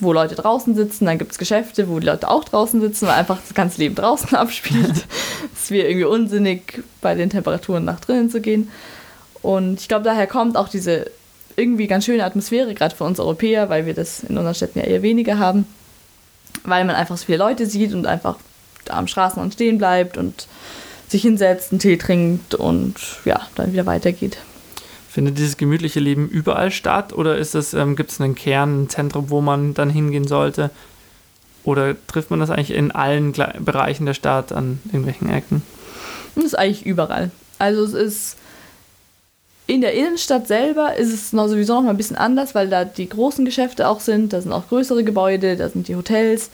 wo 0.00 0.12
Leute 0.12 0.34
draußen 0.34 0.74
sitzen. 0.74 1.06
Dann 1.06 1.18
gibt 1.18 1.32
es 1.32 1.38
Geschäfte, 1.38 1.88
wo 1.88 1.98
die 1.98 2.06
Leute 2.06 2.28
auch 2.28 2.44
draußen 2.44 2.80
sitzen, 2.80 3.06
weil 3.06 3.14
einfach 3.14 3.38
das 3.40 3.54
ganze 3.54 3.78
Leben 3.78 3.94
draußen 3.94 4.34
abspielt. 4.34 5.06
es 5.54 5.70
wäre 5.70 5.88
irgendwie 5.88 6.04
unsinnig, 6.06 6.82
bei 7.00 7.14
den 7.14 7.30
Temperaturen 7.30 7.84
nach 7.84 8.00
drinnen 8.00 8.30
zu 8.30 8.40
gehen. 8.40 8.68
Und 9.42 9.80
ich 9.80 9.88
glaube, 9.88 10.04
daher 10.04 10.26
kommt 10.26 10.56
auch 10.56 10.68
diese 10.68 11.10
irgendwie 11.56 11.86
ganz 11.86 12.06
schöne 12.06 12.24
Atmosphäre, 12.24 12.74
gerade 12.74 12.94
für 12.94 13.04
uns 13.04 13.20
Europäer, 13.20 13.68
weil 13.68 13.86
wir 13.86 13.94
das 13.94 14.22
in 14.22 14.38
unseren 14.38 14.54
Städten 14.54 14.78
ja 14.78 14.86
eher 14.86 15.02
weniger 15.02 15.38
haben. 15.38 15.66
Weil 16.64 16.84
man 16.84 16.94
einfach 16.94 17.16
so 17.16 17.26
viele 17.26 17.38
Leute 17.38 17.66
sieht 17.66 17.92
und 17.92 18.06
einfach 18.06 18.36
da 18.84 18.94
am 18.94 19.08
Straßenrand 19.08 19.54
stehen 19.54 19.78
bleibt 19.78 20.16
und 20.16 20.46
sich 21.08 21.22
hinsetzt, 21.22 21.72
einen 21.72 21.78
Tee 21.78 21.96
trinkt 21.96 22.54
und 22.54 22.94
ja, 23.24 23.40
dann 23.54 23.72
wieder 23.72 23.86
weitergeht. 23.86 24.38
Findet 25.10 25.36
dieses 25.36 25.58
gemütliche 25.58 26.00
Leben 26.00 26.28
überall 26.28 26.70
statt 26.70 27.12
oder 27.12 27.36
ist 27.36 27.54
es, 27.54 27.74
ähm, 27.74 27.96
gibt 27.96 28.10
es 28.10 28.20
einen 28.20 28.34
Kern, 28.34 28.84
ein 28.84 28.88
Zentrum, 28.88 29.28
wo 29.28 29.40
man 29.42 29.74
dann 29.74 29.90
hingehen 29.90 30.26
sollte? 30.26 30.70
Oder 31.64 31.94
trifft 32.06 32.30
man 32.30 32.40
das 32.40 32.50
eigentlich 32.50 32.72
in 32.72 32.90
allen 32.90 33.32
Bereichen 33.32 34.06
der 34.06 34.14
Stadt 34.14 34.52
an 34.52 34.80
irgendwelchen 34.86 35.28
Ecken? 35.28 35.62
Das 36.34 36.44
ist 36.44 36.58
eigentlich 36.58 36.86
überall. 36.86 37.30
Also 37.58 37.84
es 37.84 37.92
ist 37.92 38.36
in 39.66 39.80
der 39.80 39.94
Innenstadt 39.94 40.48
selber 40.48 40.96
ist 40.96 41.12
es 41.12 41.32
noch 41.32 41.48
sowieso 41.48 41.74
noch 41.74 41.82
mal 41.82 41.90
ein 41.90 41.96
bisschen 41.96 42.16
anders, 42.16 42.54
weil 42.54 42.68
da 42.68 42.84
die 42.84 43.08
großen 43.08 43.44
Geschäfte 43.44 43.88
auch 43.88 44.00
sind, 44.00 44.32
da 44.32 44.40
sind 44.40 44.52
auch 44.52 44.68
größere 44.68 45.04
Gebäude, 45.04 45.56
da 45.56 45.68
sind 45.68 45.88
die 45.88 45.96
Hotels. 45.96 46.50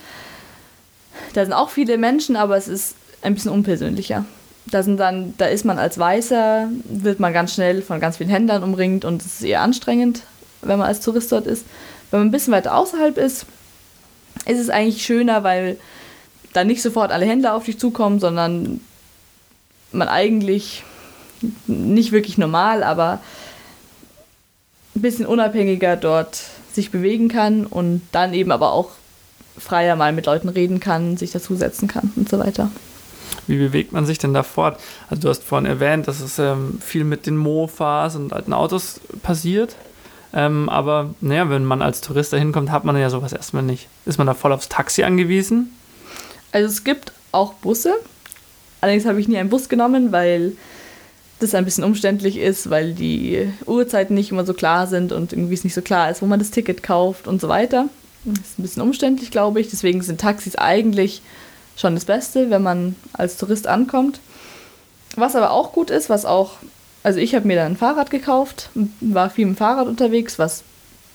Da 1.35 1.45
sind 1.45 1.53
auch 1.53 1.71
viele 1.71 1.99
Menschen, 1.99 2.37
aber 2.37 2.57
es 2.57 2.69
ist 2.69 2.95
ein 3.23 3.35
bisschen 3.35 3.51
unpersönlicher. 3.51 4.25
Da, 4.67 4.83
sind 4.83 4.99
dann, 4.99 5.35
da 5.39 5.47
ist 5.47 5.65
man 5.65 5.79
als 5.79 5.99
Weißer, 5.99 6.69
wird 6.85 7.21
man 7.21 7.33
ganz 7.33 7.55
schnell 7.55 7.83
von 7.83 8.01
ganz 8.01 8.19
vielen 8.19 8.29
Händlern 8.29 8.63
umringt 8.63 9.05
und 9.05 9.23
es 9.23 9.41
ist 9.41 9.43
eher 9.43 9.63
anstrengend, 9.63 10.23
wenn 10.61 10.79
man 10.79 10.87
als 10.87 11.01
Tourist 11.01 11.33
dort 11.33 11.47
ist. 11.47 11.65
Wenn 12.11 12.21
man 12.21 12.29
ein 12.29 12.33
bisschen 12.33 12.53
weiter 12.53 12.77
außerhalb 12.77 13.17
ist, 13.17 13.47
ist 14.47 14.61
es 14.61 14.71
eigentlich 14.71 15.05
schöner, 15.05 15.43
weil 15.43 15.79
da 16.53 16.65
nicht 16.65 16.83
sofort 16.83 17.11
alle 17.11 17.27
Händler 17.27 17.55
auf 17.55 17.65
dich 17.65 17.79
zukommen, 17.79 18.21
sondern 18.21 18.81
man 19.93 20.09
eigentlich 20.09 20.85
nicht 21.67 22.13
wirklich 22.13 22.39
normal, 22.39 22.83
aber 22.83 23.21
ein 24.95 25.03
bisschen 25.03 25.27
unabhängiger 25.27 25.97
dort 25.97 26.43
sich 26.73 26.91
bewegen 26.91 27.29
kann 27.29 27.67
und 27.67 28.03
dann 28.13 28.35
eben 28.35 28.53
aber 28.53 28.73
auch 28.73 28.91
freier 29.59 29.97
mal 29.97 30.13
mit 30.13 30.27
Leuten 30.27 30.49
reden 30.49 30.81
kann, 30.81 31.17
sich 31.17 31.33
dazusetzen 31.33 31.89
kann 31.89 32.13
und 32.17 32.29
so 32.29 32.39
weiter. 32.39 32.71
Wie 33.47 33.59
bewegt 33.59 33.93
man 33.93 34.07
sich 34.07 34.19
denn 34.19 34.35
da 34.35 34.43
fort? 34.43 34.79
Also 35.09 35.23
du 35.23 35.29
hast 35.29 35.43
vorhin 35.43 35.67
erwähnt, 35.67 36.07
dass 36.07 36.21
es 36.21 36.39
ähm, 36.39 36.79
viel 36.81 37.05
mit 37.05 37.27
den 37.27 37.37
Mofas 37.37 38.15
und 38.15 38.33
alten 38.33 38.53
Autos 38.53 39.01
passiert. 39.23 39.75
Ähm, 40.35 40.69
aber 40.69 41.15
naja, 41.21 41.49
wenn 41.49 41.65
man 41.65 41.81
als 41.81 42.03
Tourist 42.03 42.33
da 42.33 42.37
hinkommt, 42.37 42.71
hat 42.71 42.85
man 42.85 42.97
ja 42.97 43.09
sowas 43.09 43.33
erstmal 43.33 43.63
nicht. 43.63 43.89
Ist 44.05 44.19
man 44.19 44.27
da 44.27 44.35
voll 44.35 44.53
aufs 44.53 44.69
Taxi 44.69 45.03
angewiesen? 45.03 45.73
Also 46.53 46.69
es 46.69 46.85
gibt 46.85 47.13
auch 47.33 47.55
Busse. 47.55 47.95
Allerdings 48.81 49.07
habe 49.07 49.21
ich 49.21 49.29
nie 49.29 49.39
einen 49.39 49.49
Bus 49.49 49.69
genommen, 49.69 50.13
weil 50.13 50.53
das 51.41 51.55
ein 51.55 51.65
bisschen 51.65 51.85
umständlich 51.85 52.37
ist, 52.37 52.69
weil 52.71 52.93
die 52.95 53.49
Uhrzeiten 53.67 54.15
nicht 54.15 54.33
immer 54.33 54.45
so 54.45 54.55
klar 54.55 54.87
sind 54.87 55.13
und 55.13 55.33
irgendwie 55.33 55.55
es 55.55 55.65
nicht 55.65 55.75
so 55.75 55.83
klar 55.83 56.11
ist, 56.11 56.21
wo 56.23 56.27
man 56.27 56.39
das 56.39 56.51
Ticket 56.51 56.83
kauft 56.83 57.29
und 57.29 57.41
so 57.41 57.49
weiter. 57.49 57.89
Das 58.25 58.39
ist 58.39 58.59
ein 58.59 58.63
bisschen 58.63 58.83
umständlich, 58.83 59.31
glaube 59.31 59.61
ich. 59.61 59.71
Deswegen 59.71 60.03
sind 60.03 60.21
Taxis 60.21 60.57
eigentlich 60.57 61.23
schon 61.77 61.95
das 61.95 62.05
Beste, 62.05 62.51
wenn 62.51 62.63
man 62.63 62.97
als 63.13 63.37
Tourist 63.37 63.67
ankommt. 63.67 64.21
Was 65.17 65.37
aber 65.37 65.53
auch 65.53 65.73
gut 65.73 65.91
ist, 65.91 66.11
was 66.11 66.25
auch, 66.25 66.57
also 67.03 67.21
ich 67.21 67.35
habe 67.35 67.47
mir 67.47 67.57
dann 67.57 67.73
ein 67.73 67.77
Fahrrad 67.77 68.11
gekauft, 68.11 68.71
war 69.01 69.31
viel 69.31 69.47
mit 69.47 69.57
dem 69.57 69.59
Fahrrad 69.59 69.87
unterwegs, 69.87 70.39
was 70.39 70.65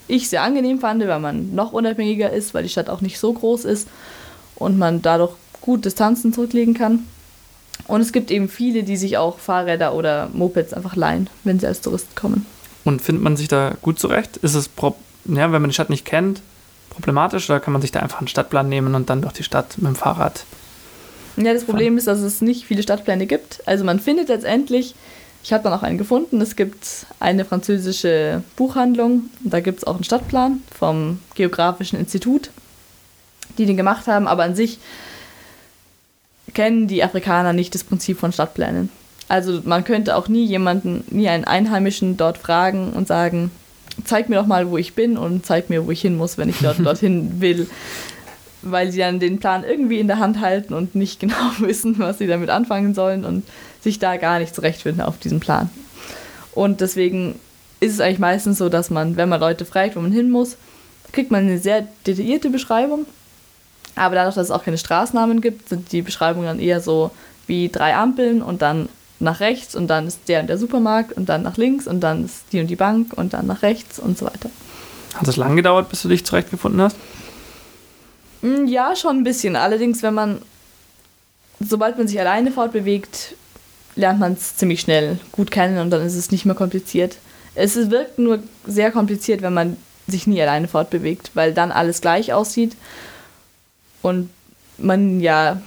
ich 0.07 0.29
sehr 0.29 0.41
angenehm 0.41 0.79
fand, 0.79 1.05
weil 1.05 1.19
man 1.19 1.53
noch 1.53 1.73
unabhängiger 1.73 2.31
ist, 2.31 2.53
weil 2.53 2.63
die 2.63 2.69
Stadt 2.69 2.89
auch 2.89 3.01
nicht 3.01 3.19
so 3.19 3.31
groß 3.33 3.65
ist 3.65 3.87
und 4.55 4.77
man 4.77 5.01
dadurch 5.01 5.33
gut 5.61 5.85
Distanzen 5.85 6.33
zurücklegen 6.33 6.73
kann. 6.73 7.07
Und 7.87 8.01
es 8.01 8.11
gibt 8.11 8.31
eben 8.31 8.49
viele, 8.49 8.83
die 8.83 8.97
sich 8.97 9.17
auch 9.17 9.39
Fahrräder 9.39 9.93
oder 9.93 10.29
Mopeds 10.33 10.73
einfach 10.73 10.95
leihen, 10.95 11.29
wenn 11.43 11.59
sie 11.59 11.67
als 11.67 11.81
Tourist 11.81 12.15
kommen. 12.15 12.45
Und 12.85 13.01
findet 13.01 13.23
man 13.23 13.37
sich 13.37 13.47
da 13.47 13.73
gut 13.81 13.99
zurecht? 13.99 14.37
Ist 14.37 14.55
es, 14.55 14.69
ja, 15.25 15.51
wenn 15.51 15.61
man 15.61 15.69
die 15.69 15.73
Stadt 15.73 15.89
nicht 15.89 16.05
kennt, 16.05 16.41
problematisch 16.89 17.49
oder 17.49 17.59
kann 17.59 17.73
man 17.73 17.81
sich 17.81 17.91
da 17.91 17.99
einfach 17.99 18.19
einen 18.19 18.27
Stadtplan 18.27 18.69
nehmen 18.69 18.95
und 18.95 19.09
dann 19.09 19.21
durch 19.21 19.33
die 19.33 19.43
Stadt 19.43 19.77
mit 19.77 19.87
dem 19.87 19.95
Fahrrad? 19.95 20.45
Ja, 21.37 21.53
das 21.53 21.63
Problem 21.63 21.93
fahren? 21.93 21.97
ist, 21.97 22.07
dass 22.07 22.19
es 22.19 22.41
nicht 22.41 22.65
viele 22.65 22.83
Stadtpläne 22.83 23.25
gibt. 23.25 23.61
Also 23.65 23.83
man 23.83 23.99
findet 23.99 24.29
letztendlich 24.29 24.95
Ich 25.43 25.51
habe 25.51 25.63
dann 25.63 25.73
auch 25.73 25.83
einen 25.83 25.97
gefunden. 25.97 26.39
Es 26.39 26.55
gibt 26.55 27.05
eine 27.19 27.43
französische 27.43 28.43
Buchhandlung. 28.55 29.29
Da 29.41 29.59
gibt 29.59 29.79
es 29.79 29.83
auch 29.83 29.95
einen 29.95 30.05
Stadtplan 30.05 30.63
vom 30.73 31.19
Geografischen 31.35 31.99
Institut, 31.99 32.49
die 33.57 33.65
den 33.65 33.75
gemacht 33.75 34.07
haben. 34.07 34.27
Aber 34.27 34.43
an 34.43 34.55
sich 34.55 34.79
kennen 36.53 36.87
die 36.87 37.03
Afrikaner 37.03 37.53
nicht 37.53 37.73
das 37.73 37.83
Prinzip 37.83 38.19
von 38.19 38.31
Stadtplänen. 38.31 38.89
Also 39.29 39.61
man 39.63 39.83
könnte 39.83 40.15
auch 40.15 40.27
nie 40.27 40.45
jemanden, 40.45 41.03
nie 41.09 41.29
einen 41.29 41.45
Einheimischen 41.45 42.17
dort 42.17 42.37
fragen 42.37 42.91
und 42.91 43.07
sagen, 43.07 43.51
zeig 44.03 44.29
mir 44.29 44.35
doch 44.35 44.45
mal, 44.45 44.69
wo 44.69 44.77
ich 44.77 44.95
bin 44.95 45.17
und 45.17 45.45
zeig 45.45 45.69
mir, 45.69 45.85
wo 45.85 45.91
ich 45.91 46.01
hin 46.01 46.17
muss, 46.17 46.37
wenn 46.37 46.49
ich 46.49 46.59
dort 46.59 46.79
dorthin 46.85 47.39
will. 47.41 47.69
Weil 48.61 48.91
sie 48.91 48.99
dann 48.99 49.19
den 49.19 49.39
Plan 49.39 49.63
irgendwie 49.63 49.99
in 49.99 50.07
der 50.07 50.19
Hand 50.19 50.39
halten 50.39 50.73
und 50.73 50.95
nicht 50.95 51.19
genau 51.19 51.51
wissen, 51.59 51.99
was 51.99 52.17
sie 52.17 52.27
damit 52.27 52.49
anfangen 52.49 52.93
sollen 52.93 53.25
und 53.25 53.43
sich 53.81 53.99
da 53.99 54.17
gar 54.17 54.39
nicht 54.39 54.55
zurechtfinden 54.55 55.01
auf 55.01 55.17
diesem 55.17 55.39
Plan. 55.39 55.69
Und 56.53 56.81
deswegen 56.81 57.39
ist 57.79 57.93
es 57.93 57.99
eigentlich 57.99 58.19
meistens 58.19 58.57
so, 58.57 58.69
dass 58.69 58.89
man, 58.89 59.17
wenn 59.17 59.29
man 59.29 59.39
Leute 59.39 59.65
fragt, 59.65 59.95
wo 59.95 59.99
man 59.99 60.11
hin 60.11 60.31
muss, 60.31 60.57
kriegt 61.11 61.31
man 61.31 61.43
eine 61.43 61.59
sehr 61.59 61.87
detaillierte 62.05 62.49
Beschreibung. 62.49 63.05
Aber 63.95 64.15
dadurch, 64.15 64.35
dass 64.35 64.45
es 64.45 64.51
auch 64.51 64.63
keine 64.63 64.77
Straßennamen 64.77 65.41
gibt, 65.41 65.69
sind 65.69 65.91
die 65.91 66.01
Beschreibungen 66.01 66.47
dann 66.47 66.59
eher 66.59 66.81
so 66.81 67.11
wie 67.47 67.69
drei 67.69 67.95
Ampeln 67.95 68.41
und 68.41 68.61
dann 68.61 68.89
nach 69.19 69.39
rechts 69.39 69.75
und 69.75 69.87
dann 69.87 70.07
ist 70.07 70.27
der 70.27 70.41
und 70.41 70.47
der 70.47 70.57
Supermarkt 70.57 71.13
und 71.13 71.29
dann 71.29 71.43
nach 71.43 71.57
links 71.57 71.87
und 71.87 72.01
dann 72.01 72.25
ist 72.25 72.43
die 72.51 72.59
und 72.59 72.67
die 72.67 72.75
Bank 72.75 73.13
und 73.13 73.33
dann 73.33 73.47
nach 73.47 73.61
rechts 73.61 73.99
und 73.99 74.17
so 74.17 74.25
weiter. 74.25 74.49
Hat 75.15 75.27
es 75.27 75.37
lange 75.37 75.55
gedauert, 75.55 75.89
bis 75.89 76.01
du 76.01 76.09
dich 76.09 76.25
zurechtgefunden 76.25 76.81
hast? 76.81 76.97
Mm, 78.41 78.65
ja, 78.65 78.95
schon 78.95 79.17
ein 79.17 79.23
bisschen. 79.23 79.55
Allerdings, 79.55 80.01
wenn 80.01 80.13
man, 80.13 80.41
sobald 81.59 81.97
man 81.97 82.07
sich 82.07 82.19
alleine 82.19 82.51
fortbewegt, 82.51 83.35
lernt 83.95 84.19
man 84.19 84.33
es 84.33 84.57
ziemlich 84.57 84.81
schnell 84.81 85.19
gut 85.31 85.51
kennen 85.51 85.77
und 85.77 85.91
dann 85.91 86.01
ist 86.05 86.15
es 86.15 86.31
nicht 86.31 86.45
mehr 86.45 86.55
kompliziert. 86.55 87.17
Es 87.55 87.75
wirkt 87.91 88.17
nur 88.17 88.39
sehr 88.65 88.91
kompliziert, 88.91 89.43
wenn 89.43 89.53
man 89.53 89.77
sich 90.07 90.25
nie 90.25 90.41
alleine 90.41 90.67
fortbewegt, 90.67 91.31
weil 91.35 91.53
dann 91.53 91.71
alles 91.71 92.01
gleich 92.01 92.33
aussieht 92.33 92.75
und 94.03 94.29
man 94.77 95.19
ja, 95.19 95.59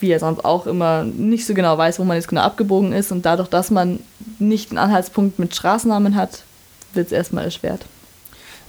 wie 0.00 0.08
ja 0.08 0.18
sonst 0.18 0.44
auch 0.44 0.66
immer, 0.66 1.04
nicht 1.04 1.46
so 1.46 1.54
genau 1.54 1.78
weiß, 1.78 1.98
wo 1.98 2.04
man 2.04 2.16
jetzt 2.16 2.28
genau 2.28 2.42
abgebogen 2.42 2.92
ist 2.92 3.10
und 3.10 3.24
dadurch, 3.24 3.48
dass 3.48 3.70
man 3.70 4.00
nicht 4.38 4.70
einen 4.70 4.78
Anhaltspunkt 4.78 5.38
mit 5.38 5.54
Straßennamen 5.54 6.14
hat, 6.16 6.42
wird 6.92 7.06
es 7.06 7.12
erstmal 7.12 7.44
erschwert. 7.44 7.86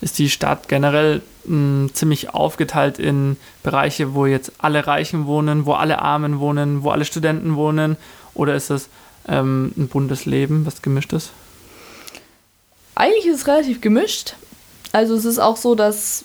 Ist 0.02 0.20
die 0.20 0.30
Stadt 0.30 0.68
generell 0.68 1.22
mh, 1.46 1.94
ziemlich 1.94 2.34
aufgeteilt 2.34 3.00
in 3.00 3.38
Bereiche, 3.64 4.14
wo 4.14 4.26
jetzt 4.26 4.54
alle 4.60 4.88
Reichen 4.88 5.26
wohnen, 5.26 5.66
wo 5.66 5.74
alle 5.74 6.02
Armen 6.02 6.40
wohnen, 6.40 6.84
wo 6.84 6.92
alle 6.92 7.06
Studenten 7.06 7.56
wohnen 7.56 7.98
oder 8.34 8.56
ist 8.56 8.70
es 8.70 8.90
ähm, 9.28 9.74
ein 9.78 9.88
buntes 9.88 10.26
Leben, 10.26 10.66
was 10.66 10.82
gemischt 10.82 11.14
ist? 11.14 11.32
Eigentlich 12.94 13.26
ist 13.26 13.42
es 13.42 13.48
relativ 13.48 13.82
gemischt. 13.82 14.36
Also 14.92 15.16
es 15.16 15.26
ist 15.26 15.40
auch 15.40 15.58
so, 15.58 15.76
dass 15.76 16.24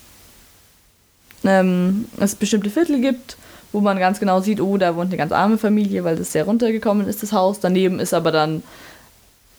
ähm, 1.45 2.07
es 2.19 2.35
bestimmte 2.35 2.71
Viertel 2.71 3.01
gibt, 3.01 3.37
wo 3.73 3.81
man 3.81 3.99
ganz 3.99 4.21
genau 4.21 4.41
sieht, 4.41 4.61
oh, 4.61 4.77
da 4.77 4.97
wohnt 4.97 5.09
eine 5.09 5.17
ganz 5.17 5.33
arme 5.33 5.59
Familie, 5.59 6.05
weil 6.05 6.17
das 6.17 6.33
sehr 6.33 6.45
runtergekommen 6.45 7.07
ist, 7.07 7.23
das 7.23 7.33
Haus. 7.33 7.61
Daneben 7.61 8.01
ist 8.01 8.15
aber 8.15 8.33
dann 8.33 8.63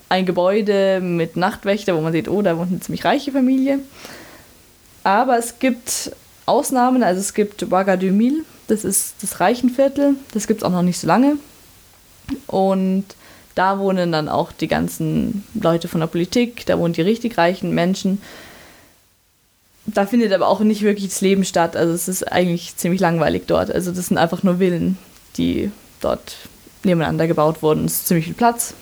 ein 0.09 0.25
Gebäude 0.25 0.99
mit 1.01 1.37
Nachtwächter, 1.37 1.95
wo 1.95 2.01
man 2.01 2.11
sieht, 2.11 2.27
oh, 2.27 2.41
da 2.41 2.57
wohnt 2.57 2.69
eine 2.69 2.81
ziemlich 2.81 3.05
reiche 3.05 3.31
Familie. 3.31 3.79
Aber 5.03 5.37
es 5.37 5.59
gibt 5.59 6.11
Ausnahmen, 6.45 7.03
also 7.03 7.21
es 7.21 7.33
gibt 7.33 7.63
Ouagadougou, 7.63 8.43
das 8.67 8.83
ist 8.83 9.15
das 9.21 9.39
Reichenviertel, 9.39 10.15
das 10.33 10.47
gibt 10.47 10.61
es 10.61 10.63
auch 10.65 10.71
noch 10.71 10.81
nicht 10.81 10.99
so 10.99 11.07
lange. 11.07 11.37
Und 12.47 13.05
da 13.55 13.79
wohnen 13.79 14.11
dann 14.11 14.29
auch 14.29 14.51
die 14.51 14.67
ganzen 14.67 15.43
Leute 15.53 15.87
von 15.87 16.01
der 16.01 16.07
Politik, 16.07 16.65
da 16.65 16.77
wohnen 16.77 16.93
die 16.93 17.01
richtig 17.01 17.37
reichen 17.37 17.73
Menschen. 17.73 18.21
Da 19.85 20.05
findet 20.05 20.31
aber 20.31 20.47
auch 20.47 20.59
nicht 20.59 20.83
wirklich 20.83 21.09
das 21.09 21.21
Leben 21.21 21.43
statt. 21.43 21.75
Also 21.75 21.93
es 21.93 22.07
ist 22.07 22.31
eigentlich 22.31 22.77
ziemlich 22.77 23.01
langweilig 23.01 23.43
dort. 23.47 23.71
Also 23.71 23.91
das 23.91 24.07
sind 24.07 24.17
einfach 24.17 24.43
nur 24.43 24.57
Villen, 24.57 24.97
die 25.37 25.71
dort 26.01 26.35
nebeneinander 26.83 27.27
gebaut 27.27 27.61
wurden. 27.61 27.85
Es 27.85 27.93
ist 27.93 28.07
ziemlich 28.07 28.25
viel 28.25 28.35
Platz. 28.35 28.73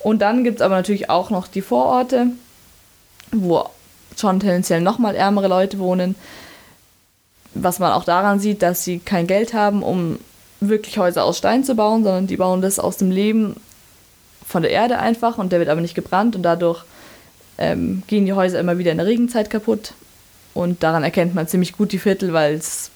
Und 0.00 0.20
dann 0.20 0.44
gibt 0.44 0.56
es 0.56 0.62
aber 0.62 0.76
natürlich 0.76 1.10
auch 1.10 1.30
noch 1.30 1.46
die 1.48 1.60
Vororte, 1.60 2.28
wo 3.32 3.68
schon 4.16 4.40
tendenziell 4.40 4.80
nochmal 4.80 5.14
ärmere 5.14 5.48
Leute 5.48 5.78
wohnen. 5.78 6.14
Was 7.54 7.78
man 7.78 7.92
auch 7.92 8.04
daran 8.04 8.40
sieht, 8.40 8.62
dass 8.62 8.84
sie 8.84 8.98
kein 9.00 9.26
Geld 9.26 9.54
haben, 9.54 9.82
um 9.82 10.18
wirklich 10.60 10.98
Häuser 10.98 11.24
aus 11.24 11.38
Stein 11.38 11.64
zu 11.64 11.74
bauen, 11.74 12.04
sondern 12.04 12.26
die 12.26 12.36
bauen 12.36 12.62
das 12.62 12.78
aus 12.78 12.96
dem 12.96 13.10
Leben 13.10 13.56
von 14.46 14.62
der 14.62 14.70
Erde 14.70 14.98
einfach 14.98 15.38
und 15.38 15.52
der 15.52 15.58
wird 15.58 15.68
aber 15.68 15.80
nicht 15.80 15.94
gebrannt 15.94 16.34
und 16.34 16.42
dadurch 16.42 16.84
ähm, 17.58 18.02
gehen 18.06 18.26
die 18.26 18.32
Häuser 18.32 18.58
immer 18.58 18.78
wieder 18.78 18.92
in 18.92 18.98
der 18.98 19.06
Regenzeit 19.06 19.50
kaputt. 19.50 19.92
Und 20.54 20.82
daran 20.82 21.04
erkennt 21.04 21.34
man 21.34 21.46
ziemlich 21.46 21.72
gut 21.72 21.92
die 21.92 21.98
Viertel, 21.98 22.32
weil 22.32 22.54
es 22.54 22.90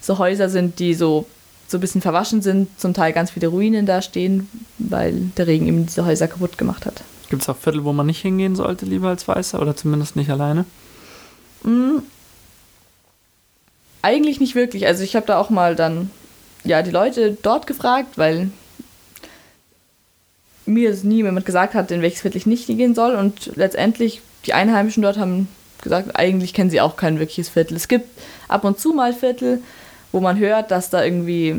so 0.00 0.18
Häuser 0.18 0.48
sind, 0.48 0.78
die 0.78 0.94
so, 0.94 1.26
so 1.66 1.78
ein 1.78 1.80
bisschen 1.80 2.02
verwaschen 2.02 2.42
sind, 2.42 2.68
zum 2.78 2.94
Teil 2.94 3.12
ganz 3.12 3.30
viele 3.30 3.48
Ruinen 3.48 3.86
da 3.86 4.02
stehen, 4.02 4.48
weil 4.78 5.30
der 5.36 5.46
Regen 5.46 5.66
eben 5.66 5.86
diese 5.86 6.04
Häuser 6.04 6.28
kaputt 6.28 6.58
gemacht 6.58 6.86
hat. 6.86 7.02
Gibt 7.30 7.42
es 7.42 7.48
auch 7.48 7.56
Viertel, 7.56 7.84
wo 7.84 7.92
man 7.92 8.06
nicht 8.06 8.22
hingehen 8.22 8.56
sollte, 8.56 8.86
lieber 8.86 9.08
als 9.08 9.26
Weißer 9.26 9.60
oder 9.60 9.76
zumindest 9.76 10.16
nicht 10.16 10.30
alleine? 10.30 10.64
Mm, 11.62 11.98
eigentlich 14.02 14.40
nicht 14.40 14.54
wirklich. 14.54 14.86
Also 14.86 15.02
ich 15.02 15.16
habe 15.16 15.26
da 15.26 15.38
auch 15.38 15.50
mal 15.50 15.76
dann 15.76 16.10
ja, 16.64 16.82
die 16.82 16.90
Leute 16.90 17.36
dort 17.42 17.66
gefragt, 17.66 18.16
weil 18.16 18.50
mir 20.68 20.94
nie 21.02 21.16
jemand 21.16 21.46
gesagt 21.46 21.74
hat, 21.74 21.90
in 21.90 22.02
welches 22.02 22.20
Viertel 22.20 22.38
ich 22.38 22.46
nicht 22.46 22.66
gehen 22.66 22.94
soll. 22.94 23.14
Und 23.14 23.52
letztendlich, 23.56 24.20
die 24.46 24.54
Einheimischen 24.54 25.02
dort 25.02 25.18
haben 25.18 25.48
gesagt, 25.82 26.16
eigentlich 26.16 26.54
kennen 26.54 26.70
sie 26.70 26.80
auch 26.80 26.96
kein 26.96 27.18
wirkliches 27.18 27.48
Viertel. 27.48 27.76
Es 27.76 27.88
gibt 27.88 28.06
ab 28.48 28.64
und 28.64 28.78
zu 28.78 28.92
mal 28.92 29.12
Viertel, 29.12 29.62
wo 30.12 30.20
man 30.20 30.38
hört, 30.38 30.70
dass 30.70 30.90
da 30.90 31.04
irgendwie 31.04 31.56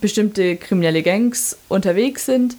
bestimmte 0.00 0.56
kriminelle 0.56 1.02
Gangs 1.02 1.56
unterwegs 1.68 2.26
sind 2.26 2.56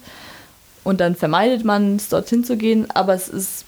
und 0.83 1.01
dann 1.01 1.15
vermeidet 1.15 1.65
man 1.65 1.97
es, 1.97 2.09
dorthin 2.09 2.43
zu 2.43 2.57
gehen, 2.57 2.89
aber 2.91 3.13
es 3.13 3.27
ist 3.27 3.65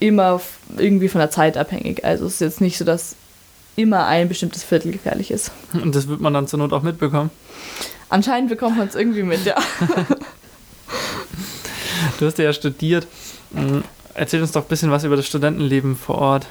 immer 0.00 0.40
irgendwie 0.76 1.08
von 1.08 1.20
der 1.20 1.30
Zeit 1.30 1.56
abhängig. 1.56 2.04
Also 2.04 2.26
es 2.26 2.34
ist 2.34 2.40
jetzt 2.40 2.60
nicht 2.60 2.78
so, 2.78 2.84
dass 2.84 3.14
immer 3.76 4.06
ein 4.06 4.28
bestimmtes 4.28 4.64
Viertel 4.64 4.92
gefährlich 4.92 5.30
ist. 5.30 5.52
Und 5.72 5.94
das 5.94 6.08
wird 6.08 6.20
man 6.20 6.34
dann 6.34 6.48
zur 6.48 6.58
Not 6.58 6.72
auch 6.72 6.82
mitbekommen? 6.82 7.30
Anscheinend 8.08 8.48
bekommt 8.48 8.78
man 8.78 8.88
es 8.88 8.94
irgendwie 8.94 9.22
mit, 9.22 9.44
ja. 9.44 9.56
du 12.18 12.26
hast 12.26 12.38
ja 12.38 12.52
studiert. 12.52 13.06
Hm, 13.52 13.84
erzähl 14.14 14.42
uns 14.42 14.52
doch 14.52 14.62
ein 14.62 14.68
bisschen 14.68 14.90
was 14.90 15.04
über 15.04 15.16
das 15.16 15.26
Studentenleben 15.26 15.96
vor 15.96 16.18
Ort. 16.18 16.46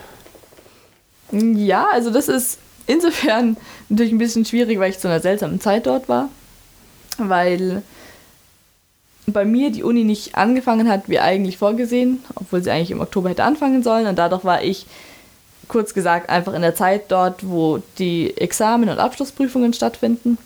Ja, 1.31 1.87
also 1.91 2.11
das 2.11 2.27
ist 2.27 2.59
insofern 2.87 3.57
natürlich 3.89 4.13
ein 4.13 4.19
bisschen 4.19 4.45
schwierig, 4.45 4.79
weil 4.79 4.91
ich 4.91 4.99
zu 4.99 5.07
einer 5.07 5.19
seltsamen 5.19 5.59
Zeit 5.59 5.87
dort 5.87 6.07
war. 6.07 6.29
Weil 7.17 7.81
bei 9.27 9.45
mir 9.45 9.71
die 9.71 9.83
Uni 9.83 10.03
nicht 10.03 10.35
angefangen 10.35 10.89
hat, 10.89 11.09
wie 11.09 11.19
eigentlich 11.19 11.57
vorgesehen, 11.57 12.23
obwohl 12.35 12.63
sie 12.63 12.71
eigentlich 12.71 12.91
im 12.91 13.01
Oktober 13.01 13.29
hätte 13.29 13.43
anfangen 13.43 13.83
sollen. 13.83 14.07
Und 14.07 14.19
dadurch 14.19 14.43
war 14.43 14.63
ich 14.63 14.85
kurz 15.67 15.93
gesagt 15.93 16.29
einfach 16.29 16.53
in 16.53 16.61
der 16.61 16.75
Zeit 16.75 17.11
dort, 17.11 17.47
wo 17.47 17.81
die 17.97 18.37
Examen 18.37 18.89
und 18.89 18.99
Abschlussprüfungen 18.99 19.73
stattfinden. 19.73 20.37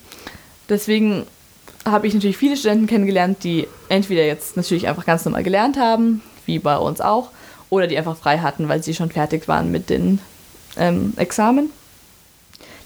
Deswegen 0.69 1.25
habe 1.85 2.07
ich 2.07 2.13
natürlich 2.13 2.37
viele 2.37 2.57
Studenten 2.57 2.87
kennengelernt, 2.87 3.43
die 3.43 3.67
entweder 3.87 4.25
jetzt 4.25 4.57
natürlich 4.57 4.87
einfach 4.87 5.05
ganz 5.05 5.25
normal 5.25 5.43
gelernt 5.43 5.77
haben, 5.77 6.21
wie 6.45 6.59
bei 6.59 6.77
uns 6.77 7.01
auch, 7.01 7.29
oder 7.69 7.87
die 7.87 7.97
einfach 7.97 8.17
frei 8.17 8.39
hatten, 8.39 8.67
weil 8.67 8.83
sie 8.83 8.93
schon 8.93 9.11
fertig 9.11 9.47
waren 9.47 9.71
mit 9.71 9.89
den 9.89 10.19
ähm, 10.77 11.13
Examen. 11.17 11.71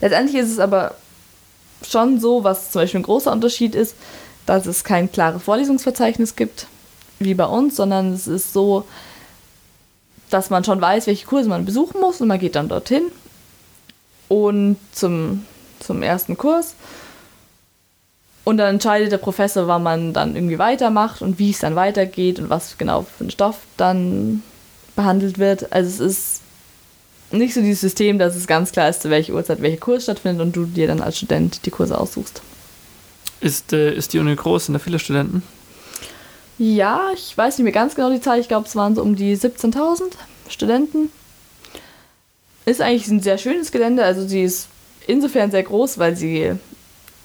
Letztendlich 0.02 0.42
ist 0.42 0.52
es 0.52 0.60
aber 0.60 0.96
schon 1.88 2.20
so, 2.20 2.44
was 2.44 2.72
zum 2.72 2.82
Beispiel 2.82 3.00
ein 3.00 3.04
großer 3.04 3.32
Unterschied 3.32 3.76
ist, 3.76 3.96
dass 4.46 4.66
es 4.66 4.84
kein 4.84 5.12
klares 5.12 5.44
Vorlesungsverzeichnis 5.44 6.36
gibt, 6.36 6.68
wie 7.20 7.34
bei 7.34 7.46
uns, 7.46 7.76
sondern 7.76 8.14
es 8.14 8.28
ist 8.28 8.54
so, 8.54 8.86
dass 10.30 10.50
man 10.50 10.64
schon 10.64 10.82
weiß, 10.82 11.08
welche 11.08 11.26
Kurse 11.26 11.50
man 11.50 11.66
besuchen 11.66 12.02
muss 12.02 12.20
und 12.20 12.28
man 12.28 12.40
geht 12.40 12.56
dann 12.56 12.68
dorthin 12.68 13.04
und 14.28 14.78
zum, 14.92 15.46
zum 15.80 16.02
ersten 16.02 16.38
Kurs. 16.38 16.76
Und 18.44 18.58
dann 18.58 18.76
entscheidet 18.76 19.12
der 19.12 19.18
Professor, 19.18 19.68
wann 19.68 19.84
man 19.84 20.14
dann 20.14 20.36
irgendwie 20.36 20.60
weitermacht 20.60 21.22
und 21.22 21.40
wie 21.40 21.52
es 21.52 21.60
dann 21.60 21.76
weitergeht 21.76 22.40
und 22.40 22.50
was 22.50 22.78
genau 22.78 23.04
für 23.04 23.24
ein 23.24 23.32
Stoff 23.32 23.58
dann 23.78 24.44
behandelt 24.96 25.40
wird. 25.40 25.72
Also 25.72 26.04
es 26.04 26.18
ist 26.18 26.42
nicht 27.32 27.54
so 27.54 27.62
dieses 27.62 27.82
System, 27.82 28.20
dass 28.20 28.36
es 28.36 28.48
ganz 28.48 28.72
klar 28.72 28.90
ist, 28.90 29.02
zu 29.02 29.10
welcher 29.10 29.34
Uhrzeit 29.34 29.62
welcher 29.62 29.78
Kurs 29.78 30.04
stattfindet 30.04 30.42
und 30.42 30.56
du 30.56 30.66
dir 30.66 30.88
dann 30.88 31.02
als 31.02 31.18
Student 31.18 31.66
die 31.66 31.72
Kurse 31.72 31.98
aussuchst. 31.98 32.42
Ist, 33.40 33.74
äh, 33.74 33.94
ist 33.94 34.14
die 34.14 34.20
Uni 34.20 34.36
groß? 34.36 34.68
Sind 34.68 34.74
da 34.74 34.80
viele 34.80 35.00
Studenten? 35.00 35.44
Ja, 36.58 37.10
ich 37.14 37.38
weiß 37.38 37.58
nicht 37.58 37.64
mehr 37.64 37.74
ganz 37.74 37.96
genau 37.96 38.10
die 38.12 38.22
Zahl. 38.22 38.40
Ich 38.40 38.48
glaube, 38.48 38.68
es 38.68 38.76
waren 38.76 38.96
so 38.96 39.02
um 39.02 39.16
die 39.16 39.36
17.000 39.36 40.04
Studenten. 40.48 41.10
Ist 42.66 42.82
eigentlich 42.82 43.08
ein 43.08 43.22
sehr 43.22 43.38
schönes 43.38 43.72
Gelände. 43.72 44.06
Also 44.06 44.26
sie 44.28 44.44
ist 44.44 44.68
insofern 45.08 45.52
sehr 45.52 45.64
groß, 45.64 45.98
weil 45.98 46.16
sie, 46.16 46.54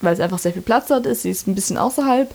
weil 0.01 0.15
es 0.15 0.21
einfach 0.21 0.39
sehr 0.39 0.53
viel 0.53 0.63
Platz 0.63 0.91
hat 0.91 1.07
ist. 1.07 1.23
Sie 1.23 1.31
ist 1.31 1.47
ein 1.47 1.55
bisschen 1.55 1.79
außerhalb. 1.79 2.35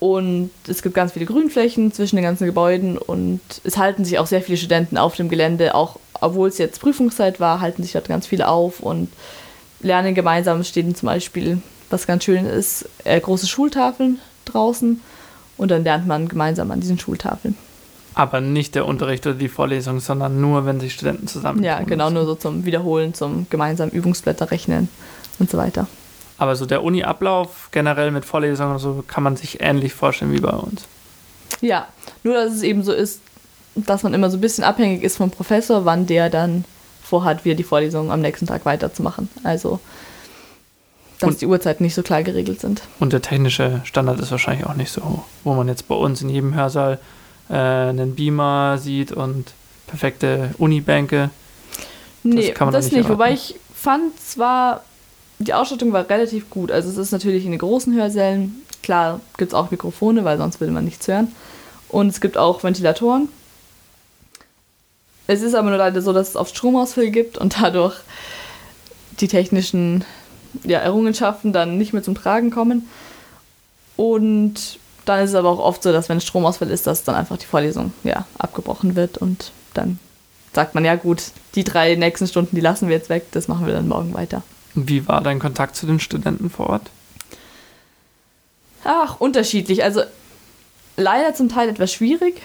Und 0.00 0.50
es 0.66 0.82
gibt 0.82 0.96
ganz 0.96 1.12
viele 1.12 1.26
Grünflächen 1.26 1.92
zwischen 1.92 2.16
den 2.16 2.24
ganzen 2.24 2.44
Gebäuden 2.44 2.98
und 2.98 3.40
es 3.62 3.76
halten 3.76 4.04
sich 4.04 4.18
auch 4.18 4.26
sehr 4.26 4.42
viele 4.42 4.58
Studenten 4.58 4.98
auf 4.98 5.14
dem 5.14 5.28
Gelände. 5.28 5.76
Auch 5.76 5.96
obwohl 6.20 6.48
es 6.48 6.58
jetzt 6.58 6.80
Prüfungszeit 6.80 7.38
war, 7.38 7.60
halten 7.60 7.84
sich 7.84 7.92
dort 7.92 8.08
ganz 8.08 8.26
viele 8.26 8.48
auf 8.48 8.80
und 8.80 9.12
lernen 9.80 10.16
gemeinsam. 10.16 10.58
Es 10.58 10.68
stehen 10.68 10.96
zum 10.96 11.06
Beispiel, 11.06 11.62
was 11.88 12.08
ganz 12.08 12.24
schön 12.24 12.46
ist, 12.46 12.88
äh, 13.04 13.20
große 13.20 13.46
Schultafeln 13.46 14.18
draußen 14.44 15.00
und 15.56 15.70
dann 15.70 15.84
lernt 15.84 16.08
man 16.08 16.26
gemeinsam 16.26 16.72
an 16.72 16.80
diesen 16.80 16.98
Schultafeln. 16.98 17.56
Aber 18.14 18.40
nicht 18.40 18.74
der 18.74 18.86
Unterricht 18.86 19.24
oder 19.26 19.36
die 19.36 19.48
Vorlesung, 19.48 20.00
sondern 20.00 20.40
nur, 20.40 20.66
wenn 20.66 20.80
sich 20.80 20.94
Studenten 20.94 21.28
zusammen. 21.28 21.62
Ja, 21.62 21.80
genau, 21.82 22.10
nur 22.10 22.26
so 22.26 22.34
zum 22.34 22.64
Wiederholen, 22.64 23.14
zum 23.14 23.46
gemeinsamen 23.48 23.92
Übungsblätter 23.92 24.50
rechnen 24.50 24.88
und 25.38 25.48
so 25.48 25.58
weiter. 25.58 25.86
Aber 26.42 26.56
so 26.56 26.66
der 26.66 26.82
Uni-Ablauf 26.82 27.68
generell 27.70 28.10
mit 28.10 28.24
Vorlesungen 28.24 28.72
und 28.72 28.80
so 28.80 29.04
kann 29.06 29.22
man 29.22 29.36
sich 29.36 29.60
ähnlich 29.60 29.94
vorstellen 29.94 30.32
wie 30.32 30.40
bei 30.40 30.50
uns. 30.50 30.86
Ja, 31.60 31.86
nur 32.24 32.34
dass 32.34 32.52
es 32.52 32.64
eben 32.64 32.82
so 32.82 32.92
ist, 32.92 33.20
dass 33.76 34.02
man 34.02 34.12
immer 34.12 34.28
so 34.28 34.38
ein 34.38 34.40
bisschen 34.40 34.64
abhängig 34.64 35.04
ist 35.04 35.18
vom 35.18 35.30
Professor, 35.30 35.84
wann 35.84 36.08
der 36.08 36.30
dann 36.30 36.64
vorhat, 37.00 37.44
wieder 37.44 37.54
die 37.54 37.62
Vorlesung 37.62 38.10
am 38.10 38.20
nächsten 38.20 38.48
Tag 38.48 38.64
weiterzumachen. 38.64 39.28
Also, 39.44 39.78
dass 41.20 41.28
und, 41.30 41.40
die 41.42 41.46
Uhrzeiten 41.46 41.84
nicht 41.84 41.94
so 41.94 42.02
klar 42.02 42.24
geregelt 42.24 42.60
sind. 42.60 42.82
Und 42.98 43.12
der 43.12 43.22
technische 43.22 43.80
Standard 43.84 44.18
ist 44.18 44.32
wahrscheinlich 44.32 44.66
auch 44.66 44.74
nicht 44.74 44.90
so 44.90 45.00
hoch, 45.04 45.22
wo 45.44 45.54
man 45.54 45.68
jetzt 45.68 45.86
bei 45.86 45.94
uns 45.94 46.22
in 46.22 46.28
jedem 46.28 46.56
Hörsaal 46.56 46.98
äh, 47.50 47.54
einen 47.54 48.16
Beamer 48.16 48.78
sieht 48.78 49.12
und 49.12 49.52
perfekte 49.86 50.56
Unibänke. 50.58 51.30
Nee, 52.24 52.52
das, 52.52 52.72
das 52.72 52.84
nicht. 52.86 52.96
nicht 52.96 53.08
Wobei 53.08 53.32
ich 53.32 53.54
fand 53.72 54.18
zwar 54.20 54.82
die 55.44 55.54
Ausstattung 55.54 55.92
war 55.92 56.08
relativ 56.08 56.50
gut. 56.50 56.70
Also 56.70 56.88
es 56.88 56.96
ist 56.96 57.12
natürlich 57.12 57.44
in 57.44 57.50
den 57.52 57.60
großen 57.60 57.94
Hörsälen, 57.94 58.62
klar 58.82 59.20
gibt 59.36 59.52
es 59.52 59.54
auch 59.54 59.70
Mikrofone, 59.70 60.24
weil 60.24 60.38
sonst 60.38 60.60
würde 60.60 60.72
man 60.72 60.84
nichts 60.84 61.08
hören. 61.08 61.32
Und 61.88 62.08
es 62.08 62.20
gibt 62.20 62.38
auch 62.38 62.62
Ventilatoren. 62.62 63.28
Es 65.26 65.42
ist 65.42 65.54
aber 65.54 65.68
nur 65.68 65.78
leider 65.78 66.02
so, 66.02 66.12
dass 66.12 66.30
es 66.30 66.36
oft 66.36 66.56
Stromausfälle 66.56 67.10
gibt 67.10 67.38
und 67.38 67.60
dadurch 67.60 67.96
die 69.20 69.28
technischen 69.28 70.04
ja, 70.64 70.78
Errungenschaften 70.80 71.52
dann 71.52 71.78
nicht 71.78 71.92
mehr 71.92 72.02
zum 72.02 72.14
Tragen 72.14 72.50
kommen. 72.50 72.88
Und 73.96 74.78
dann 75.04 75.20
ist 75.22 75.30
es 75.30 75.36
aber 75.36 75.50
auch 75.50 75.58
oft 75.58 75.82
so, 75.82 75.92
dass 75.92 76.08
wenn 76.08 76.20
Stromausfall 76.20 76.70
ist, 76.70 76.86
dass 76.86 77.04
dann 77.04 77.14
einfach 77.14 77.36
die 77.36 77.46
Vorlesung 77.46 77.92
ja, 78.04 78.26
abgebrochen 78.38 78.96
wird 78.96 79.18
und 79.18 79.52
dann 79.74 79.98
sagt 80.52 80.74
man, 80.74 80.84
ja 80.84 80.96
gut, 80.96 81.22
die 81.54 81.64
drei 81.64 81.94
nächsten 81.94 82.26
Stunden, 82.26 82.56
die 82.56 82.60
lassen 82.60 82.88
wir 82.88 82.96
jetzt 82.96 83.08
weg, 83.08 83.26
das 83.32 83.48
machen 83.48 83.66
wir 83.66 83.74
dann 83.74 83.88
morgen 83.88 84.14
weiter. 84.14 84.42
Wie 84.74 85.06
war 85.06 85.20
dein 85.20 85.38
Kontakt 85.38 85.76
zu 85.76 85.86
den 85.86 86.00
Studenten 86.00 86.50
vor 86.50 86.70
Ort? 86.70 86.90
Ach, 88.84 89.20
unterschiedlich. 89.20 89.84
Also 89.84 90.02
leider 90.96 91.34
zum 91.34 91.48
Teil 91.48 91.68
etwas 91.68 91.92
schwierig, 91.92 92.42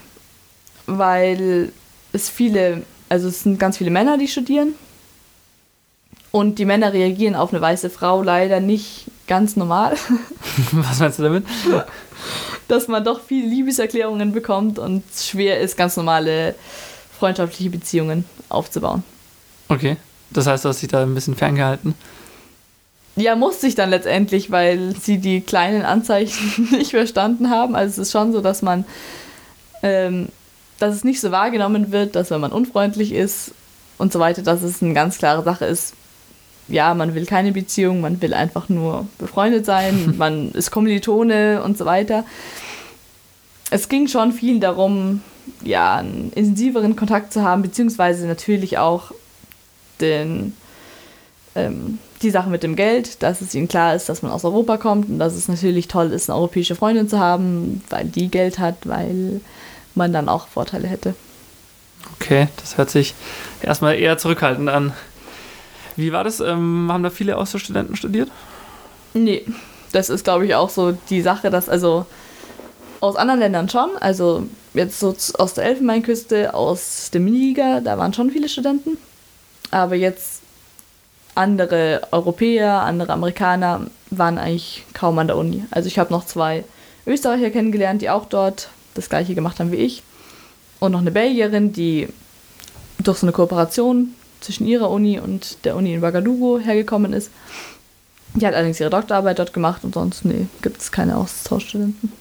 weil 0.85 1.71
es 2.13 2.29
viele, 2.29 2.83
also 3.09 3.27
es 3.27 3.43
sind 3.43 3.59
ganz 3.59 3.77
viele 3.77 3.91
Männer, 3.91 4.17
die 4.17 4.27
studieren. 4.27 4.75
Und 6.31 6.59
die 6.59 6.65
Männer 6.65 6.93
reagieren 6.93 7.35
auf 7.35 7.51
eine 7.51 7.61
weiße 7.61 7.89
Frau 7.89 8.21
leider 8.21 8.59
nicht 8.59 9.05
ganz 9.27 9.55
normal. 9.55 9.95
Was 10.71 10.99
meinst 10.99 11.19
du 11.19 11.23
damit? 11.23 11.45
Dass 12.67 12.87
man 12.87 13.03
doch 13.03 13.21
viele 13.21 13.47
Liebeserklärungen 13.47 14.33
bekommt 14.33 14.77
und 14.77 15.03
es 15.09 15.29
schwer 15.29 15.61
ist, 15.61 15.77
ganz 15.77 15.95
normale 15.95 16.55
freundschaftliche 17.17 17.69
Beziehungen 17.69 18.25
aufzubauen. 18.49 19.03
Okay. 19.69 19.97
Das 20.29 20.45
heißt, 20.45 20.65
du 20.65 20.69
hast 20.69 20.81
dich 20.81 20.89
da 20.89 21.03
ein 21.03 21.15
bisschen 21.15 21.35
ferngehalten? 21.35 21.95
Ja, 23.17 23.35
musste 23.35 23.65
ich 23.65 23.73
dann 23.73 23.89
letztendlich, 23.89 24.51
weil 24.51 24.95
sie 24.95 25.17
die 25.17 25.41
kleinen 25.41 25.81
Anzeichen 25.81 26.67
nicht 26.71 26.91
verstanden 26.91 27.49
haben. 27.49 27.75
Also 27.75 27.93
es 27.93 28.07
ist 28.07 28.11
schon 28.11 28.31
so, 28.31 28.41
dass 28.41 28.61
man, 28.61 28.85
ähm, 29.81 30.29
dass 30.77 30.93
es 30.93 31.03
nicht 31.03 31.19
so 31.19 31.31
wahrgenommen 31.31 31.91
wird, 31.91 32.15
dass 32.15 32.29
wenn 32.29 32.39
man 32.39 32.51
unfreundlich 32.51 33.11
ist 33.11 33.53
und 33.97 34.13
so 34.13 34.19
weiter, 34.19 34.43
dass 34.43 34.61
es 34.61 34.83
eine 34.83 34.93
ganz 34.93 35.17
klare 35.17 35.43
Sache 35.43 35.65
ist. 35.65 35.95
Ja, 36.67 36.93
man 36.93 37.15
will 37.15 37.25
keine 37.25 37.51
Beziehung, 37.53 38.01
man 38.01 38.21
will 38.21 38.35
einfach 38.35 38.69
nur 38.69 39.07
befreundet 39.17 39.65
sein, 39.65 40.13
man 40.17 40.51
ist 40.51 40.69
Kommilitone 40.69 41.63
und 41.63 41.75
so 41.75 41.85
weiter. 41.85 42.23
Es 43.71 43.89
ging 43.89 44.07
schon 44.07 44.31
viel 44.31 44.59
darum, 44.59 45.21
ja, 45.63 45.95
einen 45.95 46.31
intensiveren 46.35 46.95
Kontakt 46.95 47.33
zu 47.33 47.41
haben, 47.41 47.63
beziehungsweise 47.63 48.27
natürlich 48.27 48.77
auch 48.77 49.11
den 50.01 50.53
ähm, 51.57 51.99
die 52.21 52.29
Sache 52.29 52.49
mit 52.49 52.63
dem 52.63 52.75
Geld, 52.75 53.21
dass 53.23 53.41
es 53.41 53.53
ihnen 53.53 53.67
klar 53.67 53.95
ist, 53.95 54.09
dass 54.09 54.21
man 54.21 54.31
aus 54.31 54.45
Europa 54.45 54.77
kommt 54.77 55.09
und 55.09 55.19
dass 55.19 55.33
es 55.33 55.47
natürlich 55.47 55.87
toll 55.87 56.11
ist, 56.11 56.29
eine 56.29 56.37
europäische 56.37 56.75
Freundin 56.75 57.09
zu 57.09 57.19
haben, 57.19 57.83
weil 57.89 58.05
die 58.05 58.29
Geld 58.29 58.59
hat, 58.59 58.75
weil 58.85 59.41
man 59.95 60.13
dann 60.13 60.29
auch 60.29 60.47
Vorteile 60.47 60.87
hätte. 60.87 61.15
Okay, 62.15 62.47
das 62.57 62.77
hört 62.77 62.89
sich 62.89 63.15
erstmal 63.61 63.95
eher 63.95 64.17
zurückhaltend 64.17 64.69
an. 64.69 64.93
Wie 65.95 66.13
war 66.13 66.23
das? 66.23 66.39
Ähm, 66.39 66.89
haben 66.91 67.03
da 67.03 67.09
viele 67.09 67.37
Austauschstudenten 67.37 67.95
studiert? 67.95 68.29
Nee, 69.13 69.43
das 69.91 70.09
ist, 70.09 70.23
glaube 70.23 70.45
ich, 70.45 70.53
auch 70.53 70.69
so 70.69 70.91
die 71.09 71.21
Sache, 71.21 71.49
dass 71.49 71.69
also 71.69 72.05
aus 72.99 73.15
anderen 73.15 73.39
Ländern 73.39 73.69
schon, 73.69 73.89
also 73.99 74.47
jetzt 74.73 74.99
so 74.99 75.15
aus 75.37 75.53
der 75.53 75.65
Elfenbeinküste, 75.65 76.53
aus 76.53 77.09
dem 77.11 77.25
Niger, 77.25 77.81
da 77.81 77.97
waren 77.97 78.13
schon 78.13 78.31
viele 78.31 78.49
Studenten. 78.49 78.97
Aber 79.71 79.95
jetzt 79.95 80.36
andere 81.37 82.01
Europäer, 82.11 82.81
andere 82.81 83.13
Amerikaner 83.13 83.87
waren 84.09 84.37
eigentlich 84.37 84.83
kaum 84.93 85.19
an 85.19 85.27
der 85.27 85.37
Uni. 85.37 85.63
Also 85.71 85.87
ich 85.87 85.99
habe 85.99 86.11
noch 86.11 86.25
zwei 86.25 86.63
Österreicher 87.05 87.51
kennengelernt, 87.51 88.01
die 88.01 88.09
auch 88.09 88.25
dort 88.25 88.69
das 88.95 89.09
gleiche 89.09 89.35
gemacht 89.35 89.59
haben 89.59 89.71
wie 89.71 89.77
ich. 89.77 90.03
Und 90.79 90.91
noch 90.91 91.01
eine 91.01 91.11
Belgierin, 91.11 91.73
die 91.73 92.07
durch 93.03 93.19
so 93.19 93.25
eine 93.25 93.33
Kooperation 93.33 94.13
zwischen 94.41 94.67
ihrer 94.67 94.89
Uni 94.89 95.19
und 95.19 95.63
der 95.65 95.75
Uni 95.75 95.93
in 95.93 96.03
Ouagadougou 96.03 96.59
hergekommen 96.59 97.13
ist. 97.13 97.31
Die 98.33 98.45
hat 98.45 98.53
allerdings 98.53 98.79
ihre 98.79 98.89
Doktorarbeit 98.89 99.39
dort 99.39 99.53
gemacht 99.53 99.83
und 99.83 99.93
sonst, 99.93 100.25
nee, 100.25 100.47
gibt 100.61 100.81
es 100.81 100.91
keine 100.91 101.17
Austauschstudenten. 101.17 102.11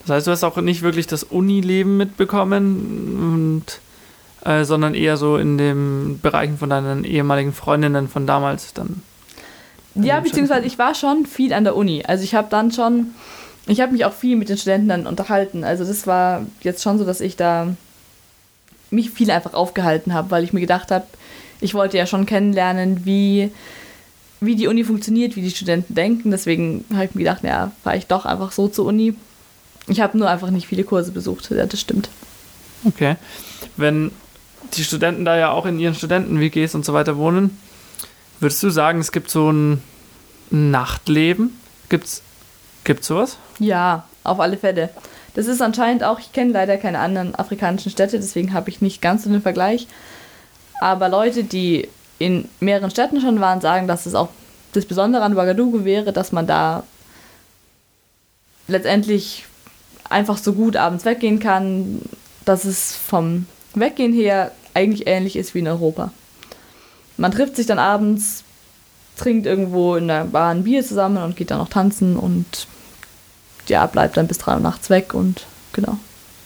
Das 0.00 0.10
heißt, 0.10 0.26
du 0.26 0.30
hast 0.30 0.44
auch 0.44 0.56
nicht 0.58 0.82
wirklich 0.82 1.06
das 1.06 1.22
Unileben 1.22 1.96
mitbekommen 1.96 3.56
und 3.56 3.80
äh, 4.46 4.64
sondern 4.64 4.94
eher 4.94 5.16
so 5.16 5.36
in 5.36 5.58
den 5.58 6.20
Bereichen 6.22 6.56
von 6.56 6.70
deinen 6.70 7.04
ehemaligen 7.04 7.52
Freundinnen 7.52 8.08
von 8.08 8.26
damals 8.26 8.72
dann. 8.72 9.02
Ja, 9.96 10.20
beziehungsweise 10.20 10.66
ich 10.66 10.78
war 10.78 10.94
schon 10.94 11.26
viel 11.26 11.52
an 11.52 11.64
der 11.64 11.74
Uni. 11.74 12.04
Also 12.06 12.22
ich 12.22 12.34
habe 12.34 12.48
dann 12.50 12.70
schon, 12.70 13.08
ich 13.66 13.80
habe 13.80 13.92
mich 13.92 14.04
auch 14.04 14.12
viel 14.12 14.36
mit 14.36 14.48
den 14.48 14.58
Studenten 14.58 14.88
dann 14.88 15.06
unterhalten. 15.06 15.64
Also 15.64 15.84
das 15.84 16.06
war 16.06 16.46
jetzt 16.60 16.82
schon 16.82 16.98
so, 16.98 17.04
dass 17.04 17.20
ich 17.20 17.36
da 17.36 17.74
mich 18.90 19.10
viel 19.10 19.30
einfach 19.30 19.54
aufgehalten 19.54 20.14
habe, 20.14 20.30
weil 20.30 20.44
ich 20.44 20.52
mir 20.52 20.60
gedacht 20.60 20.90
habe, 20.90 21.06
ich 21.60 21.74
wollte 21.74 21.96
ja 21.96 22.06
schon 22.06 22.26
kennenlernen, 22.26 23.04
wie, 23.04 23.50
wie 24.40 24.54
die 24.54 24.68
Uni 24.68 24.84
funktioniert, 24.84 25.34
wie 25.34 25.42
die 25.42 25.50
Studenten 25.50 25.94
denken. 25.94 26.30
Deswegen 26.30 26.84
habe 26.92 27.06
ich 27.06 27.14
mir 27.14 27.24
gedacht, 27.24 27.42
ja, 27.42 27.72
fahre 27.82 27.96
ich 27.96 28.06
doch 28.06 28.26
einfach 28.26 28.52
so 28.52 28.68
zur 28.68 28.84
Uni. 28.84 29.14
Ich 29.88 30.00
habe 30.00 30.18
nur 30.18 30.28
einfach 30.28 30.50
nicht 30.50 30.68
viele 30.68 30.84
Kurse 30.84 31.10
besucht, 31.10 31.50
ja, 31.50 31.64
das 31.66 31.80
stimmt. 31.80 32.10
Okay. 32.84 33.16
Wenn 33.76 34.10
die 34.74 34.84
Studenten 34.84 35.24
da 35.24 35.36
ja 35.36 35.50
auch 35.50 35.66
in 35.66 35.78
ihren 35.78 35.94
Studenten-WGs 35.94 36.74
und 36.74 36.84
so 36.84 36.92
weiter 36.92 37.16
wohnen. 37.16 37.58
Würdest 38.40 38.62
du 38.62 38.70
sagen, 38.70 39.00
es 39.00 39.12
gibt 39.12 39.30
so 39.30 39.50
ein 39.50 39.82
Nachtleben? 40.50 41.58
Gibt's, 41.88 42.22
gibt's 42.84 43.06
sowas? 43.06 43.38
Ja, 43.58 44.04
auf 44.24 44.40
alle 44.40 44.56
Fälle. 44.56 44.90
Das 45.34 45.46
ist 45.46 45.60
anscheinend 45.60 46.02
auch, 46.02 46.18
ich 46.18 46.32
kenne 46.32 46.52
leider 46.52 46.76
keine 46.78 46.98
anderen 46.98 47.34
afrikanischen 47.34 47.90
Städte, 47.90 48.18
deswegen 48.18 48.52
habe 48.52 48.70
ich 48.70 48.80
nicht 48.80 49.02
ganz 49.02 49.24
so 49.24 49.30
den 49.30 49.42
Vergleich. 49.42 49.86
Aber 50.80 51.08
Leute, 51.08 51.44
die 51.44 51.88
in 52.18 52.48
mehreren 52.60 52.90
Städten 52.90 53.20
schon 53.20 53.40
waren, 53.40 53.60
sagen, 53.60 53.86
dass 53.86 54.06
es 54.06 54.14
auch 54.14 54.30
das 54.72 54.86
Besondere 54.86 55.22
an 55.22 55.34
Ouagadougou 55.34 55.84
wäre, 55.84 56.12
dass 56.12 56.32
man 56.32 56.46
da 56.46 56.84
letztendlich 58.68 59.44
einfach 60.08 60.38
so 60.38 60.52
gut 60.52 60.76
abends 60.76 61.04
weggehen 61.04 61.40
kann, 61.40 62.00
dass 62.44 62.64
es 62.64 62.94
vom 62.94 63.46
Weggehen 63.78 64.12
her 64.12 64.52
eigentlich 64.74 65.06
ähnlich 65.06 65.36
ist 65.36 65.54
wie 65.54 65.60
in 65.60 65.68
Europa. 65.68 66.12
Man 67.16 67.32
trifft 67.32 67.56
sich 67.56 67.66
dann 67.66 67.78
abends, 67.78 68.44
trinkt 69.16 69.46
irgendwo 69.46 69.96
in 69.96 70.08
der 70.08 70.24
Bar 70.24 70.50
ein 70.50 70.64
Bier 70.64 70.84
zusammen 70.84 71.22
und 71.22 71.36
geht 71.36 71.50
dann 71.50 71.58
noch 71.58 71.68
tanzen 71.68 72.16
und 72.16 72.66
ja, 73.68 73.86
bleibt 73.86 74.16
dann 74.16 74.28
bis 74.28 74.38
drei 74.38 74.54
Uhr 74.54 74.60
nachts 74.60 74.90
weg 74.90 75.14
und 75.14 75.46
genau, 75.72 75.98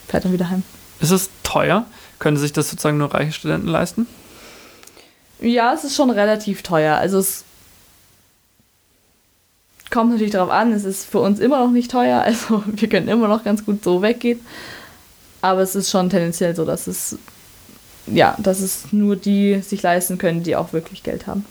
fährt 0.07 0.25
dann 0.25 0.33
wieder 0.33 0.49
heim. 0.49 0.63
Ist 1.01 1.11
es 1.11 1.31
teuer? 1.43 1.87
Können 2.19 2.37
sich 2.37 2.53
das 2.53 2.71
sozusagen 2.71 2.99
nur 2.99 3.13
reiche 3.13 3.33
Studenten 3.33 3.69
leisten? 3.69 4.07
Ja, 5.41 5.73
es 5.73 5.85
ist 5.85 5.97
schon 5.97 6.11
relativ 6.11 6.63
teuer. 6.63 6.97
Also 6.97 7.19
es 7.19 7.45
kommt 9.91 10.11
natürlich 10.11 10.33
darauf 10.33 10.51
an, 10.51 10.73
es 10.73 10.85
ist 10.85 11.07
für 11.07 11.21
uns 11.21 11.41
immer 11.41 11.59
noch 11.65 11.71
nicht 11.71 11.91
teuer, 11.91 12.21
also 12.25 12.63
wir 12.67 12.89
können 12.89 13.09
immer 13.09 13.29
noch 13.29 13.45
ganz 13.45 13.65
gut 13.65 13.83
so 13.83 14.03
weggehen. 14.03 14.41
Aber 15.43 15.61
es 15.61 15.75
ist 15.75 15.91
schon 15.91 16.11
tendenziell 16.11 16.55
so, 16.55 16.65
dass 16.65 16.87
es 16.87 17.17
ja, 18.07 18.37
dass 18.39 18.61
es 18.61 18.93
nur 18.93 19.17
die 19.17 19.61
sich 19.63 19.83
leisten 19.83 20.19
können, 20.19 20.43
die 20.43 20.57
auch 20.57 20.73
wirklich 20.73 21.03
Geld 21.03 21.27
haben. 21.27 21.45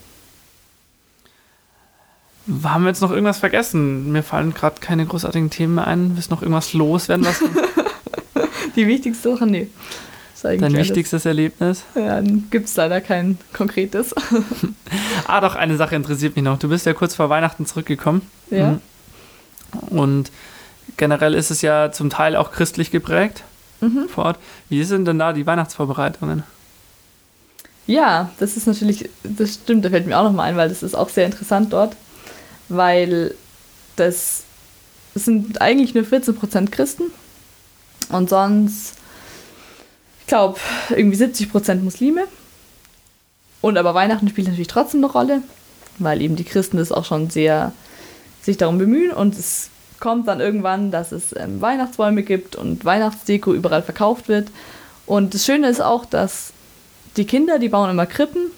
haben 2.63 2.83
wir 2.83 2.89
jetzt 2.89 3.01
noch 3.01 3.11
irgendwas 3.11 3.39
vergessen? 3.39 4.11
Mir 4.11 4.23
fallen 4.23 4.53
gerade 4.53 4.79
keine 4.79 5.05
großartigen 5.05 5.49
Themen 5.49 5.75
mehr 5.75 5.87
ein. 5.87 6.15
Willst 6.15 6.31
noch 6.31 6.41
irgendwas 6.41 6.73
loswerden? 6.73 7.25
Was 7.25 7.39
Die 8.75 8.87
wichtigste 8.87 9.31
Sache, 9.31 9.45
nee. 9.45 9.67
Dein 10.41 10.63
alles. 10.63 10.77
wichtigstes 10.77 11.25
Erlebnis? 11.25 11.83
Ja, 11.95 12.15
dann 12.15 12.49
gibt 12.49 12.67
es 12.67 12.75
leider 12.77 13.01
kein 13.01 13.37
konkretes. 13.51 14.15
ah, 15.27 15.41
doch, 15.41 15.55
eine 15.55 15.75
Sache 15.75 15.97
interessiert 15.97 16.37
mich 16.37 16.45
noch. 16.45 16.57
Du 16.57 16.69
bist 16.69 16.85
ja 16.85 16.93
kurz 16.93 17.13
vor 17.13 17.29
Weihnachten 17.29 17.65
zurückgekommen. 17.65 18.21
Ja. 18.49 18.71
Mhm. 18.71 18.81
Und 19.89 20.31
generell 20.95 21.33
ist 21.33 21.51
es 21.51 21.61
ja 21.61 21.91
zum 21.91 22.09
Teil 22.09 22.37
auch 22.37 22.51
christlich 22.51 22.89
geprägt 22.89 23.43
mhm. 23.81 24.07
vor 24.09 24.25
Ort. 24.25 24.39
Wie 24.69 24.83
sind 24.83 25.05
denn 25.05 25.19
da 25.19 25.33
die 25.33 25.45
Weihnachtsvorbereitungen? 25.45 26.43
Ja, 27.87 28.31
das 28.39 28.55
ist 28.55 28.67
natürlich, 28.67 29.09
das 29.23 29.55
stimmt, 29.55 29.83
da 29.83 29.89
fällt 29.89 30.05
mir 30.05 30.17
auch 30.19 30.23
nochmal 30.23 30.49
ein, 30.49 30.57
weil 30.57 30.69
das 30.69 30.83
ist 30.83 30.95
auch 30.95 31.09
sehr 31.09 31.25
interessant 31.25 31.73
dort, 31.73 31.95
weil 32.67 33.33
das, 33.95 34.43
das 35.15 35.25
sind 35.25 35.59
eigentlich 35.59 35.95
nur 35.95 36.03
14% 36.03 36.69
Christen 36.69 37.05
und 38.09 38.29
sonst, 38.29 38.93
ich 40.21 40.27
glaube, 40.27 40.59
irgendwie 40.89 41.17
70% 41.17 41.75
Muslime. 41.81 42.25
Und 43.61 43.77
aber 43.77 43.93
Weihnachten 43.93 44.29
spielt 44.29 44.47
natürlich 44.47 44.67
trotzdem 44.67 45.03
eine 45.03 45.11
Rolle, 45.11 45.41
weil 45.97 46.21
eben 46.21 46.35
die 46.35 46.43
Christen 46.43 46.77
das 46.77 46.91
auch 46.91 47.05
schon 47.05 47.29
sehr 47.29 47.73
sich 48.41 48.57
darum 48.57 48.77
bemühen 48.77 49.11
und 49.11 49.37
es 49.37 49.69
kommt 49.99 50.27
dann 50.27 50.39
irgendwann, 50.39 50.91
dass 50.91 51.11
es 51.11 51.35
ähm, 51.35 51.61
Weihnachtsbäume 51.61 52.23
gibt 52.23 52.55
und 52.55 52.85
Weihnachtsdeko 52.85 53.53
überall 53.53 53.83
verkauft 53.83 54.27
wird. 54.27 54.49
Und 55.05 55.33
das 55.33 55.45
Schöne 55.45 55.69
ist 55.69 55.81
auch, 55.81 56.05
dass 56.05 56.53
die 57.17 57.25
Kinder, 57.25 57.59
die 57.59 57.69
bauen 57.69 57.89
immer 57.89 58.05
Krippen 58.05 58.51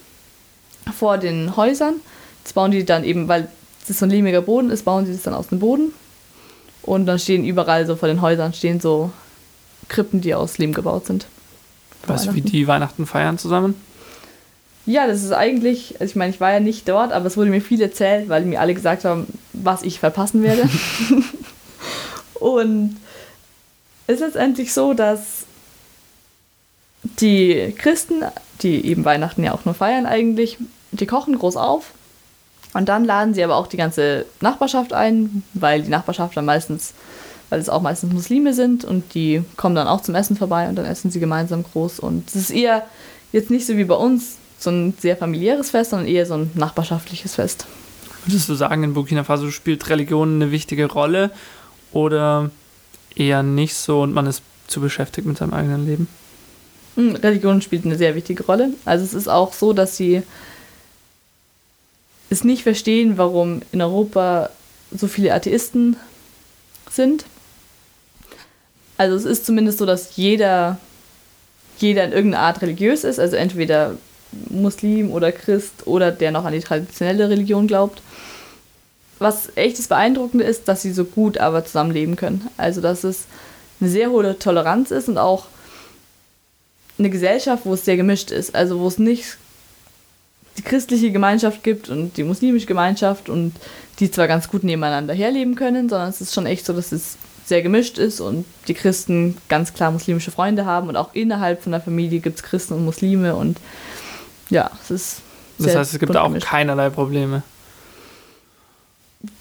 vor 0.94 1.18
den 1.18 1.56
Häusern. 1.56 1.96
Das 2.44 2.54
bauen 2.54 2.72
die 2.72 2.86
dann 2.86 3.04
eben, 3.04 3.28
weil 3.28 3.48
das 3.88 4.00
so 4.00 4.06
ein 4.06 4.10
lehmiger 4.10 4.42
Boden 4.42 4.70
ist, 4.70 4.84
bauen 4.84 5.06
sie 5.06 5.14
das 5.14 5.24
dann 5.24 5.34
aus 5.34 5.48
dem 5.48 5.60
Boden. 5.60 5.94
Und 6.82 7.06
dann 7.06 7.20
stehen 7.20 7.46
überall 7.46 7.86
so 7.86 7.96
vor 7.96 8.08
den 8.08 8.22
Häusern 8.22 8.54
stehen 8.54 8.80
so 8.80 9.12
Krippen, 9.88 10.22
die 10.22 10.34
aus 10.34 10.58
Lehm 10.58 10.74
gebaut 10.74 11.06
sind. 11.06 11.28
Weißt 12.08 12.28
du, 12.28 12.34
wie 12.34 12.42
die 12.42 12.68
Weihnachten 12.68 13.06
feiern 13.06 13.38
zusammen? 13.38 13.76
Ja, 14.86 15.06
das 15.08 15.24
ist 15.24 15.32
eigentlich, 15.32 15.96
also 16.00 16.12
ich 16.12 16.16
meine, 16.16 16.34
ich 16.34 16.42
war 16.42 16.52
ja 16.52 16.60
nicht 16.60 16.90
dort, 16.90 17.12
aber 17.12 17.28
es 17.28 17.38
wurde 17.38 17.52
mir 17.52 17.62
viel 17.62 17.82
erzählt, 17.82 18.30
weil 18.30 18.44
mir 18.46 18.60
alle 18.60 18.74
gesagt 18.74 19.06
haben, 19.06 19.28
was 19.54 19.84
ich 19.84 20.00
verpassen 20.00 20.42
werde. 20.42 20.68
und 22.34 22.98
es 24.08 24.16
ist 24.16 24.22
letztendlich 24.22 24.74
so, 24.74 24.94
dass 24.94 25.46
die 27.04 27.74
Christen, 27.78 28.24
die 28.62 28.86
eben 28.86 29.06
Weihnachten 29.06 29.44
ja 29.44 29.54
auch 29.54 29.66
nur 29.66 29.74
feiern 29.74 30.06
eigentlich, 30.06 30.58
die 30.92 31.06
kochen 31.06 31.38
groß 31.38 31.58
auf 31.58 31.92
und 32.74 32.90
dann 32.90 33.06
laden 33.06 33.34
sie 33.34 33.44
aber 33.44 33.56
auch 33.56 33.68
die 33.68 33.78
ganze 33.78 34.26
Nachbarschaft 34.40 34.94
ein, 34.94 35.44
weil 35.54 35.84
die 35.84 35.90
Nachbarschaft 35.90 36.38
dann 36.38 36.46
meistens, 36.46 36.94
weil 37.50 37.60
es 37.60 37.70
auch 37.70 37.82
meistens 37.82 38.14
Muslime 38.14 38.54
sind 38.54 38.86
und 38.86 39.14
die 39.14 39.44
kommen 39.58 39.76
dann 39.76 39.88
auch 39.88 40.02
zum 40.02 40.16
Essen 40.16 40.36
vorbei 40.36 40.70
und 40.70 40.76
dann 40.76 40.86
essen 40.86 41.12
sie 41.12 41.20
gemeinsam 41.20 41.64
groß 41.64 42.00
und 42.00 42.30
es 42.30 42.36
ist 42.36 42.52
eher 42.52 42.84
jetzt 43.32 43.50
nicht 43.50 43.66
so 43.66 43.78
wie 43.78 43.86
bei 43.86 43.96
uns, 43.96 44.38
so 44.64 44.70
ein 44.70 44.94
sehr 45.00 45.18
familiäres 45.18 45.72
Fest, 45.72 45.92
sondern 45.92 46.08
eher 46.08 46.26
so 46.26 46.36
ein 46.36 46.52
nachbarschaftliches 46.54 47.36
Fest. 47.36 47.66
Würdest 48.26 48.50
du 48.50 48.54
sagen, 48.54 48.84
in 48.84 48.94
Burkina 48.94 49.24
Faso 49.24 49.50
spielt 49.50 49.90
Religion 49.90 50.36
eine 50.36 50.52
wichtige 50.52 50.86
Rolle 50.86 51.32
oder 51.92 52.52
eher 53.16 53.44
nicht 53.44 53.76
so 53.76 54.02
und 54.02 54.14
man 54.14 54.28
ist 54.28 54.44
zu 54.68 54.80
beschäftigt 54.80 55.28
mit 55.28 55.38
seinem 55.38 55.54
eigenen 55.54 55.86
Leben? 55.86 56.08
Hm, 56.96 57.16
Religion 57.16 57.62
spielt 57.62 57.86
eine 57.86 57.98
sehr 57.98 58.16
wichtige 58.16 58.46
Rolle. 58.46 58.72
Also 58.86 59.04
es 59.04 59.14
ist 59.14 59.28
auch 59.28 59.54
so, 59.54 59.74
dass 59.74 59.98
sie 59.98 60.24
es 62.30 62.44
nicht 62.44 62.64
verstehen, 62.64 63.18
warum 63.18 63.62
in 63.72 63.82
Europa 63.82 64.50
so 64.96 65.08
viele 65.08 65.34
Atheisten 65.34 65.96
sind. 66.90 67.26
Also 68.98 69.16
es 69.16 69.26
ist 69.26 69.46
zumindest 69.46 69.80
so, 69.80 69.86
dass 69.86 70.16
jeder, 70.16 70.78
jeder 71.80 72.06
in 72.06 72.12
irgendeiner 72.12 72.44
Art 72.44 72.62
religiös 72.62 73.04
ist, 73.04 73.20
also 73.20 73.36
entweder 73.36 73.96
Muslim 74.50 75.12
oder 75.12 75.32
Christ 75.32 75.86
oder 75.86 76.12
der 76.12 76.32
noch 76.32 76.46
an 76.46 76.54
die 76.54 76.60
traditionelle 76.60 77.30
Religion 77.30 77.68
glaubt. 77.68 78.02
Was 79.20 79.50
echt 79.56 79.78
das 79.78 79.88
Beeindruckende 79.88 80.46
ist, 80.46 80.68
dass 80.68 80.82
sie 80.82 80.92
so 80.92 81.06
gut 81.06 81.38
aber 81.38 81.64
zusammenleben 81.66 82.16
können. 82.16 82.48
Also, 82.58 82.82
dass 82.82 83.04
es 83.04 83.26
eine 83.80 83.90
sehr 83.90 84.10
hohe 84.10 84.38
Toleranz 84.40 84.92
ist 84.92 85.10
und 85.10 85.18
auch 85.18 85.46
eine 86.98 87.10
Gesellschaft, 87.10 87.66
wo 87.66 87.74
es 87.74 87.86
sehr 87.86 87.98
gemischt 87.98 88.32
ist. 88.32 88.56
Also, 88.56 88.80
wo 88.80 88.88
es 88.88 88.98
nicht 88.98 89.38
die 90.58 90.64
christliche 90.64 91.12
Gemeinschaft 91.12 91.64
gibt 91.64 91.90
und 91.90 92.18
die 92.18 92.24
muslimische 92.24 92.66
Gemeinschaft 92.66 93.30
und 93.30 93.54
die 94.00 94.12
zwar 94.12 94.28
ganz 94.28 94.50
gut 94.50 94.64
nebeneinander 94.64 95.14
herleben 95.14 95.56
können, 95.56 95.90
sondern 95.90 96.10
es 96.10 96.22
ist 96.22 96.34
schon 96.34 96.46
echt 96.46 96.66
so, 96.66 96.74
dass 96.74 96.92
es 96.92 97.18
sehr 97.46 97.62
gemischt 97.62 97.98
ist 97.98 98.22
und 98.22 98.46
die 98.68 98.74
Christen 98.74 99.38
ganz 99.50 99.74
klar 99.74 99.92
muslimische 99.92 100.32
Freunde 100.32 100.66
haben 100.66 100.90
und 100.90 100.96
auch 100.96 101.14
innerhalb 101.14 101.64
von 101.64 101.72
der 101.72 101.82
Familie 101.82 102.20
gibt 102.20 102.38
es 102.38 102.44
Christen 102.44 102.74
und 102.74 102.86
Muslime 102.86 103.36
und 103.36 103.58
ja, 104.52 104.70
es 104.84 104.92
ist. 104.92 105.22
Das 105.58 105.76
heißt, 105.76 105.94
es 105.94 106.00
gibt 106.00 106.16
auch 106.16 106.28
gemischt. 106.28 106.48
keinerlei 106.48 106.90
Probleme. 106.90 107.44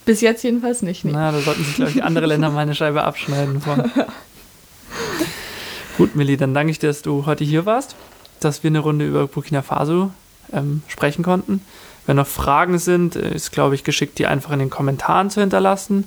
Bis 0.04 0.20
jetzt 0.20 0.42
jedenfalls 0.42 0.82
nicht. 0.82 1.04
Nee. 1.04 1.12
Na, 1.12 1.32
da 1.32 1.40
sollten 1.40 1.64
sich, 1.64 1.76
glaube 1.76 1.90
ich, 1.90 2.04
andere 2.04 2.26
Länder 2.26 2.50
mal 2.50 2.60
eine 2.60 2.74
Scheibe 2.74 3.04
abschneiden 3.04 3.60
von. 3.60 3.90
Gut, 5.96 6.16
Milli, 6.16 6.36
dann 6.36 6.54
danke 6.54 6.70
ich 6.70 6.78
dir, 6.78 6.88
dass 6.88 7.02
du 7.02 7.26
heute 7.26 7.44
hier 7.44 7.66
warst, 7.66 7.94
dass 8.40 8.62
wir 8.62 8.68
eine 8.68 8.78
Runde 8.78 9.06
über 9.06 9.26
Burkina 9.26 9.62
Faso 9.62 10.10
ähm, 10.52 10.82
sprechen 10.88 11.22
konnten. 11.22 11.62
Wenn 12.06 12.16
noch 12.16 12.26
Fragen 12.26 12.78
sind, 12.78 13.16
ist, 13.16 13.52
glaube 13.52 13.74
ich, 13.74 13.84
geschickt, 13.84 14.18
die 14.18 14.26
einfach 14.26 14.52
in 14.52 14.58
den 14.58 14.70
Kommentaren 14.70 15.30
zu 15.30 15.40
hinterlassen. 15.40 16.04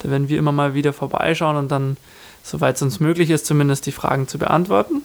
Da 0.00 0.10
werden 0.10 0.28
wir 0.28 0.38
immer 0.38 0.52
mal 0.52 0.74
wieder 0.74 0.92
vorbeischauen 0.92 1.56
und 1.56 1.70
dann, 1.70 1.96
soweit 2.42 2.76
es 2.76 2.82
uns 2.82 3.00
möglich 3.00 3.30
ist, 3.30 3.46
zumindest 3.46 3.86
die 3.86 3.92
Fragen 3.92 4.28
zu 4.28 4.38
beantworten. 4.38 5.02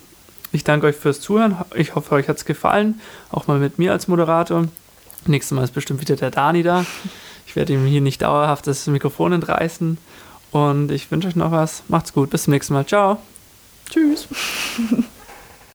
Ich 0.56 0.64
danke 0.64 0.88
euch 0.88 0.96
fürs 0.96 1.20
Zuhören. 1.20 1.58
Ich 1.76 1.96
hoffe, 1.96 2.16
euch 2.16 2.30
hat 2.30 2.38
es 2.38 2.46
gefallen. 2.46 3.02
Auch 3.30 3.48
mal 3.48 3.60
mit 3.60 3.78
mir 3.78 3.92
als 3.92 4.08
Moderator. 4.08 4.70
Nächstes 5.26 5.54
Mal 5.54 5.66
ist 5.66 5.74
bestimmt 5.74 6.00
wieder 6.00 6.16
der 6.16 6.32
Dani 6.32 6.64
da. 6.64 6.86
Ich 7.46 7.58
werde 7.58 7.74
ihm 7.74 7.86
hier 7.86 8.00
nicht 8.00 8.22
dauerhaft 8.22 8.66
das 8.66 8.88
Mikrofon 8.88 9.34
entreißen. 9.34 9.98
Und 10.52 10.92
ich 10.92 11.12
wünsche 11.12 11.28
euch 11.28 11.36
noch 11.36 11.52
was. 11.52 11.84
Macht's 11.90 12.14
gut. 12.14 12.30
Bis 12.30 12.44
zum 12.44 12.54
nächsten 12.54 12.74
Mal. 12.74 12.86
Ciao. 12.86 13.20
Tschüss. 13.90 14.30